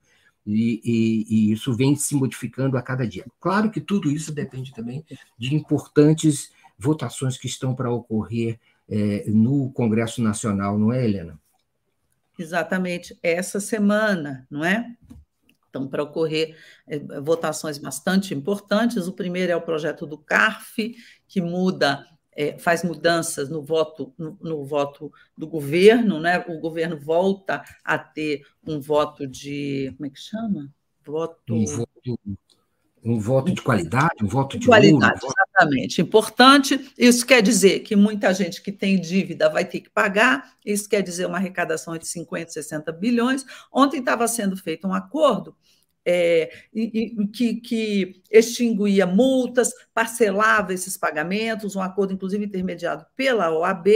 E, 0.46 0.80
e, 0.82 1.26
e, 1.28 1.52
isso 1.52 1.74
vem 1.74 1.94
se 1.94 2.14
modificando 2.14 2.76
a 2.76 2.82
cada 2.82 3.06
dia. 3.06 3.26
Claro 3.38 3.70
que 3.70 3.80
tudo 3.80 4.10
isso 4.10 4.32
depende 4.32 4.72
também 4.72 5.04
de 5.38 5.54
importantes 5.54 6.50
votações 6.78 7.36
que 7.36 7.46
estão 7.46 7.74
para 7.74 7.92
ocorrer 7.92 8.58
é, 8.88 9.24
no 9.28 9.70
Congresso 9.72 10.22
Nacional, 10.22 10.78
não 10.78 10.92
é, 10.92 11.04
Helena? 11.04 11.38
Exatamente, 12.38 13.16
essa 13.22 13.60
semana, 13.60 14.46
não 14.50 14.64
é? 14.64 14.96
Então, 15.70 15.88
para 15.88 16.02
ocorrer 16.02 16.56
é, 16.86 16.98
votações 17.20 17.78
bastante 17.78 18.34
importantes, 18.34 19.06
o 19.06 19.12
primeiro 19.12 19.52
é 19.52 19.56
o 19.56 19.62
projeto 19.62 20.06
do 20.06 20.18
CARF, 20.18 20.94
que 21.26 21.40
muda, 21.40 22.04
é, 22.32 22.58
faz 22.58 22.82
mudanças 22.82 23.48
no 23.48 23.62
voto, 23.62 24.12
no, 24.18 24.36
no, 24.40 24.64
voto 24.64 25.12
do 25.36 25.46
governo, 25.46 26.20
né? 26.20 26.44
O 26.48 26.58
governo 26.58 26.98
volta 26.98 27.62
a 27.84 27.98
ter 27.98 28.42
um 28.66 28.80
voto 28.80 29.26
de. 29.26 29.94
Como 29.96 30.06
é 30.06 30.10
que 30.10 30.20
chama? 30.20 30.72
Voto. 31.04 31.54
Um 31.54 31.64
voto, 31.64 32.18
um 33.04 33.18
voto 33.18 33.52
de 33.52 33.62
qualidade, 33.62 34.22
um 34.22 34.26
voto 34.26 34.58
de, 34.58 34.66
qualidade, 34.66 35.20
ouro, 35.22 35.34
Exatamente. 35.48 36.00
Importante. 36.02 36.92
Isso 36.98 37.26
quer 37.26 37.42
dizer 37.42 37.80
que 37.80 37.96
muita 37.96 38.32
gente 38.34 38.62
que 38.62 38.70
tem 38.70 39.00
dívida 39.00 39.48
vai 39.48 39.64
ter 39.64 39.80
que 39.80 39.90
pagar. 39.90 40.52
Isso 40.64 40.88
quer 40.88 41.02
dizer 41.02 41.26
uma 41.26 41.38
arrecadação 41.38 41.96
de 41.96 42.06
50, 42.06 42.50
60 42.50 42.92
bilhões. 42.92 43.44
Ontem 43.72 44.00
estava 44.00 44.28
sendo 44.28 44.56
feito 44.56 44.86
um 44.86 44.92
acordo 44.92 45.56
é, 46.04 46.50
e, 46.72 47.14
e, 47.20 47.26
que, 47.28 47.54
que, 47.56 48.22
extinguia 48.30 49.06
multas, 49.06 49.70
parcelava 49.92 50.72
esses 50.72 50.96
pagamentos, 50.96 51.76
um 51.76 51.82
acordo, 51.82 52.12
inclusive, 52.12 52.44
intermediado 52.44 53.04
pela 53.14 53.50
OAB, 53.50 53.86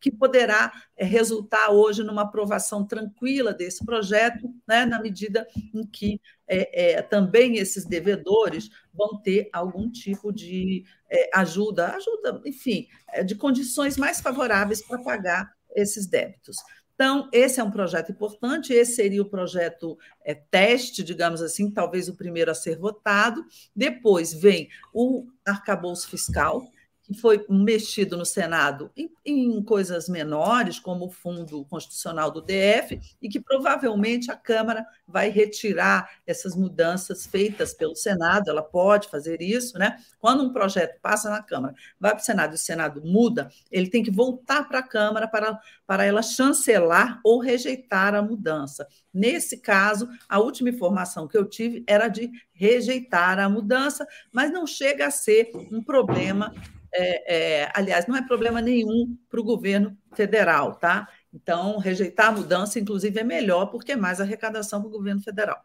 que 0.00 0.10
poderá 0.10 0.72
é, 0.96 1.04
resultar 1.04 1.70
hoje 1.70 2.02
numa 2.02 2.22
aprovação 2.22 2.84
tranquila 2.84 3.52
desse 3.52 3.84
projeto, 3.84 4.52
né, 4.66 4.84
na 4.86 5.00
medida 5.00 5.46
em 5.74 5.86
que 5.86 6.20
é, 6.46 6.92
é 6.92 7.02
também 7.02 7.56
esses 7.56 7.84
devedores 7.84 8.70
vão 8.92 9.20
ter 9.20 9.48
algum 9.52 9.90
tipo 9.90 10.32
de 10.32 10.84
é, 11.10 11.30
ajuda, 11.34 11.88
ajuda, 11.88 12.40
enfim, 12.46 12.86
de 13.24 13.34
condições 13.34 13.96
mais 13.96 14.20
favoráveis 14.20 14.80
para 14.82 15.02
pagar 15.02 15.52
esses 15.74 16.06
débitos. 16.06 16.56
Então, 16.98 17.28
esse 17.32 17.60
é 17.60 17.62
um 17.62 17.70
projeto 17.70 18.10
importante, 18.10 18.72
esse 18.72 18.96
seria 18.96 19.22
o 19.22 19.30
projeto 19.30 19.96
é, 20.24 20.34
teste, 20.34 21.04
digamos 21.04 21.40
assim, 21.40 21.70
talvez 21.70 22.08
o 22.08 22.16
primeiro 22.16 22.50
a 22.50 22.54
ser 22.54 22.76
votado. 22.76 23.46
Depois 23.74 24.34
vem 24.34 24.68
o 24.92 25.28
arcabouço 25.46 26.08
fiscal, 26.08 26.68
que 27.08 27.18
foi 27.18 27.42
mexido 27.48 28.18
no 28.18 28.26
Senado 28.26 28.90
em, 28.94 29.10
em, 29.24 29.62
coisas 29.62 30.10
menores, 30.10 30.78
como 30.78 31.06
o 31.06 31.10
Fundo 31.10 31.64
Constitucional 31.64 32.30
do 32.30 32.42
DF, 32.42 33.00
e 33.20 33.30
que 33.30 33.40
provavelmente 33.40 34.30
a 34.30 34.36
Câmara 34.36 34.86
vai 35.06 35.30
retirar 35.30 36.10
essas 36.26 36.54
mudanças 36.54 37.26
feitas 37.26 37.72
pelo 37.72 37.96
Senado, 37.96 38.50
ela 38.50 38.62
pode 38.62 39.08
fazer 39.08 39.40
isso, 39.40 39.78
né? 39.78 39.96
Quando 40.18 40.44
um 40.44 40.52
projeto 40.52 41.00
passa 41.00 41.30
na 41.30 41.42
Câmara, 41.42 41.74
vai 41.98 42.10
para 42.10 42.20
o 42.20 42.24
Senado 42.24 42.52
e 42.52 42.56
o 42.56 42.58
Senado 42.58 43.02
muda, 43.02 43.48
ele 43.72 43.88
tem 43.88 44.02
que 44.02 44.10
voltar 44.10 44.68
para 44.68 44.80
a 44.80 44.86
Câmara 44.86 45.26
para, 45.26 45.58
para 45.86 46.04
ela 46.04 46.20
chancelar 46.20 47.20
ou 47.24 47.40
rejeitar 47.40 48.14
a 48.14 48.20
mudança. 48.20 48.86
Nesse 49.14 49.56
caso, 49.56 50.10
a 50.28 50.38
última 50.38 50.68
informação 50.68 51.26
que 51.26 51.38
eu 51.38 51.46
tive 51.46 51.82
era 51.86 52.08
de 52.08 52.30
rejeitar 52.52 53.38
a 53.38 53.48
mudança, 53.48 54.06
mas 54.30 54.52
não 54.52 54.66
chega 54.66 55.06
a 55.06 55.10
ser 55.10 55.50
um 55.72 55.82
problema 55.82 56.52
é, 56.92 57.62
é, 57.62 57.72
aliás, 57.74 58.06
não 58.06 58.16
é 58.16 58.22
problema 58.26 58.60
nenhum 58.60 59.16
para 59.28 59.40
o 59.40 59.44
governo 59.44 59.96
federal, 60.14 60.74
tá? 60.74 61.08
Então, 61.32 61.78
rejeitar 61.78 62.28
a 62.28 62.32
mudança, 62.32 62.78
inclusive, 62.78 63.20
é 63.20 63.24
melhor, 63.24 63.66
porque 63.66 63.92
é 63.92 63.96
mais 63.96 64.20
arrecadação 64.20 64.80
para 64.80 64.88
o 64.88 64.92
governo 64.92 65.20
federal, 65.22 65.62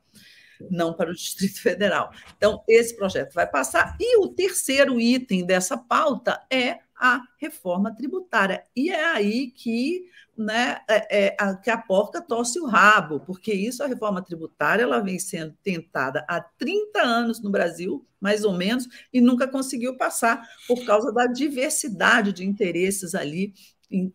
não 0.70 0.94
para 0.94 1.12
o 1.12 1.14
Distrito 1.16 1.62
Federal. 1.62 2.12
Então, 2.38 2.64
esse 2.68 2.96
projeto 2.96 3.34
vai 3.34 3.48
passar. 3.48 3.96
E 4.00 4.18
o 4.18 4.28
terceiro 4.28 5.00
item 5.00 5.46
dessa 5.46 5.78
pauta 5.78 6.42
é 6.52 6.80
a 7.04 7.22
reforma 7.38 7.94
tributária. 7.94 8.64
E 8.74 8.90
é 8.90 9.04
aí 9.04 9.52
que, 9.52 10.06
né, 10.38 10.80
é, 10.90 11.26
é, 11.26 11.38
a, 11.38 11.54
que 11.54 11.70
a 11.70 11.78
porca 11.78 12.22
torce 12.22 12.62
o 12.62 12.66
rabo, 12.66 13.20
porque 13.20 13.54
isso, 13.54 13.84
a 13.84 13.88
reforma 13.88 14.22
tributária, 14.22 14.84
ela 14.84 15.02
vem 15.02 15.20
sendo 15.20 15.54
tentada 15.62 16.26
há 16.30 16.40
30 16.40 17.02
anos 17.02 17.42
no 17.42 17.50
Brasil, 17.50 18.08
mais 18.22 18.46
ou 18.46 18.54
menos, 18.54 18.88
e 19.12 19.20
nunca 19.20 19.46
conseguiu 19.50 19.98
passar 19.98 20.48
por 20.66 20.86
causa 20.86 21.12
da 21.12 21.26
diversidade 21.26 22.32
de 22.32 22.46
interesses 22.46 23.14
ali 23.14 23.54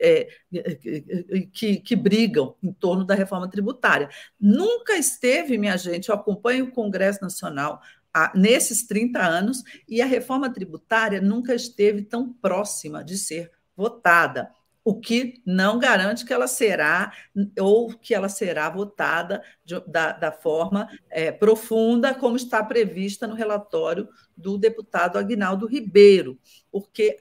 é, 0.00 0.28
que, 1.52 1.76
que, 1.76 1.94
brigam 1.94 2.56
em 2.62 2.72
torno 2.72 3.04
da 3.04 3.14
reforma 3.14 3.48
tributária. 3.48 4.08
Nunca 4.40 4.96
esteve, 4.96 5.58
minha 5.58 5.76
gente, 5.76 6.08
eu 6.08 6.14
acompanho 6.14 6.64
o 6.64 6.72
Congresso 6.72 7.20
Nacional 7.20 7.80
nesses 8.34 8.86
30 8.86 9.20
anos, 9.20 9.62
e 9.88 10.00
a 10.00 10.06
reforma 10.06 10.52
tributária 10.52 11.20
nunca 11.20 11.54
esteve 11.54 12.02
tão 12.02 12.32
próxima 12.32 13.04
de 13.04 13.16
ser 13.16 13.50
votada, 13.76 14.50
o 14.88 14.98
que 14.98 15.42
não 15.44 15.78
garante 15.78 16.24
que 16.24 16.32
ela 16.32 16.48
será 16.48 17.12
ou 17.60 17.90
que 17.90 18.14
ela 18.14 18.28
será 18.28 18.70
votada 18.70 19.42
de, 19.62 19.78
da, 19.80 20.12
da, 20.12 20.32
forma 20.32 20.88
é, 21.10 21.30
profunda 21.30 22.14
como 22.14 22.36
está 22.36 22.64
prevista 22.64 23.26
no 23.26 23.34
relatório 23.34 24.08
do 24.34 24.56
deputado 24.56 25.18
Agnaldo 25.18 25.66
Ribeiro, 25.66 26.38
porque 26.72 27.18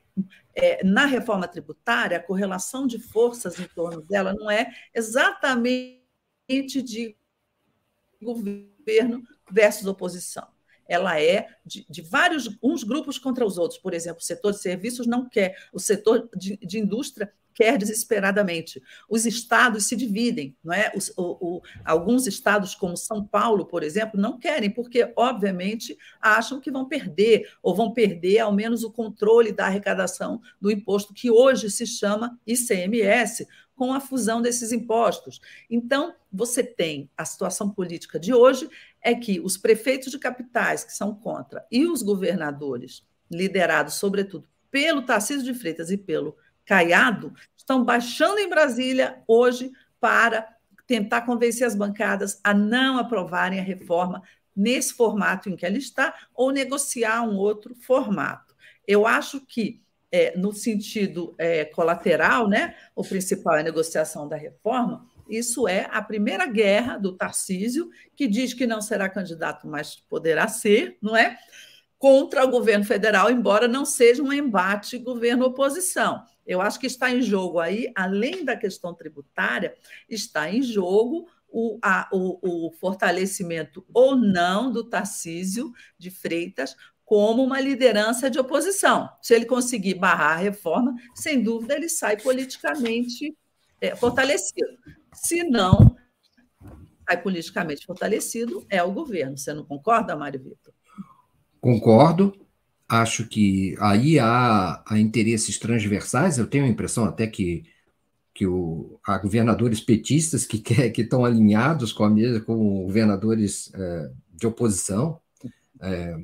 é, 0.56 0.82
na 0.82 1.06
reforma 1.06 1.46
tributária 1.46 2.18
a 2.18 2.24
correlação 2.24 2.88
de 2.88 3.00
forças 3.00 3.60
em 3.60 3.68
torno 3.68 4.02
dela 4.02 4.34
não 4.34 4.50
é 4.50 4.72
exatamente 4.94 6.02
de 6.82 7.18
governo 8.22 9.22
versus 9.52 9.86
oposição 9.86 10.48
ela 10.88 11.20
é 11.20 11.48
de, 11.66 11.86
de, 11.90 12.02
vários 12.02 12.58
uns 12.62 12.84
grupos 12.84 13.18
contra 13.18 13.46
os 13.46 13.58
outros. 13.58 13.80
Por 13.80 13.94
exemplo, 13.94 14.20
o 14.22 14.26
setor 14.26 14.52
de 14.52 14.62
serviços 14.62 15.08
não 15.08 15.28
quer, 15.28 15.56
o 15.74 15.80
setor 15.80 16.30
de, 16.36 16.58
de 16.58 16.80
indústria 16.80 17.32
quer 17.58 17.76
desesperadamente. 17.76 18.80
Os 19.10 19.26
estados 19.26 19.88
se 19.88 19.96
dividem, 19.96 20.56
não 20.64 20.72
é? 20.72 20.92
Os, 20.96 21.12
o, 21.18 21.56
o, 21.58 21.62
alguns 21.84 22.28
estados, 22.28 22.76
como 22.76 22.96
São 22.96 23.26
Paulo, 23.26 23.66
por 23.66 23.82
exemplo, 23.82 24.22
não 24.22 24.38
querem, 24.38 24.70
porque, 24.70 25.12
obviamente, 25.16 25.98
acham 26.22 26.62
que 26.62 26.70
vão 26.70 26.88
perder, 26.88 27.50
ou 27.64 27.74
vão 27.74 27.92
perder 27.92 28.40
ao 28.40 28.54
menos 28.54 28.84
o 28.84 28.92
controle 28.92 29.52
da 29.52 29.66
arrecadação 29.66 30.40
do 30.62 30.70
imposto, 30.70 31.16
que 31.16 31.32
hoje 31.32 31.72
se 31.72 31.88
chama 31.88 32.40
ICMS, 32.46 33.48
com 33.78 33.94
a 33.94 34.00
fusão 34.00 34.42
desses 34.42 34.72
impostos. 34.72 35.40
Então, 35.70 36.16
você 36.34 36.64
tem 36.64 37.10
a 37.16 37.24
situação 37.24 37.70
política 37.70 38.20
de 38.20 38.34
hoje 38.34 38.68
é 39.02 39.14
que 39.14 39.40
os 39.40 39.56
prefeitos 39.56 40.12
de 40.12 40.18
capitais 40.18 40.84
que 40.84 40.92
são 40.92 41.14
contra 41.14 41.66
e 41.72 41.86
os 41.86 42.02
governadores, 42.02 43.06
liderados 43.32 43.94
sobretudo 43.94 44.48
pelo 44.72 45.04
Tarcísio 45.04 45.46
de 45.46 45.58
Freitas 45.58 45.92
e 45.92 45.98
pelo 45.98 46.36
Caiado, 46.66 47.34
estão 47.56 47.84
baixando 47.84 48.40
em 48.40 48.50
Brasília 48.50 49.22
hoje 49.28 49.72
para 50.00 50.58
tentar 50.86 51.22
convencer 51.22 51.66
as 51.66 51.76
bancadas 51.76 52.40
a 52.44 52.54
não 52.54 52.98
aprovarem 52.98 53.60
a 53.60 53.64
reforma 53.64 54.24
nesse 54.56 54.94
formato 54.94 55.50
em 55.50 55.56
que 55.56 55.66
ela 55.66 55.78
está 55.78 56.14
ou 56.34 56.52
negociar 56.52 57.22
um 57.22 57.36
outro 57.36 57.76
formato. 57.76 58.56
Eu 58.88 59.06
acho 59.06 59.40
que 59.42 59.82
é, 60.12 60.38
no 60.38 60.54
sentido 60.54 61.36
é, 61.38 61.66
colateral, 61.66 62.48
né, 62.48 62.76
o 62.96 63.04
principal 63.04 63.58
é 63.58 63.62
a 63.62 63.64
negociação 63.64 64.28
da 64.28 64.36
reforma, 64.36 65.06
isso 65.30 65.68
é 65.68 65.88
a 65.92 66.02
primeira 66.02 66.46
guerra 66.46 66.98
do 66.98 67.16
Tarcísio, 67.16 67.90
que 68.16 68.28
diz 68.28 68.54
que 68.54 68.66
não 68.66 68.82
será 68.82 69.10
candidato, 69.10 69.68
mas 69.68 69.96
poderá 69.96 70.48
ser, 70.48 70.98
não 71.02 71.16
é? 71.16 71.38
Contra 72.00 72.46
o 72.46 72.50
governo 72.50 72.86
federal, 72.86 73.30
embora 73.30 73.68
não 73.68 73.84
seja 73.84 74.24
um 74.24 74.32
embate 74.32 74.98
governo-oposição. 74.98 76.24
Eu 76.46 76.62
acho 76.62 76.80
que 76.80 76.88
está 76.88 77.12
em 77.12 77.22
jogo 77.22 77.60
aí, 77.60 77.92
além 77.96 78.46
da 78.46 78.56
questão 78.56 78.94
tributária, 78.94 79.76
está 80.08 80.50
em 80.50 80.62
jogo 80.62 81.28
o, 81.50 81.80
a, 81.82 82.08
o, 82.12 82.68
o 82.68 82.72
fortalecimento 82.72 83.86
ou 83.94 84.16
não 84.16 84.72
do 84.72 84.84
Tarcísio 84.84 85.74
de 85.98 86.12
Freitas 86.12 86.76
como 87.08 87.42
uma 87.42 87.62
liderança 87.62 88.30
de 88.30 88.38
oposição. 88.38 89.10
Se 89.22 89.34
ele 89.34 89.46
conseguir 89.46 89.94
barrar 89.94 90.34
a 90.34 90.42
reforma, 90.42 90.94
sem 91.16 91.42
dúvida 91.42 91.74
ele 91.74 91.88
sai 91.88 92.18
politicamente 92.18 93.34
é, 93.80 93.96
fortalecido. 93.96 94.68
Se 95.14 95.42
não, 95.46 95.96
sai 97.08 97.22
politicamente 97.24 97.86
fortalecido 97.86 98.66
é 98.70 98.84
o 98.84 98.92
governo. 98.92 99.38
Você 99.38 99.54
não 99.54 99.64
concorda, 99.64 100.18
Mário 100.18 100.44
Vitor? 100.44 100.74
Concordo. 101.62 102.36
Acho 102.90 103.26
que 103.26 103.74
aí 103.80 104.20
há, 104.20 104.84
há 104.86 105.00
interesses 105.00 105.58
transversais. 105.58 106.38
Eu 106.38 106.46
tenho 106.46 106.66
a 106.66 106.70
impressão 106.70 107.06
até 107.06 107.26
que 107.26 107.64
que 108.34 108.46
o, 108.46 109.00
há 109.04 109.18
governadores 109.18 109.80
petistas 109.80 110.46
que, 110.46 110.60
quer, 110.60 110.92
que 110.92 111.02
estão 111.02 111.26
alinhados 111.26 111.92
com 111.92 112.04
a 112.04 112.10
mesa 112.10 112.40
com 112.40 112.84
governadores 112.84 113.72
é, 113.74 114.12
de 114.36 114.46
oposição. 114.46 115.20
É, 115.82 116.16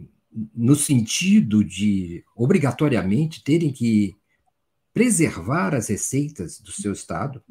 no 0.55 0.75
sentido 0.75 1.63
de 1.63 2.23
obrigatoriamente 2.35 3.43
terem 3.43 3.71
que 3.71 4.15
preservar 4.93 5.73
as 5.73 5.89
receitas 5.89 6.59
do 6.59 6.71
seu 6.71 6.93
Estado 6.93 7.43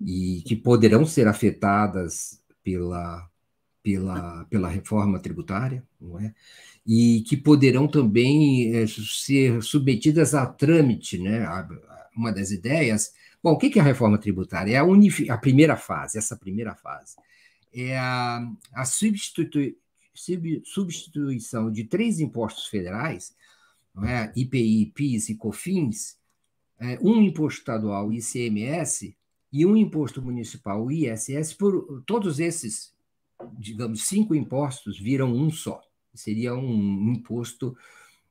e 0.00 0.42
que 0.46 0.56
poderão 0.56 1.04
ser 1.04 1.28
afetadas 1.28 2.40
pela, 2.62 3.28
pela, 3.82 4.44
pela 4.46 4.68
reforma 4.68 5.18
tributária, 5.18 5.84
não 6.00 6.18
é? 6.18 6.34
E 6.86 7.22
que 7.28 7.36
poderão 7.36 7.86
também 7.86 8.74
é, 8.74 8.86
ser 8.86 9.62
submetidas 9.62 10.34
a 10.34 10.46
trâmite, 10.46 11.18
né? 11.18 11.46
Uma 12.16 12.32
das 12.32 12.50
ideias. 12.50 13.12
Bom, 13.42 13.52
o 13.52 13.58
que 13.58 13.78
é 13.78 13.82
a 13.82 13.84
reforma 13.84 14.18
tributária? 14.18 14.72
É 14.72 14.78
a, 14.78 15.34
a 15.34 15.38
primeira 15.38 15.76
fase, 15.76 16.16
essa 16.16 16.36
primeira 16.36 16.74
fase. 16.74 17.16
É 17.72 17.98
a, 17.98 18.40
a 18.72 18.84
substitui, 18.84 19.76
substituição 20.64 21.70
de 21.70 21.84
três 21.84 22.20
impostos 22.20 22.66
federais, 22.66 23.34
é? 24.04 24.32
IPI, 24.36 24.92
PIS 24.94 25.28
e 25.30 25.34
COFINS, 25.34 26.18
é, 26.78 26.98
um 27.02 27.20
imposto 27.20 27.60
estadual, 27.60 28.12
ICMS, 28.12 29.16
e 29.52 29.66
um 29.66 29.76
imposto 29.76 30.22
municipal, 30.22 30.90
ISS, 30.90 31.52
por 31.54 32.02
todos 32.06 32.38
esses, 32.38 32.94
digamos, 33.58 34.04
cinco 34.04 34.34
impostos 34.34 34.98
viram 34.98 35.32
um 35.32 35.50
só. 35.50 35.82
Seria 36.14 36.54
um 36.54 37.12
imposto 37.12 37.76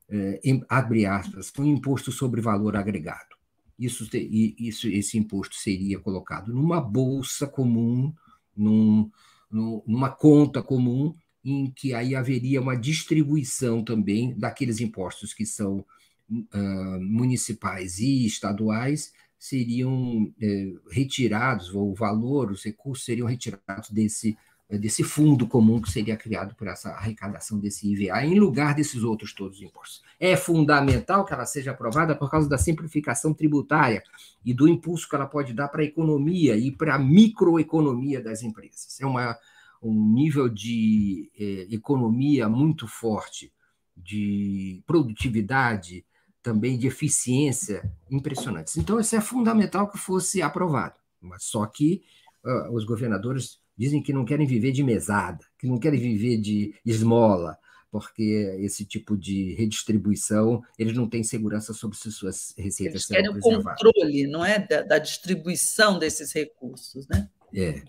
é, 0.09 0.39
abre 0.67 1.05
aspas, 1.05 1.51
um 1.59 1.65
imposto 1.65 2.11
sobre 2.11 2.41
valor 2.41 2.75
agregado. 2.75 3.37
Isso, 3.77 4.09
isso, 4.13 4.87
esse 4.87 5.17
imposto 5.17 5.55
seria 5.55 5.99
colocado 5.99 6.53
numa 6.53 6.81
bolsa 6.81 7.47
comum, 7.47 8.13
num, 8.55 9.09
numa 9.51 10.09
conta 10.09 10.61
comum, 10.61 11.15
em 11.43 11.71
que 11.71 11.93
aí 11.93 12.15
haveria 12.15 12.61
uma 12.61 12.75
distribuição 12.75 13.83
também 13.83 14.37
daqueles 14.37 14.79
impostos 14.79 15.33
que 15.33 15.45
são 15.45 15.85
uh, 16.29 17.01
municipais 17.01 17.99
e 17.99 18.25
estaduais, 18.25 19.13
seriam 19.37 20.23
uh, 20.23 20.79
retirados, 20.89 21.73
ou 21.73 21.91
o 21.91 21.95
valor, 21.95 22.51
os 22.51 22.63
recursos 22.63 23.05
seriam 23.05 23.27
retirados 23.27 23.89
desse 23.89 24.37
desse 24.77 25.03
fundo 25.03 25.47
comum 25.47 25.81
que 25.81 25.91
seria 25.91 26.15
criado 26.15 26.53
por 26.53 26.67
essa 26.67 26.89
arrecadação 26.89 27.57
desse 27.57 27.91
IVA, 27.91 28.23
em 28.23 28.37
lugar 28.37 28.75
desses 28.75 29.01
outros 29.03 29.33
todos 29.33 29.57
os 29.57 29.63
impostos. 29.63 30.03
É 30.19 30.35
fundamental 30.35 31.25
que 31.25 31.33
ela 31.33 31.45
seja 31.45 31.71
aprovada 31.71 32.15
por 32.15 32.29
causa 32.29 32.47
da 32.47 32.57
simplificação 32.57 33.33
tributária 33.33 34.03
e 34.45 34.53
do 34.53 34.67
impulso 34.67 35.09
que 35.09 35.15
ela 35.15 35.25
pode 35.25 35.53
dar 35.53 35.69
para 35.69 35.81
a 35.81 35.85
economia 35.85 36.55
e 36.55 36.71
para 36.71 36.95
a 36.95 36.99
microeconomia 36.99 38.21
das 38.21 38.43
empresas. 38.43 39.01
É 39.01 39.07
uma, 39.07 39.35
um 39.82 40.13
nível 40.13 40.49
de 40.49 41.32
eh, 41.39 41.67
economia 41.73 42.49
muito 42.49 42.88
forte, 42.88 43.51
de 43.95 44.82
produtividade, 44.86 46.05
também 46.41 46.77
de 46.77 46.88
eficiência 46.88 47.89
impressionantes. 48.09 48.77
Então, 48.77 48.99
isso 48.99 49.15
é 49.15 49.21
fundamental 49.21 49.89
que 49.89 49.97
fosse 49.97 50.41
aprovado. 50.41 50.95
Mas 51.21 51.43
só 51.43 51.65
que 51.65 52.01
uh, 52.43 52.73
os 52.73 52.86
governadores 52.86 53.59
dizem 53.77 54.01
que 54.01 54.13
não 54.13 54.25
querem 54.25 54.47
viver 54.47 54.71
de 54.71 54.84
mesada, 54.84 55.39
que 55.57 55.67
não 55.67 55.77
querem 55.77 55.99
viver 55.99 56.38
de 56.38 56.73
esmola, 56.86 57.57
porque 57.91 58.57
esse 58.59 58.86
tipo 58.86 59.17
de 59.17 59.53
redistribuição, 59.55 60.61
eles 60.77 60.95
não 60.95 61.09
têm 61.09 61.23
segurança 61.23 61.73
sobre 61.73 61.97
se 61.97 62.11
suas 62.11 62.53
receitas 62.57 62.93
eles 62.93 63.05
serão 63.05 63.34
querem 63.34 63.57
o 63.57 63.63
controle, 63.63 64.27
não 64.27 64.45
é, 64.45 64.59
da, 64.59 64.82
da, 64.82 64.99
distribuição 64.99 65.97
desses 65.97 66.32
recursos, 66.32 67.07
né? 67.07 67.30
É, 67.53 67.82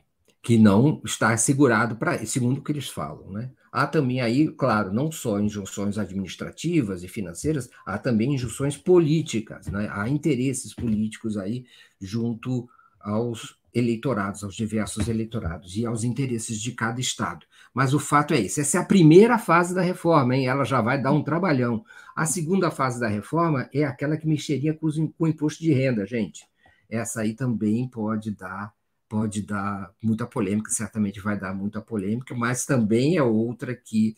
que 0.42 0.58
não 0.58 1.00
está 1.04 1.32
assegurado 1.32 1.96
para, 1.96 2.24
segundo 2.24 2.58
o 2.58 2.62
que 2.62 2.72
eles 2.72 2.88
falam, 2.88 3.30
né? 3.30 3.50
Há 3.72 3.86
também 3.86 4.20
aí, 4.20 4.48
claro, 4.48 4.92
não 4.92 5.12
só 5.12 5.38
injunções 5.38 5.96
administrativas 5.96 7.04
e 7.04 7.08
financeiras, 7.08 7.70
há 7.86 7.98
também 7.98 8.34
injunções 8.34 8.76
políticas, 8.76 9.68
né? 9.68 9.88
Há 9.92 10.08
interesses 10.08 10.74
políticos 10.74 11.36
aí 11.36 11.64
junto 12.00 12.68
aos 13.00 13.60
eleitorados, 13.72 14.42
aos 14.42 14.56
diversos 14.56 15.08
eleitorados 15.08 15.76
e 15.76 15.86
aos 15.86 16.02
interesses 16.02 16.60
de 16.60 16.72
cada 16.72 17.00
estado. 17.00 17.46
Mas 17.72 17.94
o 17.94 17.98
fato 17.98 18.34
é 18.34 18.40
esse: 18.40 18.60
essa 18.60 18.78
é 18.78 18.80
a 18.80 18.84
primeira 18.84 19.38
fase 19.38 19.74
da 19.74 19.82
reforma, 19.82 20.36
hein? 20.36 20.46
ela 20.46 20.64
já 20.64 20.80
vai 20.80 21.00
dar 21.00 21.12
um 21.12 21.22
trabalhão. 21.22 21.84
A 22.16 22.26
segunda 22.26 22.70
fase 22.70 22.98
da 22.98 23.08
reforma 23.08 23.68
é 23.72 23.84
aquela 23.84 24.16
que 24.16 24.26
mexeria 24.26 24.74
com, 24.74 24.88
o 25.18 25.28
imposto 25.28 25.62
de 25.62 25.72
renda, 25.72 26.04
gente. 26.06 26.44
Essa 26.88 27.20
aí 27.20 27.34
também 27.34 27.88
pode 27.88 28.32
dar 28.32 28.72
pode 29.10 29.42
dar 29.42 29.92
muita 30.00 30.24
polêmica, 30.24 30.70
certamente 30.70 31.20
vai 31.20 31.36
dar 31.36 31.52
muita 31.52 31.80
polêmica, 31.82 32.32
mas 32.32 32.64
também 32.64 33.16
é 33.16 33.22
outra 33.22 33.74
que 33.74 34.14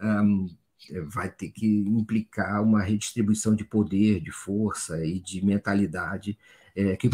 um, 0.00 0.48
vai 1.08 1.28
ter 1.28 1.48
que 1.50 1.66
implicar 1.66 2.62
uma 2.62 2.80
redistribuição 2.80 3.56
de 3.56 3.64
poder, 3.64 4.20
de 4.20 4.30
força 4.30 5.04
e 5.04 5.18
de 5.18 5.44
mentalidade 5.44 6.38
é, 6.76 6.94
que 6.94 7.10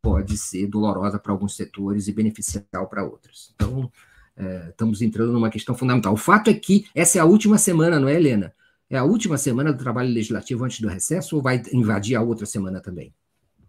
pode 0.00 0.38
ser 0.38 0.68
dolorosa 0.68 1.18
para 1.18 1.32
alguns 1.32 1.56
setores 1.56 2.06
e 2.06 2.12
beneficial 2.12 2.86
para 2.88 3.04
outros. 3.04 3.52
Então, 3.56 3.90
é, 4.36 4.68
estamos 4.70 5.02
entrando 5.02 5.32
numa 5.32 5.50
questão 5.50 5.74
fundamental. 5.74 6.12
O 6.14 6.16
fato 6.16 6.48
é 6.48 6.54
que 6.54 6.86
essa 6.94 7.18
é 7.18 7.20
a 7.20 7.24
última 7.24 7.58
semana, 7.58 7.98
não 7.98 8.08
é, 8.08 8.14
Helena? 8.14 8.54
É 8.88 8.96
a 8.96 9.04
última 9.04 9.36
semana 9.36 9.72
do 9.72 9.82
trabalho 9.82 10.14
legislativo 10.14 10.64
antes 10.64 10.80
do 10.80 10.88
recesso 10.88 11.34
ou 11.34 11.42
vai 11.42 11.60
invadir 11.72 12.14
a 12.14 12.22
outra 12.22 12.46
semana 12.46 12.80
também? 12.80 13.12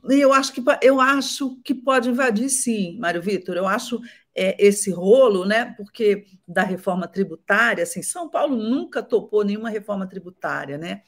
Eu 0.10 0.34
acho 0.34 0.52
que, 0.54 0.64
eu 0.82 1.00
acho 1.00 1.62
que 1.64 1.76
pode 1.76 2.10
invadir, 2.10 2.50
sim, 2.50 2.98
Mário 3.00 3.22
Vitor. 3.22 3.56
Eu 3.56 3.68
acho 3.68 4.00
é, 4.34 4.56
esse 4.66 4.92
rolo, 4.92 5.46
né? 5.46 5.74
Porque 5.78 6.26
da 6.48 6.64
reforma 6.64 7.08
tributária, 7.08 7.84
assim, 7.84 8.02
São 8.02 8.30
Paulo 8.30 8.56
nunca 8.56 9.04
topou 9.04 9.44
nenhuma 9.44 9.70
reforma 9.70 10.08
tributária, 10.08 10.78
né? 10.78 11.02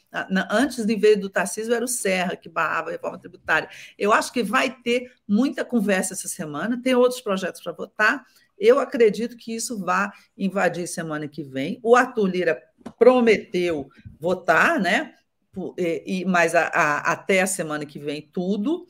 Antes 0.50 0.86
de 0.86 0.96
ver 0.96 1.16
do 1.16 1.30
Tarcísio 1.30 1.74
era 1.74 1.86
o 1.86 1.88
Serra 1.88 2.36
que 2.36 2.50
barrava 2.50 2.90
a 2.90 2.92
reforma 2.92 3.18
tributária. 3.18 3.70
Eu 3.98 4.12
acho 4.12 4.32
que 4.32 4.44
vai 4.44 4.70
ter 4.70 5.12
muita 5.28 5.64
conversa 5.66 6.14
essa 6.14 6.28
semana, 6.28 6.82
tem 6.82 6.96
outros 6.96 7.22
projetos 7.22 7.62
para 7.62 7.74
votar. 7.74 8.26
Eu 8.58 8.80
acredito 8.80 9.36
que 9.36 9.56
isso 9.56 9.80
vai 9.80 10.10
invadir 10.38 10.88
semana 10.88 11.28
que 11.28 11.44
vem. 11.44 11.80
O 11.82 11.96
Arthur 11.96 12.28
Lira 12.28 12.62
prometeu 13.00 13.90
votar, 14.20 14.80
né? 14.80 15.16
E, 15.78 16.26
mas 16.26 16.56
a, 16.56 16.68
a, 16.68 17.12
até 17.12 17.42
a 17.42 17.48
semana 17.48 17.86
que 17.86 18.00
vem 18.00 18.22
tudo, 18.22 18.86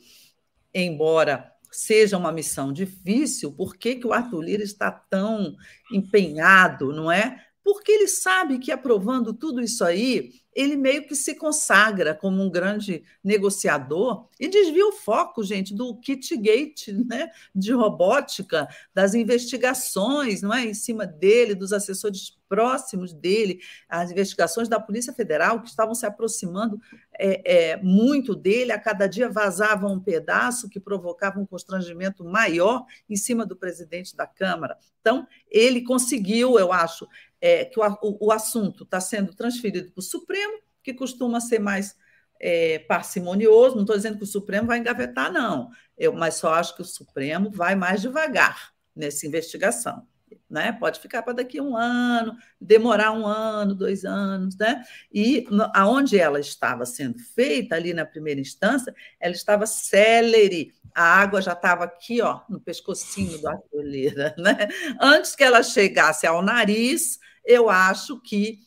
embora 0.72 1.52
seja 1.70 2.16
uma 2.16 2.32
missão 2.32 2.72
difícil, 2.72 3.52
por 3.52 3.76
que, 3.76 3.96
que 3.96 4.06
o 4.06 4.12
Arthur 4.12 4.42
Lira 4.42 4.62
está 4.62 4.90
tão 4.90 5.56
empenhado, 5.92 6.92
não 6.92 7.10
é? 7.10 7.44
Porque 7.64 7.90
ele 7.90 8.06
sabe 8.06 8.58
que 8.58 8.70
aprovando 8.70 9.32
tudo 9.32 9.62
isso 9.62 9.82
aí, 9.82 10.34
ele 10.54 10.76
meio 10.76 11.06
que 11.06 11.16
se 11.16 11.34
consagra 11.34 12.14
como 12.14 12.40
um 12.42 12.50
grande 12.50 13.02
negociador 13.22 14.28
e 14.38 14.46
desvia 14.48 14.86
o 14.86 14.92
foco, 14.92 15.42
gente, 15.42 15.74
do 15.74 15.96
Kitgate, 15.96 16.92
né, 17.08 17.30
de 17.54 17.72
robótica, 17.72 18.68
das 18.94 19.14
investigações, 19.14 20.42
não 20.42 20.54
é, 20.54 20.66
em 20.66 20.74
cima 20.74 21.06
dele, 21.06 21.54
dos 21.54 21.72
assessores 21.72 22.38
próximos 22.48 23.12
dele, 23.12 23.58
as 23.88 24.12
investigações 24.12 24.68
da 24.68 24.78
Polícia 24.78 25.12
Federal 25.12 25.60
que 25.60 25.68
estavam 25.68 25.94
se 25.94 26.06
aproximando 26.06 26.78
é, 27.18 27.72
é, 27.72 27.76
muito 27.82 28.34
dele, 28.34 28.70
a 28.70 28.78
cada 28.78 29.06
dia 29.08 29.28
vazava 29.28 29.88
um 29.88 29.98
pedaço 29.98 30.68
que 30.68 30.78
provocava 30.78 31.40
um 31.40 31.46
constrangimento 31.46 32.24
maior 32.24 32.84
em 33.08 33.16
cima 33.16 33.44
do 33.44 33.56
presidente 33.56 34.14
da 34.14 34.26
Câmara. 34.26 34.76
Então, 35.00 35.26
ele 35.50 35.82
conseguiu, 35.82 36.58
eu 36.58 36.72
acho, 36.72 37.08
é, 37.44 37.62
que 37.66 37.78
o, 37.78 37.98
o, 38.22 38.32
assunto 38.32 38.84
está 38.84 38.98
sendo 39.02 39.34
transferido 39.34 39.90
para 39.92 40.00
o 40.00 40.02
Supremo, 40.02 40.62
que 40.82 40.94
costuma 40.94 41.42
ser 41.42 41.58
mais 41.58 41.94
é, 42.40 42.78
parcimonioso. 42.78 43.74
Não 43.74 43.82
estou 43.82 43.94
dizendo 43.94 44.16
que 44.16 44.24
o 44.24 44.26
Supremo 44.26 44.66
vai 44.66 44.78
engavetar, 44.78 45.30
não, 45.30 45.68
eu, 45.98 46.14
mas 46.14 46.36
só 46.36 46.54
acho 46.54 46.74
que 46.74 46.80
o 46.80 46.86
Supremo 46.86 47.50
vai 47.50 47.74
mais 47.74 48.00
devagar 48.00 48.72
nessa 48.96 49.26
investigação. 49.26 50.06
Né? 50.48 50.72
Pode 50.72 51.00
ficar 51.00 51.22
para 51.22 51.34
daqui 51.34 51.60
um 51.60 51.76
ano, 51.76 52.34
demorar 52.58 53.12
um 53.12 53.26
ano, 53.26 53.74
dois 53.74 54.06
anos, 54.06 54.56
né? 54.56 54.82
E 55.12 55.46
aonde 55.74 56.18
ela 56.18 56.40
estava 56.40 56.86
sendo 56.86 57.18
feita 57.18 57.74
ali 57.74 57.92
na 57.92 58.06
primeira 58.06 58.40
instância, 58.40 58.94
ela 59.20 59.34
estava 59.34 59.66
célere, 59.66 60.72
a 60.94 61.02
água 61.02 61.42
já 61.42 61.52
estava 61.52 61.84
aqui, 61.84 62.22
ó, 62.22 62.40
no 62.48 62.60
pescocinho 62.60 63.38
do 63.38 63.48
Arthur 63.48 63.84
né? 64.38 64.68
Antes 65.00 65.34
que 65.34 65.44
ela 65.44 65.62
chegasse 65.62 66.26
ao 66.26 66.40
nariz, 66.40 67.18
eu 67.44 67.68
acho 67.68 68.20
que 68.20 68.60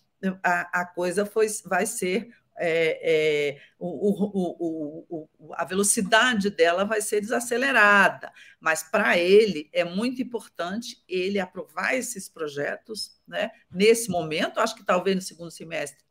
a, 0.43 0.82
a 0.82 0.86
coisa 0.86 1.25
foi, 1.25 1.47
vai 1.65 1.86
ser 1.86 2.30
é, 2.59 2.99
é, 3.03 3.61
o, 3.78 3.86
o, 4.09 5.28
o, 5.39 5.53
a 5.53 5.63
velocidade 5.63 6.49
dela 6.49 6.84
vai 6.84 7.01
ser 7.01 7.21
desacelerada, 7.21 8.32
mas 8.59 8.82
para 8.82 9.17
ele 9.17 9.69
é 9.71 9.84
muito 9.84 10.21
importante 10.21 11.03
ele 11.07 11.39
aprovar 11.39 11.93
esses 11.93 12.28
projetos 12.28 13.19
né? 13.28 13.51
nesse 13.71 14.09
momento. 14.09 14.59
Acho 14.59 14.75
que 14.75 14.84
talvez 14.84 15.15
no 15.15 15.21
segundo 15.21 15.51
semestre 15.51 16.03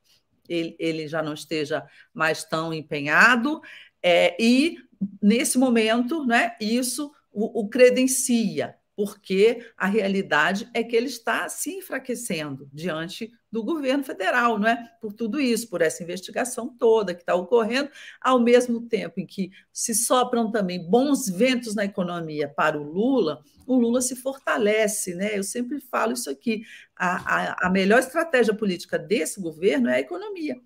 ele, 0.48 0.76
ele 0.78 1.08
já 1.08 1.20
não 1.20 1.34
esteja 1.34 1.84
mais 2.14 2.44
tão 2.44 2.72
empenhado, 2.72 3.60
é, 4.00 4.36
e 4.40 4.78
nesse 5.20 5.58
momento 5.58 6.24
né, 6.24 6.56
isso 6.60 7.12
o, 7.32 7.62
o 7.62 7.68
credencia 7.68 8.76
porque 8.96 9.62
a 9.76 9.86
realidade 9.86 10.68
é 10.72 10.82
que 10.82 10.96
ele 10.96 11.06
está 11.06 11.48
se 11.50 11.70
enfraquecendo 11.70 12.66
diante 12.72 13.30
do 13.52 13.62
governo 13.62 14.02
federal, 14.02 14.58
não 14.58 14.66
é? 14.66 14.90
Por 15.00 15.12
tudo 15.12 15.38
isso, 15.38 15.68
por 15.68 15.82
essa 15.82 16.02
investigação 16.02 16.74
toda 16.78 17.14
que 17.14 17.20
está 17.20 17.34
ocorrendo, 17.34 17.90
ao 18.20 18.40
mesmo 18.40 18.80
tempo 18.88 19.20
em 19.20 19.26
que 19.26 19.50
se 19.70 19.94
sopram 19.94 20.50
também 20.50 20.82
bons 20.82 21.28
ventos 21.28 21.74
na 21.74 21.84
economia 21.84 22.48
para 22.48 22.80
o 22.80 22.82
Lula, 22.82 23.42
o 23.66 23.76
Lula 23.76 24.00
se 24.00 24.16
fortalece, 24.16 25.14
né? 25.14 25.38
Eu 25.38 25.44
sempre 25.44 25.78
falo 25.80 26.14
isso 26.14 26.30
aqui. 26.30 26.62
A, 26.96 27.64
a, 27.64 27.66
a 27.66 27.70
melhor 27.70 27.98
estratégia 27.98 28.54
política 28.54 28.98
desse 28.98 29.40
governo 29.40 29.88
é 29.90 29.96
a 29.96 30.00
economia. 30.00 30.58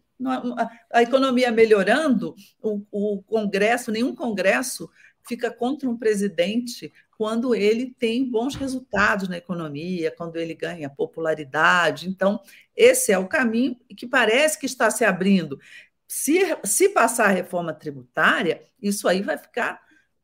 A 0.92 1.02
economia 1.02 1.50
melhorando, 1.50 2.34
o, 2.62 2.82
o 2.90 3.22
Congresso, 3.22 3.90
nenhum 3.90 4.14
Congresso 4.14 4.90
fica 5.26 5.50
contra 5.50 5.88
um 5.88 5.96
presidente 5.96 6.92
quando 7.16 7.54
ele 7.54 7.94
tem 7.98 8.24
bons 8.24 8.54
resultados 8.54 9.28
na 9.28 9.36
economia, 9.36 10.10
quando 10.10 10.36
ele 10.36 10.54
ganha 10.54 10.88
popularidade. 10.88 12.08
Então, 12.08 12.40
esse 12.74 13.12
é 13.12 13.18
o 13.18 13.28
caminho 13.28 13.76
que 13.94 14.06
parece 14.06 14.58
que 14.58 14.64
está 14.64 14.90
se 14.90 15.04
abrindo. 15.04 15.60
Se, 16.08 16.40
se 16.64 16.88
passar 16.88 17.26
a 17.26 17.32
reforma 17.32 17.74
tributária, 17.74 18.64
isso 18.80 19.06
aí 19.06 19.20
vai 19.20 19.36
ficar 19.36 19.82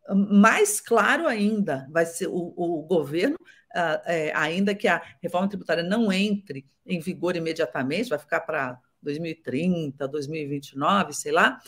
mais 0.08 0.80
claro 0.80 1.26
ainda. 1.26 1.86
Vai 1.90 2.06
ser 2.06 2.28
o, 2.28 2.54
o 2.56 2.82
governo, 2.82 3.36
uh, 3.36 4.00
é, 4.06 4.32
ainda 4.34 4.74
que 4.74 4.88
a 4.88 5.02
reforma 5.20 5.48
tributária 5.48 5.82
não 5.82 6.10
entre 6.10 6.66
em 6.86 6.98
vigor 6.98 7.36
imediatamente, 7.36 8.08
vai 8.08 8.18
ficar 8.18 8.40
para 8.40 8.80
2030, 9.02 10.08
2029, 10.08 11.12
sei 11.12 11.32
lá, 11.32 11.60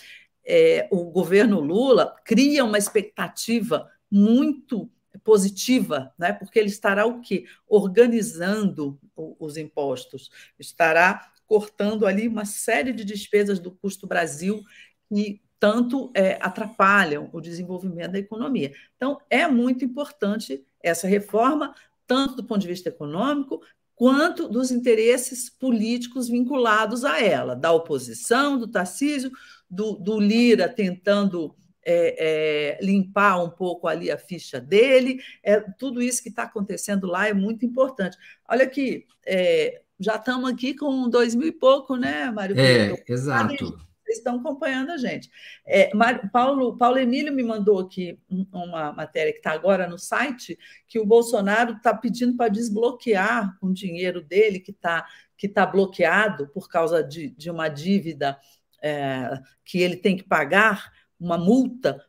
é, 0.49 0.88
o 0.90 1.05
governo 1.11 1.61
Lula 1.61 2.16
cria 2.24 2.64
uma 2.64 2.78
expectativa 2.78 3.90
muito 4.11 4.90
positiva, 5.22 6.12
né? 6.18 6.32
porque 6.32 6.59
ele 6.59 6.68
estará 6.68 7.05
o 7.05 7.20
quê? 7.20 7.44
Organizando 7.68 8.99
os 9.14 9.59
impostos, 9.59 10.30
estará 10.59 11.30
cortando 11.46 12.07
ali 12.07 12.26
uma 12.26 12.46
série 12.46 12.92
de 12.92 13.05
despesas 13.05 13.59
do 13.59 13.70
custo 13.70 14.07
Brasil 14.07 14.62
que 15.09 15.42
tanto 15.61 16.11
é, 16.14 16.38
atrapalham 16.40 17.28
o 17.32 17.40
desenvolvimento 17.40 18.12
da 18.12 18.18
economia. 18.18 18.72
Então, 18.96 19.20
é 19.28 19.46
muito 19.49 19.84
importante 19.84 20.64
essa 20.80 21.09
reforma, 21.09 21.74
tanto 22.07 22.36
do 22.36 22.44
ponto 22.44 22.61
de 22.61 22.68
vista 22.68 22.88
econômico, 22.88 23.61
quanto 23.99 24.49
dos 24.49 24.70
interesses 24.70 25.51
políticos 25.51 26.28
vinculados 26.28 27.05
a 27.05 27.20
ela, 27.20 27.57
da 27.57 27.72
oposição, 27.72 28.57
do 28.57 28.68
Tarcísio, 28.68 29.28
do, 29.68 29.94
do 29.94 30.20
Lira 30.20 30.68
tentando 30.68 31.53
é, 31.84 32.76
é, 32.76 32.78
limpar 32.80 33.42
um 33.42 33.51
pouco 33.51 33.88
ali 33.88 34.09
a 34.09 34.16
ficha 34.16 34.61
dele. 34.61 35.18
É, 35.42 35.59
tudo 35.59 36.01
isso 36.01 36.22
que 36.22 36.28
está 36.28 36.44
acontecendo 36.44 37.09
lá 37.09 37.26
é 37.26 37.34
muito 37.34 37.66
importante. 37.66 38.16
Olha 38.49 38.62
aqui, 38.62 39.05
é, 39.26 39.82
já 39.99 40.14
estamos 40.14 40.49
aqui 40.49 40.74
com 40.74 41.11
dois 41.11 41.34
mil 41.34 41.49
e 41.49 41.53
pouco, 41.53 41.96
né, 41.96 42.30
Mário? 42.30 42.57
É, 42.57 43.03
exato. 43.09 43.76
Vocês 44.09 44.18
estão 44.18 44.36
acompanhando 44.36 44.90
a 44.90 44.96
gente. 44.96 45.30
É, 45.66 45.90
Paulo, 46.32 46.78
Paulo 46.78 46.98
Emílio 46.98 47.32
me 47.32 47.42
mandou 47.42 47.78
aqui 47.78 48.18
uma 48.50 48.90
matéria 48.92 49.32
que 49.32 49.38
está 49.38 49.52
agora 49.52 49.86
no 49.86 49.98
site, 49.98 50.59
que 50.86 50.98
o 50.98 51.04
Bolsonaro 51.04 51.74
está 51.74 51.94
pedindo 51.94 52.34
para 52.34 52.48
desbloquear 52.48 53.56
o 53.61 53.70
dinheiro 53.70 54.22
dele, 54.22 54.61
que 54.61 54.70
está 54.70 55.06
que 55.36 55.46
tá 55.46 55.64
bloqueado 55.64 56.48
por 56.48 56.68
causa 56.68 57.04
de, 57.04 57.30
de 57.30 57.48
uma 57.48 57.68
dívida 57.68 58.36
é, 58.82 59.40
que 59.64 59.80
ele 59.80 59.96
tem 59.96 60.16
que 60.16 60.24
pagar 60.24 60.90
uma 61.20 61.38
multa 61.38 62.04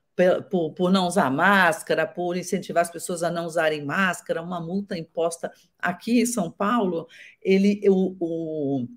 por, 0.49 0.73
por, 0.73 0.91
não 0.91 1.07
usar 1.07 1.29
máscara, 1.29 2.07
por 2.07 2.35
incentivar 2.35 2.81
as 2.81 2.91
pessoas 2.91 3.23
a 3.23 3.29
não 3.29 3.45
usarem 3.45 3.85
máscara, 3.85 4.41
uma 4.41 4.59
multa 4.59 4.97
imposta 4.97 5.51
aqui 5.77 6.21
em 6.21 6.25
São 6.25 6.51
Paulo, 6.51 7.07
ele, 7.41 7.81
o, 7.87 8.15
o, 8.19 8.87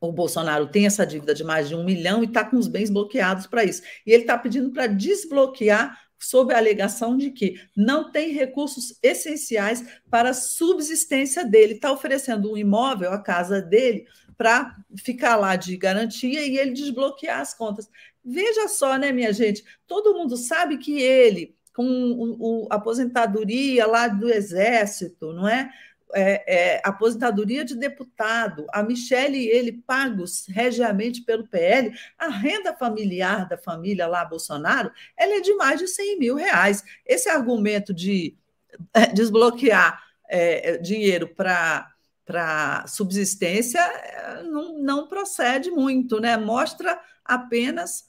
o 0.00 0.12
Bolsonaro 0.12 0.68
tem 0.68 0.86
essa 0.86 1.06
dívida 1.06 1.34
de 1.34 1.42
mais 1.42 1.68
de 1.68 1.74
um 1.74 1.84
milhão 1.84 2.22
e 2.22 2.26
está 2.26 2.44
com 2.44 2.56
os 2.56 2.68
bens 2.68 2.90
bloqueados 2.90 3.46
para 3.46 3.64
isso. 3.64 3.82
E 4.06 4.12
ele 4.12 4.22
está 4.22 4.38
pedindo 4.38 4.70
para 4.70 4.86
desbloquear 4.86 5.98
sob 6.18 6.52
a 6.52 6.58
alegação 6.58 7.16
de 7.16 7.30
que 7.30 7.60
não 7.76 8.10
tem 8.10 8.32
recursos 8.32 8.98
essenciais 9.02 9.84
para 10.10 10.30
a 10.30 10.34
subsistência 10.34 11.44
dele. 11.44 11.74
Está 11.74 11.92
oferecendo 11.92 12.52
um 12.52 12.56
imóvel, 12.56 13.12
a 13.12 13.22
casa 13.22 13.60
dele, 13.62 14.06
para 14.36 14.76
ficar 14.96 15.36
lá 15.36 15.56
de 15.56 15.76
garantia 15.76 16.44
e 16.46 16.58
ele 16.58 16.72
desbloquear 16.72 17.40
as 17.40 17.54
contas. 17.54 17.88
Veja 18.24 18.68
só, 18.68 18.96
né, 18.96 19.12
minha 19.12 19.32
gente? 19.32 19.64
Todo 19.86 20.14
mundo 20.14 20.36
sabe 20.36 20.78
que 20.78 21.00
ele, 21.00 21.56
com 21.74 21.84
o, 21.84 22.64
o 22.64 22.68
aposentadoria 22.70 23.86
lá 23.86 24.08
do 24.08 24.28
Exército, 24.28 25.32
não 25.32 25.48
é? 25.48 25.70
É, 26.14 26.76
é, 26.76 26.82
aposentadoria 26.84 27.64
de 27.64 27.76
deputado, 27.76 28.66
a 28.72 28.82
Michelle 28.82 29.36
e 29.36 29.48
ele 29.48 29.72
pagos 29.72 30.46
regiamente 30.48 31.20
pelo 31.20 31.46
PL, 31.46 31.92
a 32.18 32.28
renda 32.28 32.74
familiar 32.74 33.46
da 33.46 33.58
família 33.58 34.06
lá, 34.06 34.24
Bolsonaro, 34.24 34.90
ela 35.16 35.34
é 35.34 35.40
de 35.40 35.52
mais 35.54 35.78
de 35.78 35.86
100 35.86 36.18
mil 36.18 36.34
reais. 36.34 36.82
Esse 37.04 37.28
argumento 37.28 37.92
de 37.92 38.34
é, 38.94 39.06
desbloquear 39.06 40.02
é, 40.28 40.78
dinheiro 40.78 41.28
para 41.28 41.92
para 42.28 42.86
subsistência 42.86 43.80
eh, 43.80 44.42
não, 44.42 44.78
não 44.78 45.08
procede 45.08 45.70
muito, 45.70 46.20
né? 46.20 46.36
Mostra 46.36 47.00
apenas 47.24 48.04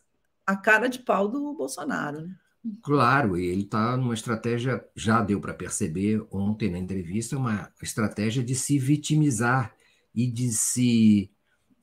a 0.45 0.57
cara 0.57 0.89
de 0.89 0.99
pau 0.99 1.29
do 1.29 1.53
Bolsonaro. 1.53 2.27
Né? 2.27 2.35
Claro, 2.81 3.37
ele 3.37 3.63
está 3.63 3.95
numa 3.97 4.13
estratégia, 4.13 4.85
já 4.95 5.21
deu 5.21 5.39
para 5.39 5.53
perceber 5.53 6.25
ontem 6.31 6.69
na 6.69 6.77
entrevista, 6.77 7.37
uma 7.37 7.71
estratégia 7.81 8.43
de 8.43 8.55
se 8.55 8.77
vitimizar 8.77 9.73
e 10.13 10.27
de 10.27 10.51
se, 10.51 11.31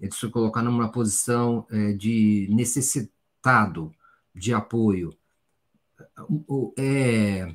de 0.00 0.14
se 0.14 0.28
colocar 0.28 0.62
numa 0.62 0.90
posição 0.90 1.66
é, 1.70 1.92
de 1.92 2.48
necessitado 2.50 3.92
de 4.34 4.52
apoio. 4.52 5.16
É, 6.78 7.54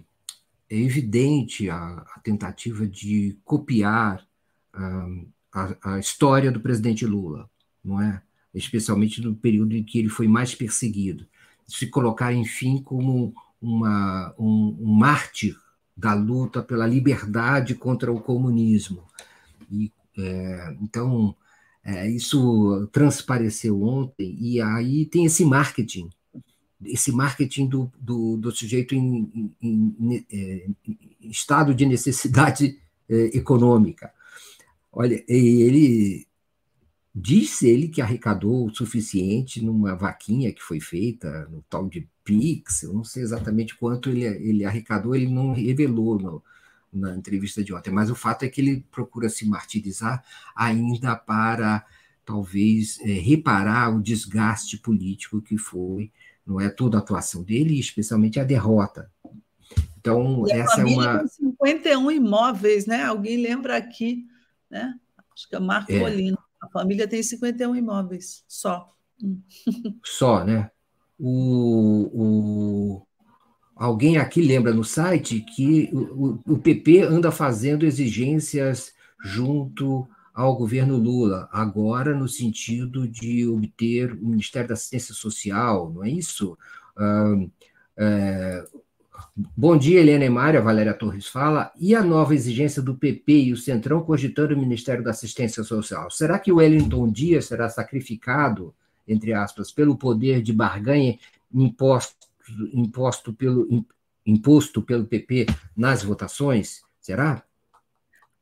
é 0.69 0.77
evidente 0.77 1.69
a, 1.69 1.77
a 2.15 2.19
tentativa 2.23 2.88
de 2.88 3.38
copiar 3.43 4.25
a, 5.53 5.75
a, 5.84 5.99
história 5.99 6.51
do 6.51 6.61
presidente 6.61 7.05
Lula, 7.05 7.49
não 7.84 8.01
é? 8.01 8.21
Especialmente 8.53 9.21
no 9.21 9.36
período 9.36 9.75
em 9.75 9.84
que 9.84 9.99
ele 9.99 10.09
foi 10.09 10.27
mais 10.27 10.55
perseguido, 10.55 11.27
se 11.72 11.88
colocar, 11.88 12.34
enfim, 12.34 12.82
como 12.82 13.34
uma, 13.61 14.34
um, 14.38 14.78
um 14.80 14.93
mártir 14.93 15.55
da 15.95 16.13
luta 16.13 16.61
pela 16.61 16.86
liberdade 16.86 17.76
contra 17.76 18.11
o 18.11 18.19
comunismo. 18.19 19.03
E, 19.72 19.91
é, 20.17 20.76
então, 20.82 21.36
é, 21.84 22.09
isso 22.09 22.88
transpareceu 22.91 23.82
ontem, 23.82 24.36
e 24.39 24.61
aí 24.61 25.05
tem 25.05 25.26
esse 25.26 25.45
marketing, 25.45 26.09
esse 26.84 27.11
marketing 27.11 27.67
do, 27.67 27.91
do, 27.99 28.38
do 28.38 28.51
sujeito 28.51 28.95
em, 28.95 29.32
em, 29.34 29.55
em, 29.61 29.95
em, 29.99 30.26
é, 30.32 30.67
estado 31.22 31.74
de 31.74 31.86
necessidade 31.86 32.80
é, 33.09 33.38
econômica. 33.38 34.11
Olha, 34.91 35.24
ele 35.28 36.28
disse 37.14 37.68
ele 37.68 37.88
que 37.88 38.01
arrecadou 38.01 38.68
o 38.68 38.76
suficiente 38.76 39.64
numa 39.64 39.95
vaquinha 39.95 40.53
que 40.53 40.62
foi 40.62 40.80
feita 40.80 41.47
no 41.51 41.64
tal 41.70 41.88
de 41.88 42.07
Pix, 42.24 42.84
eu 42.84 42.93
não 42.93 43.03
sei 43.03 43.24
exatamente 43.24 43.76
quanto 43.76 44.09
ele, 44.09 44.26
ele 44.26 44.64
arrecadou, 44.64 45.16
ele 45.16 45.28
não 45.28 45.53
revelou 45.53 46.18
no, 46.18 46.43
na 46.93 47.16
entrevista 47.16 47.64
de 47.64 47.74
ontem, 47.74 47.91
mas 47.91 48.09
o 48.09 48.16
fato 48.16 48.43
é 48.43 48.47
que 48.47 48.62
ele 48.62 48.86
procura 48.91 49.28
se 49.28 49.47
martirizar 49.47 50.24
ainda 50.55 51.16
para 51.16 51.86
talvez 52.24 52.99
é, 53.01 53.07
reparar 53.14 53.95
o 53.95 54.01
desgaste 54.01 54.78
político 54.78 55.41
que 55.41 55.57
foi, 55.57 56.12
não 56.45 56.62
é 56.62 56.70
toda 56.70 56.97
a 56.97 57.01
atuação 57.01 57.43
dele, 57.43 57.80
especialmente 57.80 58.39
a 58.39 58.43
derrota. 58.43 59.12
Então, 59.99 60.45
e 60.47 60.51
essa 60.51 60.82
é 60.82 60.86
uma 60.86 61.28
51 61.28 62.12
imóveis, 62.12 62.86
né? 62.86 63.03
Alguém 63.03 63.38
lembra 63.38 63.78
aqui 63.78 64.26
né? 64.72 64.97
Acho 65.36 65.49
que 65.49 65.55
é 65.55 65.59
Marco 65.59 65.91
é. 65.91 65.99
A 66.62 66.70
família 66.70 67.07
tem 67.07 67.22
51 67.24 67.76
imóveis 67.76 68.43
só. 68.47 68.93
Só, 70.03 70.43
né? 70.43 70.70
O, 71.18 72.09
o, 72.14 73.07
alguém 73.76 74.18
aqui 74.18 74.41
lembra 74.41 74.74
no 74.74 74.84
site 74.84 75.41
que 75.41 75.89
o, 75.93 76.39
o 76.53 76.57
PP 76.57 77.01
anda 77.01 77.32
fazendo 77.32 77.86
exigências 77.86 78.93
junto 79.24 80.07
ao 80.34 80.55
governo 80.55 80.97
Lula, 80.97 81.49
agora 81.51 82.16
no 82.16 82.28
sentido 82.28 83.07
de 83.07 83.47
obter 83.47 84.14
o 84.14 84.28
Ministério 84.28 84.70
da 84.70 84.74
Assistência 84.74 85.14
Social, 85.14 85.91
não 85.91 86.03
é 86.03 86.09
isso? 86.09 86.57
Ah, 86.97 87.36
é, 87.97 88.66
Bom 89.36 89.78
dia, 89.78 89.99
Helena 89.99 90.26
e 90.26 90.30
Mária, 90.30 90.61
Valéria 90.61 90.93
Torres 90.93 91.28
fala. 91.28 91.72
E 91.80 91.95
a 91.95 92.03
nova 92.03 92.34
exigência 92.34 92.82
do 92.82 92.95
PP 92.95 93.34
e 93.34 93.53
o 93.53 93.57
Centrão 93.57 94.03
cogitando 94.03 94.53
o 94.53 94.57
Ministério 94.57 95.03
da 95.03 95.11
Assistência 95.11 95.63
Social? 95.63 96.09
Será 96.11 96.38
que 96.39 96.51
o 96.51 96.57
Wellington 96.57 97.09
Dias 97.11 97.45
será 97.45 97.69
sacrificado, 97.69 98.74
entre 99.07 99.34
aspas, 99.34 99.72
pelo 99.72 99.97
poder 99.97 100.41
de 100.41 100.53
barganha 100.53 101.17
imposto, 101.53 102.28
imposto, 102.74 103.34
pelo, 103.34 103.86
imposto 104.26 104.82
pelo 104.82 105.05
PP 105.05 105.47
nas 105.76 106.03
votações? 106.03 106.82
Será? 106.99 107.43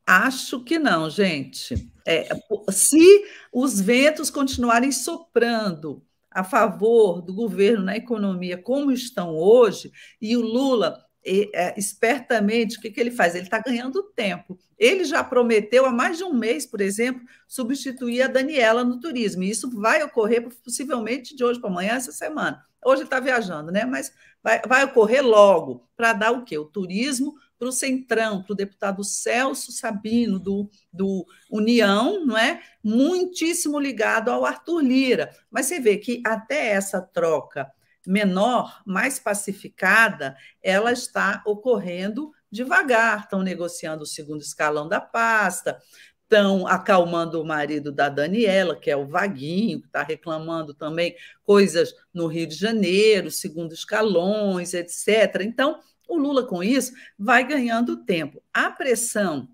Acho 0.05 0.63
que 0.63 0.79
não, 0.79 1.09
gente. 1.09 1.91
É, 2.05 2.29
se 2.71 3.23
os 3.53 3.79
ventos 3.79 4.29
continuarem 4.29 4.91
soprando 4.91 6.01
a 6.31 6.43
favor 6.43 7.21
do 7.21 7.33
governo 7.33 7.85
na 7.85 7.97
economia 7.97 8.57
como 8.57 8.91
estão 8.91 9.35
hoje, 9.35 9.91
e 10.21 10.35
o 10.37 10.41
Lula, 10.41 11.03
é, 11.25 11.77
espertamente, 11.77 12.77
o 12.77 12.81
que, 12.81 12.89
que 12.89 12.99
ele 12.99 13.11
faz? 13.11 13.35
Ele 13.35 13.43
está 13.43 13.59
ganhando 13.59 14.03
tempo. 14.15 14.57
Ele 14.77 15.03
já 15.03 15.23
prometeu 15.23 15.85
há 15.85 15.91
mais 15.91 16.17
de 16.17 16.23
um 16.23 16.33
mês, 16.33 16.65
por 16.65 16.81
exemplo, 16.81 17.21
substituir 17.47 18.21
a 18.21 18.27
Daniela 18.27 18.83
no 18.83 18.99
turismo. 18.99 19.43
E 19.43 19.49
isso 19.49 19.69
vai 19.79 20.01
ocorrer 20.01 20.47
possivelmente 20.63 21.35
de 21.35 21.43
hoje 21.43 21.59
para 21.59 21.69
amanhã, 21.69 21.93
essa 21.93 22.11
semana. 22.11 22.63
Hoje 22.83 23.01
ele 23.01 23.07
está 23.07 23.19
viajando, 23.19 23.71
né? 23.71 23.85
Mas 23.85 24.13
vai, 24.41 24.61
vai 24.65 24.85
ocorrer 24.85 25.25
logo 25.25 25.87
para 25.97 26.13
dar 26.13 26.31
o 26.31 26.45
quê? 26.45 26.57
O 26.57 26.65
turismo 26.65 27.35
para 27.59 27.67
o 27.67 27.73
Centrão, 27.73 28.41
para 28.41 28.53
o 28.53 28.55
deputado 28.55 29.03
Celso 29.03 29.73
Sabino, 29.73 30.39
do, 30.39 30.71
do 30.91 31.25
União, 31.51 32.25
não 32.25 32.37
é? 32.37 32.61
muitíssimo 32.81 33.77
ligado 33.77 34.31
ao 34.31 34.45
Arthur 34.45 34.81
Lira. 34.81 35.35
Mas 35.51 35.65
você 35.65 35.79
vê 35.79 35.97
que 35.97 36.23
até 36.25 36.69
essa 36.69 37.01
troca 37.01 37.69
menor, 38.07 38.81
mais 38.85 39.19
pacificada, 39.19 40.35
ela 40.63 40.91
está 40.91 41.43
ocorrendo 41.45 42.31
devagar. 42.49 43.23
Estão 43.23 43.43
negociando 43.43 44.03
o 44.03 44.07
segundo 44.07 44.41
escalão 44.41 44.87
da 44.87 45.01
pasta. 45.01 45.77
estão 46.23 46.67
acalmando 46.67 47.41
o 47.41 47.45
marido 47.45 47.91
da 47.91 48.07
Daniela, 48.07 48.79
que 48.79 48.89
é 48.89 48.95
o 48.95 49.07
Vaguinho, 49.07 49.81
que 49.81 49.87
está 49.87 50.03
reclamando 50.03 50.73
também 50.75 51.15
coisas 51.43 51.91
no 52.13 52.27
Rio 52.27 52.47
de 52.47 52.55
Janeiro, 52.55 53.31
segundo 53.31 53.73
escalões, 53.73 54.73
etc. 54.73 55.41
Então, 55.41 55.79
o 56.09 56.17
Lula, 56.17 56.45
com 56.45 56.63
isso, 56.63 56.91
vai 57.17 57.47
ganhando 57.47 58.03
tempo. 58.03 58.41
A 58.51 58.71
pressão 58.71 59.47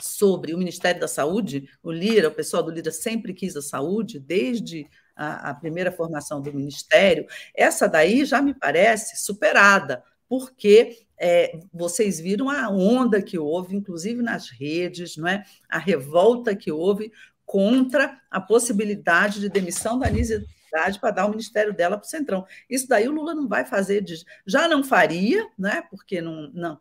sobre 0.00 0.52
o 0.52 0.58
Ministério 0.58 1.00
da 1.00 1.08
Saúde, 1.08 1.68
o 1.82 1.90
Lira, 1.90 2.28
o 2.28 2.34
pessoal 2.34 2.62
do 2.62 2.70
Lira 2.70 2.90
sempre 2.90 3.32
quis 3.32 3.56
a 3.56 3.62
saúde, 3.62 4.18
desde 4.18 4.86
a, 5.16 5.50
a 5.50 5.54
primeira 5.54 5.90
formação 5.90 6.40
do 6.40 6.52
Ministério, 6.52 7.26
essa 7.54 7.88
daí 7.88 8.24
já 8.24 8.42
me 8.42 8.54
parece 8.54 9.16
superada, 9.24 10.02
porque 10.28 10.98
é, 11.18 11.58
vocês 11.72 12.20
viram 12.20 12.50
a 12.50 12.68
onda 12.68 13.20
que 13.22 13.38
houve, 13.38 13.74
inclusive 13.74 14.22
nas 14.22 14.50
redes, 14.50 15.16
não 15.16 15.26
é? 15.26 15.44
a 15.68 15.78
revolta 15.78 16.54
que 16.54 16.70
houve 16.70 17.12
contra 17.44 18.20
a 18.30 18.40
possibilidade 18.40 19.40
de 19.40 19.48
demissão 19.48 19.98
da 19.98 20.06
Anísia 20.06 20.44
para 20.70 21.10
dar 21.10 21.26
o 21.26 21.30
ministério 21.30 21.72
dela 21.72 21.96
para 21.96 22.06
o 22.06 22.08
Centrão. 22.08 22.46
Isso 22.68 22.88
daí 22.88 23.08
o 23.08 23.12
Lula 23.12 23.34
não 23.34 23.48
vai 23.48 23.64
fazer, 23.64 24.02
de, 24.02 24.24
já 24.46 24.68
não 24.68 24.82
faria, 24.84 25.46
né? 25.58 25.82
porque 25.90 26.20
não, 26.20 26.50
não, 26.52 26.80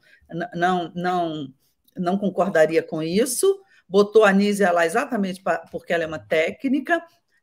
não, 0.53 0.91
não, 0.95 1.53
não 1.95 2.17
concordaria 2.17 2.83
com 2.83 3.01
isso, 3.01 3.61
botou 3.87 4.23
a 4.23 4.29
Anísia 4.29 4.71
lá 4.71 4.85
exatamente 4.85 5.41
pra, 5.41 5.59
porque 5.71 5.93
ela 5.93 6.03
é 6.03 6.07
uma 6.07 6.19
técnica, 6.19 7.01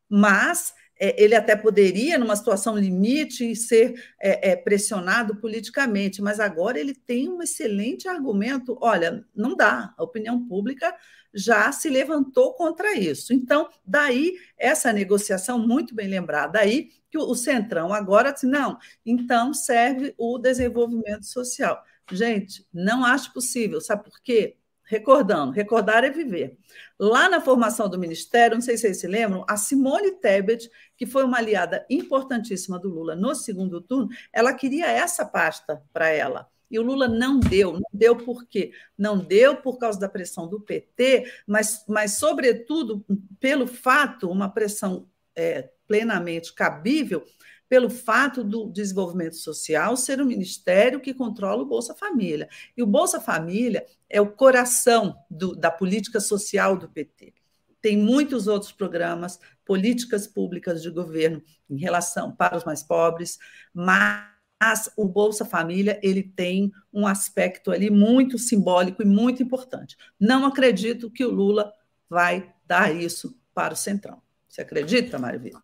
mas 0.08 0.74
é, 0.98 1.22
ele 1.22 1.34
até 1.34 1.56
poderia, 1.56 2.18
numa 2.18 2.36
situação 2.36 2.76
limite, 2.76 3.54
ser 3.56 3.94
é, 4.20 4.50
é, 4.52 4.56
pressionado 4.56 5.36
politicamente, 5.36 6.22
mas 6.22 6.38
agora 6.38 6.78
ele 6.78 6.94
tem 6.94 7.28
um 7.28 7.42
excelente 7.42 8.08
argumento. 8.08 8.78
Olha, 8.80 9.24
não 9.34 9.56
dá, 9.56 9.92
a 9.96 10.02
opinião 10.02 10.46
pública 10.46 10.94
já 11.34 11.72
se 11.72 11.90
levantou 11.90 12.54
contra 12.54 12.94
isso. 12.96 13.32
Então, 13.32 13.68
daí 13.84 14.34
essa 14.56 14.92
negociação, 14.92 15.58
muito 15.58 15.94
bem 15.94 16.08
lembrada, 16.08 16.60
aí 16.60 16.90
que 17.10 17.18
o 17.18 17.34
Centrão 17.34 17.92
agora 17.92 18.32
disse, 18.32 18.46
não, 18.46 18.78
então 19.04 19.52
serve 19.52 20.14
o 20.16 20.38
desenvolvimento 20.38 21.26
social. 21.26 21.82
Gente, 22.10 22.66
não 22.72 23.04
acho 23.04 23.32
possível, 23.32 23.80
sabe 23.80 24.04
por 24.04 24.20
quê? 24.22 24.56
Recordando, 24.86 25.50
recordar 25.50 26.04
é 26.04 26.10
viver. 26.10 26.58
Lá 26.98 27.28
na 27.28 27.40
formação 27.40 27.88
do 27.88 27.98
Ministério, 27.98 28.56
não 28.56 28.62
sei 28.62 28.76
se 28.76 28.82
vocês 28.82 29.00
se 29.00 29.06
lembram, 29.06 29.44
a 29.48 29.56
Simone 29.56 30.12
Tebet, 30.12 30.70
que 30.96 31.06
foi 31.06 31.24
uma 31.24 31.38
aliada 31.38 31.86
importantíssima 31.88 32.78
do 32.78 32.88
Lula 32.88 33.16
no 33.16 33.34
segundo 33.34 33.80
turno, 33.80 34.08
ela 34.32 34.52
queria 34.52 34.86
essa 34.86 35.24
pasta 35.24 35.82
para 35.92 36.08
ela. 36.08 36.48
E 36.70 36.78
o 36.78 36.82
Lula 36.82 37.08
não 37.08 37.38
deu. 37.38 37.72
Não 37.72 37.90
deu 37.92 38.16
por 38.16 38.46
quê? 38.46 38.72
Não 38.96 39.16
deu 39.16 39.56
por 39.56 39.78
causa 39.78 39.98
da 39.98 40.08
pressão 40.08 40.48
do 40.48 40.60
PT, 40.60 41.24
mas, 41.46 41.84
mas 41.88 42.14
sobretudo, 42.14 43.04
pelo 43.40 43.66
fato, 43.66 44.30
uma 44.30 44.50
pressão 44.50 45.08
é, 45.36 45.70
plenamente 45.86 46.52
cabível, 46.52 47.24
pelo 47.68 47.88
fato 47.90 48.44
do 48.44 48.70
desenvolvimento 48.70 49.36
social 49.36 49.96
ser 49.96 50.20
um 50.20 50.26
ministério 50.26 51.00
que 51.00 51.14
controla 51.14 51.62
o 51.62 51.66
Bolsa 51.66 51.94
Família. 51.94 52.48
E 52.76 52.82
o 52.82 52.86
Bolsa 52.86 53.20
Família 53.20 53.84
é 54.08 54.20
o 54.20 54.30
coração 54.30 55.16
do, 55.30 55.54
da 55.54 55.70
política 55.70 56.20
social 56.20 56.76
do 56.76 56.88
PT. 56.88 57.34
Tem 57.80 57.96
muitos 57.96 58.46
outros 58.46 58.72
programas, 58.72 59.38
políticas 59.64 60.26
públicas 60.26 60.82
de 60.82 60.90
governo 60.90 61.42
em 61.68 61.76
relação 61.76 62.32
para 62.34 62.56
os 62.56 62.64
mais 62.64 62.82
pobres, 62.82 63.38
mas 63.72 64.24
o 64.96 65.06
Bolsa 65.06 65.44
Família 65.44 65.98
ele 66.02 66.22
tem 66.22 66.72
um 66.92 67.06
aspecto 67.06 67.70
ali 67.70 67.90
muito 67.90 68.38
simbólico 68.38 69.02
e 69.02 69.06
muito 69.06 69.42
importante. 69.42 69.96
Não 70.18 70.46
acredito 70.46 71.10
que 71.10 71.24
o 71.24 71.30
Lula 71.30 71.72
vai 72.08 72.54
dar 72.66 72.94
isso 72.94 73.38
para 73.52 73.74
o 73.74 73.76
Centrão. 73.76 74.22
Você 74.48 74.62
acredita, 74.62 75.18
Vitor? 75.38 75.62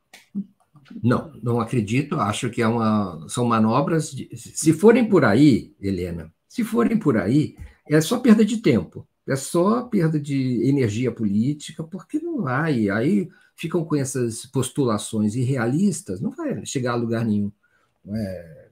Não, 1.02 1.32
não 1.42 1.60
acredito. 1.60 2.16
Acho 2.16 2.50
que 2.50 2.62
é 2.62 2.68
uma, 2.68 3.26
são 3.28 3.44
manobras. 3.44 4.10
De, 4.10 4.28
se 4.36 4.72
forem 4.72 5.08
por 5.08 5.24
aí, 5.24 5.74
Helena, 5.80 6.32
se 6.48 6.64
forem 6.64 6.98
por 6.98 7.16
aí, 7.16 7.56
é 7.88 8.00
só 8.00 8.18
perda 8.18 8.44
de 8.44 8.58
tempo, 8.58 9.06
é 9.26 9.36
só 9.36 9.82
perda 9.82 10.18
de 10.18 10.68
energia 10.68 11.12
política, 11.12 11.82
porque 11.84 12.18
não 12.18 12.42
vai. 12.42 12.88
Aí 12.88 13.28
ficam 13.56 13.84
com 13.84 13.96
essas 13.96 14.46
postulações 14.46 15.34
irrealistas, 15.34 16.20
não 16.20 16.30
vai 16.30 16.64
chegar 16.64 16.92
a 16.92 16.96
lugar 16.96 17.24
nenhum. 17.24 17.52
É, 18.08 18.68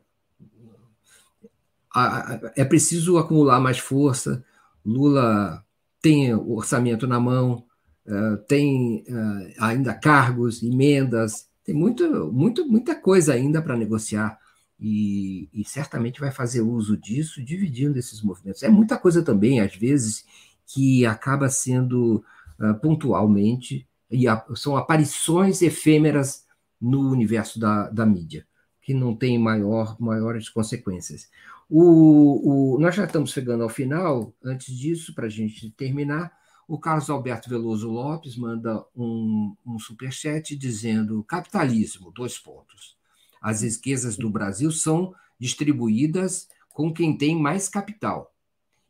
é 2.57 2.65
preciso 2.65 3.19
acumular 3.19 3.61
mais 3.61 3.79
força. 3.79 4.45
Lula 4.85 5.65
tem 6.01 6.35
o 6.35 6.53
orçamento 6.53 7.07
na 7.07 7.21
mão, 7.21 7.65
é, 8.07 8.37
tem 8.49 9.05
é, 9.07 9.55
ainda 9.59 9.93
cargos, 9.93 10.63
emendas, 10.63 11.49
tem 11.69 11.77
muito, 11.77 12.33
muito, 12.33 12.67
muita 12.67 12.95
coisa 12.95 13.35
ainda 13.35 13.61
para 13.61 13.77
negociar 13.77 14.39
e, 14.81 15.51
e, 15.53 15.63
certamente 15.67 16.19
vai 16.19 16.31
fazer 16.31 16.63
uso 16.63 16.97
disso, 16.97 17.45
dividindo 17.45 17.99
esses 17.99 18.23
movimentos. 18.23 18.63
É 18.63 18.71
muita 18.71 18.97
coisa 18.97 19.23
também, 19.23 19.61
às 19.61 19.77
vezes, 19.77 20.25
que 20.67 21.05
acaba 21.05 21.51
sendo 21.51 22.25
uh, 22.59 22.75
pontualmente, 22.81 23.87
e 24.11 24.27
a, 24.27 24.43
são 24.55 24.79
aparições 24.79 25.61
efêmeras 25.61 26.47
no 26.81 27.11
universo 27.11 27.61
da, 27.61 27.91
da 27.91 28.07
mídia, 28.07 28.47
que 28.81 28.95
não 28.95 29.15
tem 29.15 29.39
maior, 29.39 29.95
maiores 30.01 30.49
consequências. 30.49 31.29
O, 31.69 32.77
o, 32.77 32.81
nós 32.81 32.95
já 32.95 33.05
estamos 33.05 33.31
chegando 33.31 33.63
ao 33.63 33.69
final, 33.69 34.33
antes 34.43 34.75
disso, 34.75 35.15
para 35.15 35.27
a 35.27 35.31
gente 35.31 35.71
terminar, 35.73 36.33
o 36.69 36.79
Carlos 36.79 37.09
Alberto 37.09 37.49
Veloso 37.49 37.89
Lopes 37.89 38.37
manda 38.37 38.85
um, 38.95 39.57
um 39.67 39.79
superchat 39.79 40.55
dizendo: 40.55 41.25
capitalismo, 41.25 42.13
dois 42.13 42.39
pontos. 42.39 42.95
As 43.41 43.63
riquezas 43.63 44.19
do 44.19 44.29
Brasil 44.29 44.71
são 44.71 45.15
distribuídas 45.41 46.47
com 46.69 46.93
quem 46.93 47.17
tem 47.17 47.41
mais 47.41 47.69
capital, 47.69 48.35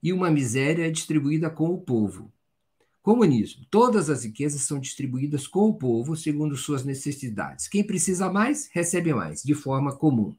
e 0.02 0.12
uma 0.12 0.30
miséria 0.30 0.88
é 0.88 0.90
distribuída 0.90 1.48
com 1.48 1.68
o 1.72 1.78
povo. 1.78 2.32
Comunismo. 3.00 3.64
Todas 3.70 4.10
as 4.10 4.24
riquezas 4.24 4.62
são 4.62 4.78
distribuídas 4.78 5.46
com 5.46 5.68
o 5.68 5.74
povo 5.74 6.16
segundo 6.16 6.56
suas 6.56 6.84
necessidades. 6.84 7.68
Quem 7.68 7.84
precisa 7.84 8.30
mais, 8.30 8.68
recebe 8.72 9.14
mais, 9.14 9.42
de 9.42 9.54
forma 9.54 9.96
comum. 9.96 10.34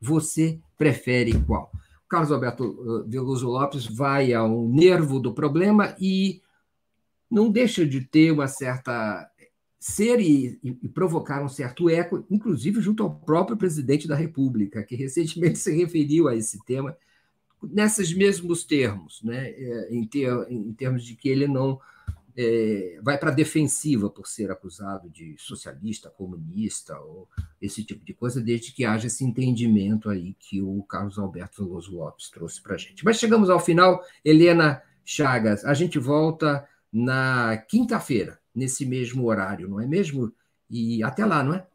Você 0.00 0.58
prefere 0.76 1.38
qual? 1.44 1.70
Carlos 2.08 2.32
Alberto 2.32 2.64
eh, 2.64 3.08
Veloso 3.08 3.46
Lopes 3.46 3.86
vai 3.86 4.32
ao 4.32 4.66
nervo 4.66 5.20
do 5.20 5.34
problema 5.34 5.94
e 6.00 6.40
não 7.30 7.50
deixa 7.50 7.86
de 7.86 8.00
ter 8.00 8.32
uma 8.32 8.48
certa 8.48 9.30
ser 9.78 10.20
e, 10.20 10.58
e, 10.62 10.88
provocar 10.88 11.42
um 11.42 11.48
certo 11.48 11.88
eco, 11.88 12.26
inclusive 12.28 12.80
junto 12.80 13.02
ao 13.02 13.14
próprio 13.14 13.56
presidente 13.56 14.08
da 14.08 14.16
República, 14.16 14.82
que 14.82 14.96
recentemente 14.96 15.58
se 15.58 15.72
referiu 15.72 16.26
a 16.26 16.34
esse 16.34 16.62
tema 16.64 16.96
nesses 17.62 18.12
mesmos 18.12 18.64
termos, 18.64 19.22
né? 19.22 19.50
É, 19.50 19.88
em, 19.90 20.06
ter, 20.06 20.30
em 20.48 20.72
termos 20.72 21.04
de 21.04 21.14
que 21.14 21.28
ele 21.28 21.46
não 21.46 21.80
é, 22.36 23.00
vai 23.02 23.18
para 23.18 23.30
a 23.30 23.34
defensiva 23.34 24.08
por 24.08 24.28
ser 24.28 24.50
acusado 24.50 25.10
de 25.10 25.34
socialista, 25.38 26.08
comunista 26.08 26.96
ou 27.00 27.28
esse 27.60 27.82
tipo 27.82 28.04
de 28.04 28.14
coisa, 28.14 28.40
desde 28.40 28.72
que 28.72 28.84
haja 28.84 29.08
esse 29.08 29.24
entendimento 29.24 30.08
aí 30.08 30.36
que 30.38 30.62
o 30.62 30.82
Carlos 30.84 31.18
Alberto 31.18 31.64
Veloso 31.64 31.96
Lopes 31.96 32.30
trouxe 32.30 32.62
para 32.62 32.76
a 32.76 32.78
gente. 32.78 33.04
Mas 33.04 33.18
chegamos 33.18 33.50
ao 33.50 33.58
final, 33.58 34.00
Helena 34.24 34.80
Chagas, 35.04 35.64
a 35.64 35.74
gente 35.74 35.98
volta 35.98 36.64
na 36.92 37.56
quinta-feira, 37.68 38.38
nesse 38.54 38.84
mesmo 38.86 39.26
horário, 39.26 39.68
não 39.68 39.80
é 39.80 39.86
mesmo? 39.86 40.32
E 40.70 41.02
até 41.02 41.24
lá, 41.24 41.42
não 41.42 41.54
é? 41.54 41.66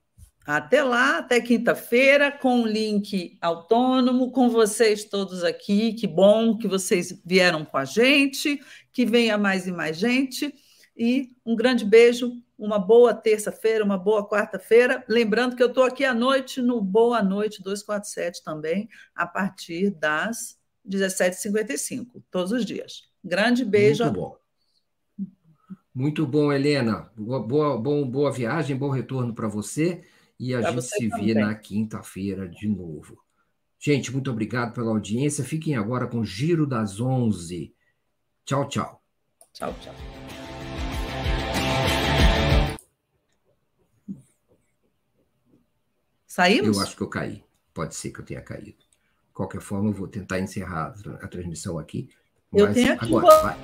Até 0.46 0.84
lá, 0.84 1.20
até 1.20 1.40
quinta-feira, 1.40 2.30
com 2.30 2.62
um 2.62 2.68
link 2.68 3.38
autônomo, 3.42 4.30
com 4.30 4.50
vocês 4.50 5.06
todos 5.06 5.42
aqui. 5.44 5.94
Que 5.94 6.06
bom 6.06 6.58
que 6.58 6.68
vocês 6.68 7.22
vieram 7.26 7.64
com 7.64 7.78
a 7.78 7.86
gente, 7.86 8.62
que 8.92 9.06
venha 9.06 9.38
mais 9.38 9.68
e 9.68 9.72
mais 9.72 9.98
gente. 9.98 10.54
E 10.98 11.30
um 11.46 11.56
grande 11.56 11.86
beijo, 11.86 12.34
uma 12.58 12.78
boa 12.78 13.14
terça-feira, 13.14 13.86
uma 13.86 13.98
boa 13.98 14.28
quarta-feira. 14.28 15.04
Lembrando 15.08 15.56
que 15.56 15.64
eu 15.64 15.68
estou 15.68 15.86
aqui 15.86 16.04
à 16.04 16.14
noite 16.14 16.62
no 16.62 16.82
Boa 16.82 17.24
Noite 17.24 17.64
247 17.64 18.44
também, 18.44 18.90
a 19.16 19.26
partir 19.26 19.92
das 19.92 20.58
17h55, 20.86 22.22
todos 22.30 22.52
os 22.52 22.66
dias. 22.66 23.04
Grande 23.24 23.64
beijo. 23.64 24.04
Muito 24.04 24.20
bom. 24.20 24.43
Muito 25.94 26.26
bom, 26.26 26.52
Helena. 26.52 27.12
Boa, 27.16 27.40
boa, 27.40 27.78
bom, 27.78 28.10
boa 28.10 28.32
viagem, 28.32 28.76
bom 28.76 28.90
retorno 28.90 29.34
para 29.34 29.48
você. 29.48 30.04
E 30.40 30.54
a 30.56 30.60
pra 30.60 30.72
gente 30.72 30.82
se 30.82 31.10
também. 31.10 31.28
vê 31.28 31.34
na 31.36 31.54
quinta-feira 31.54 32.50
de 32.50 32.68
novo. 32.68 33.22
Gente, 33.80 34.12
muito 34.12 34.32
obrigado 34.32 34.74
pela 34.74 34.90
audiência. 34.90 35.44
Fiquem 35.44 35.76
agora 35.76 36.08
com 36.08 36.20
o 36.20 36.26
Giro 36.26 36.66
das 36.66 37.00
Onze. 37.00 37.76
Tchau, 38.44 38.68
tchau. 38.68 39.04
Tchau, 39.54 39.76
tchau. 39.80 39.94
Saímos? 46.26 46.78
Eu 46.78 46.84
acho 46.84 46.98
que 46.98 47.04
eu 47.04 47.10
caí. 47.10 47.44
Pode 47.72 47.94
ser 47.94 48.10
que 48.10 48.20
eu 48.20 48.26
tenha 48.26 48.42
caído. 48.42 48.80
De 48.80 49.34
qualquer 49.34 49.62
forma, 49.62 49.90
eu 49.90 49.94
vou 49.94 50.08
tentar 50.08 50.40
encerrar 50.40 50.96
a 51.22 51.28
transmissão 51.28 51.78
aqui. 51.78 52.10
Eu 52.52 52.74
tenho 52.74 52.94
aqui. 52.94 53.16
Agora, 53.16 53.44
vai. 53.44 53.58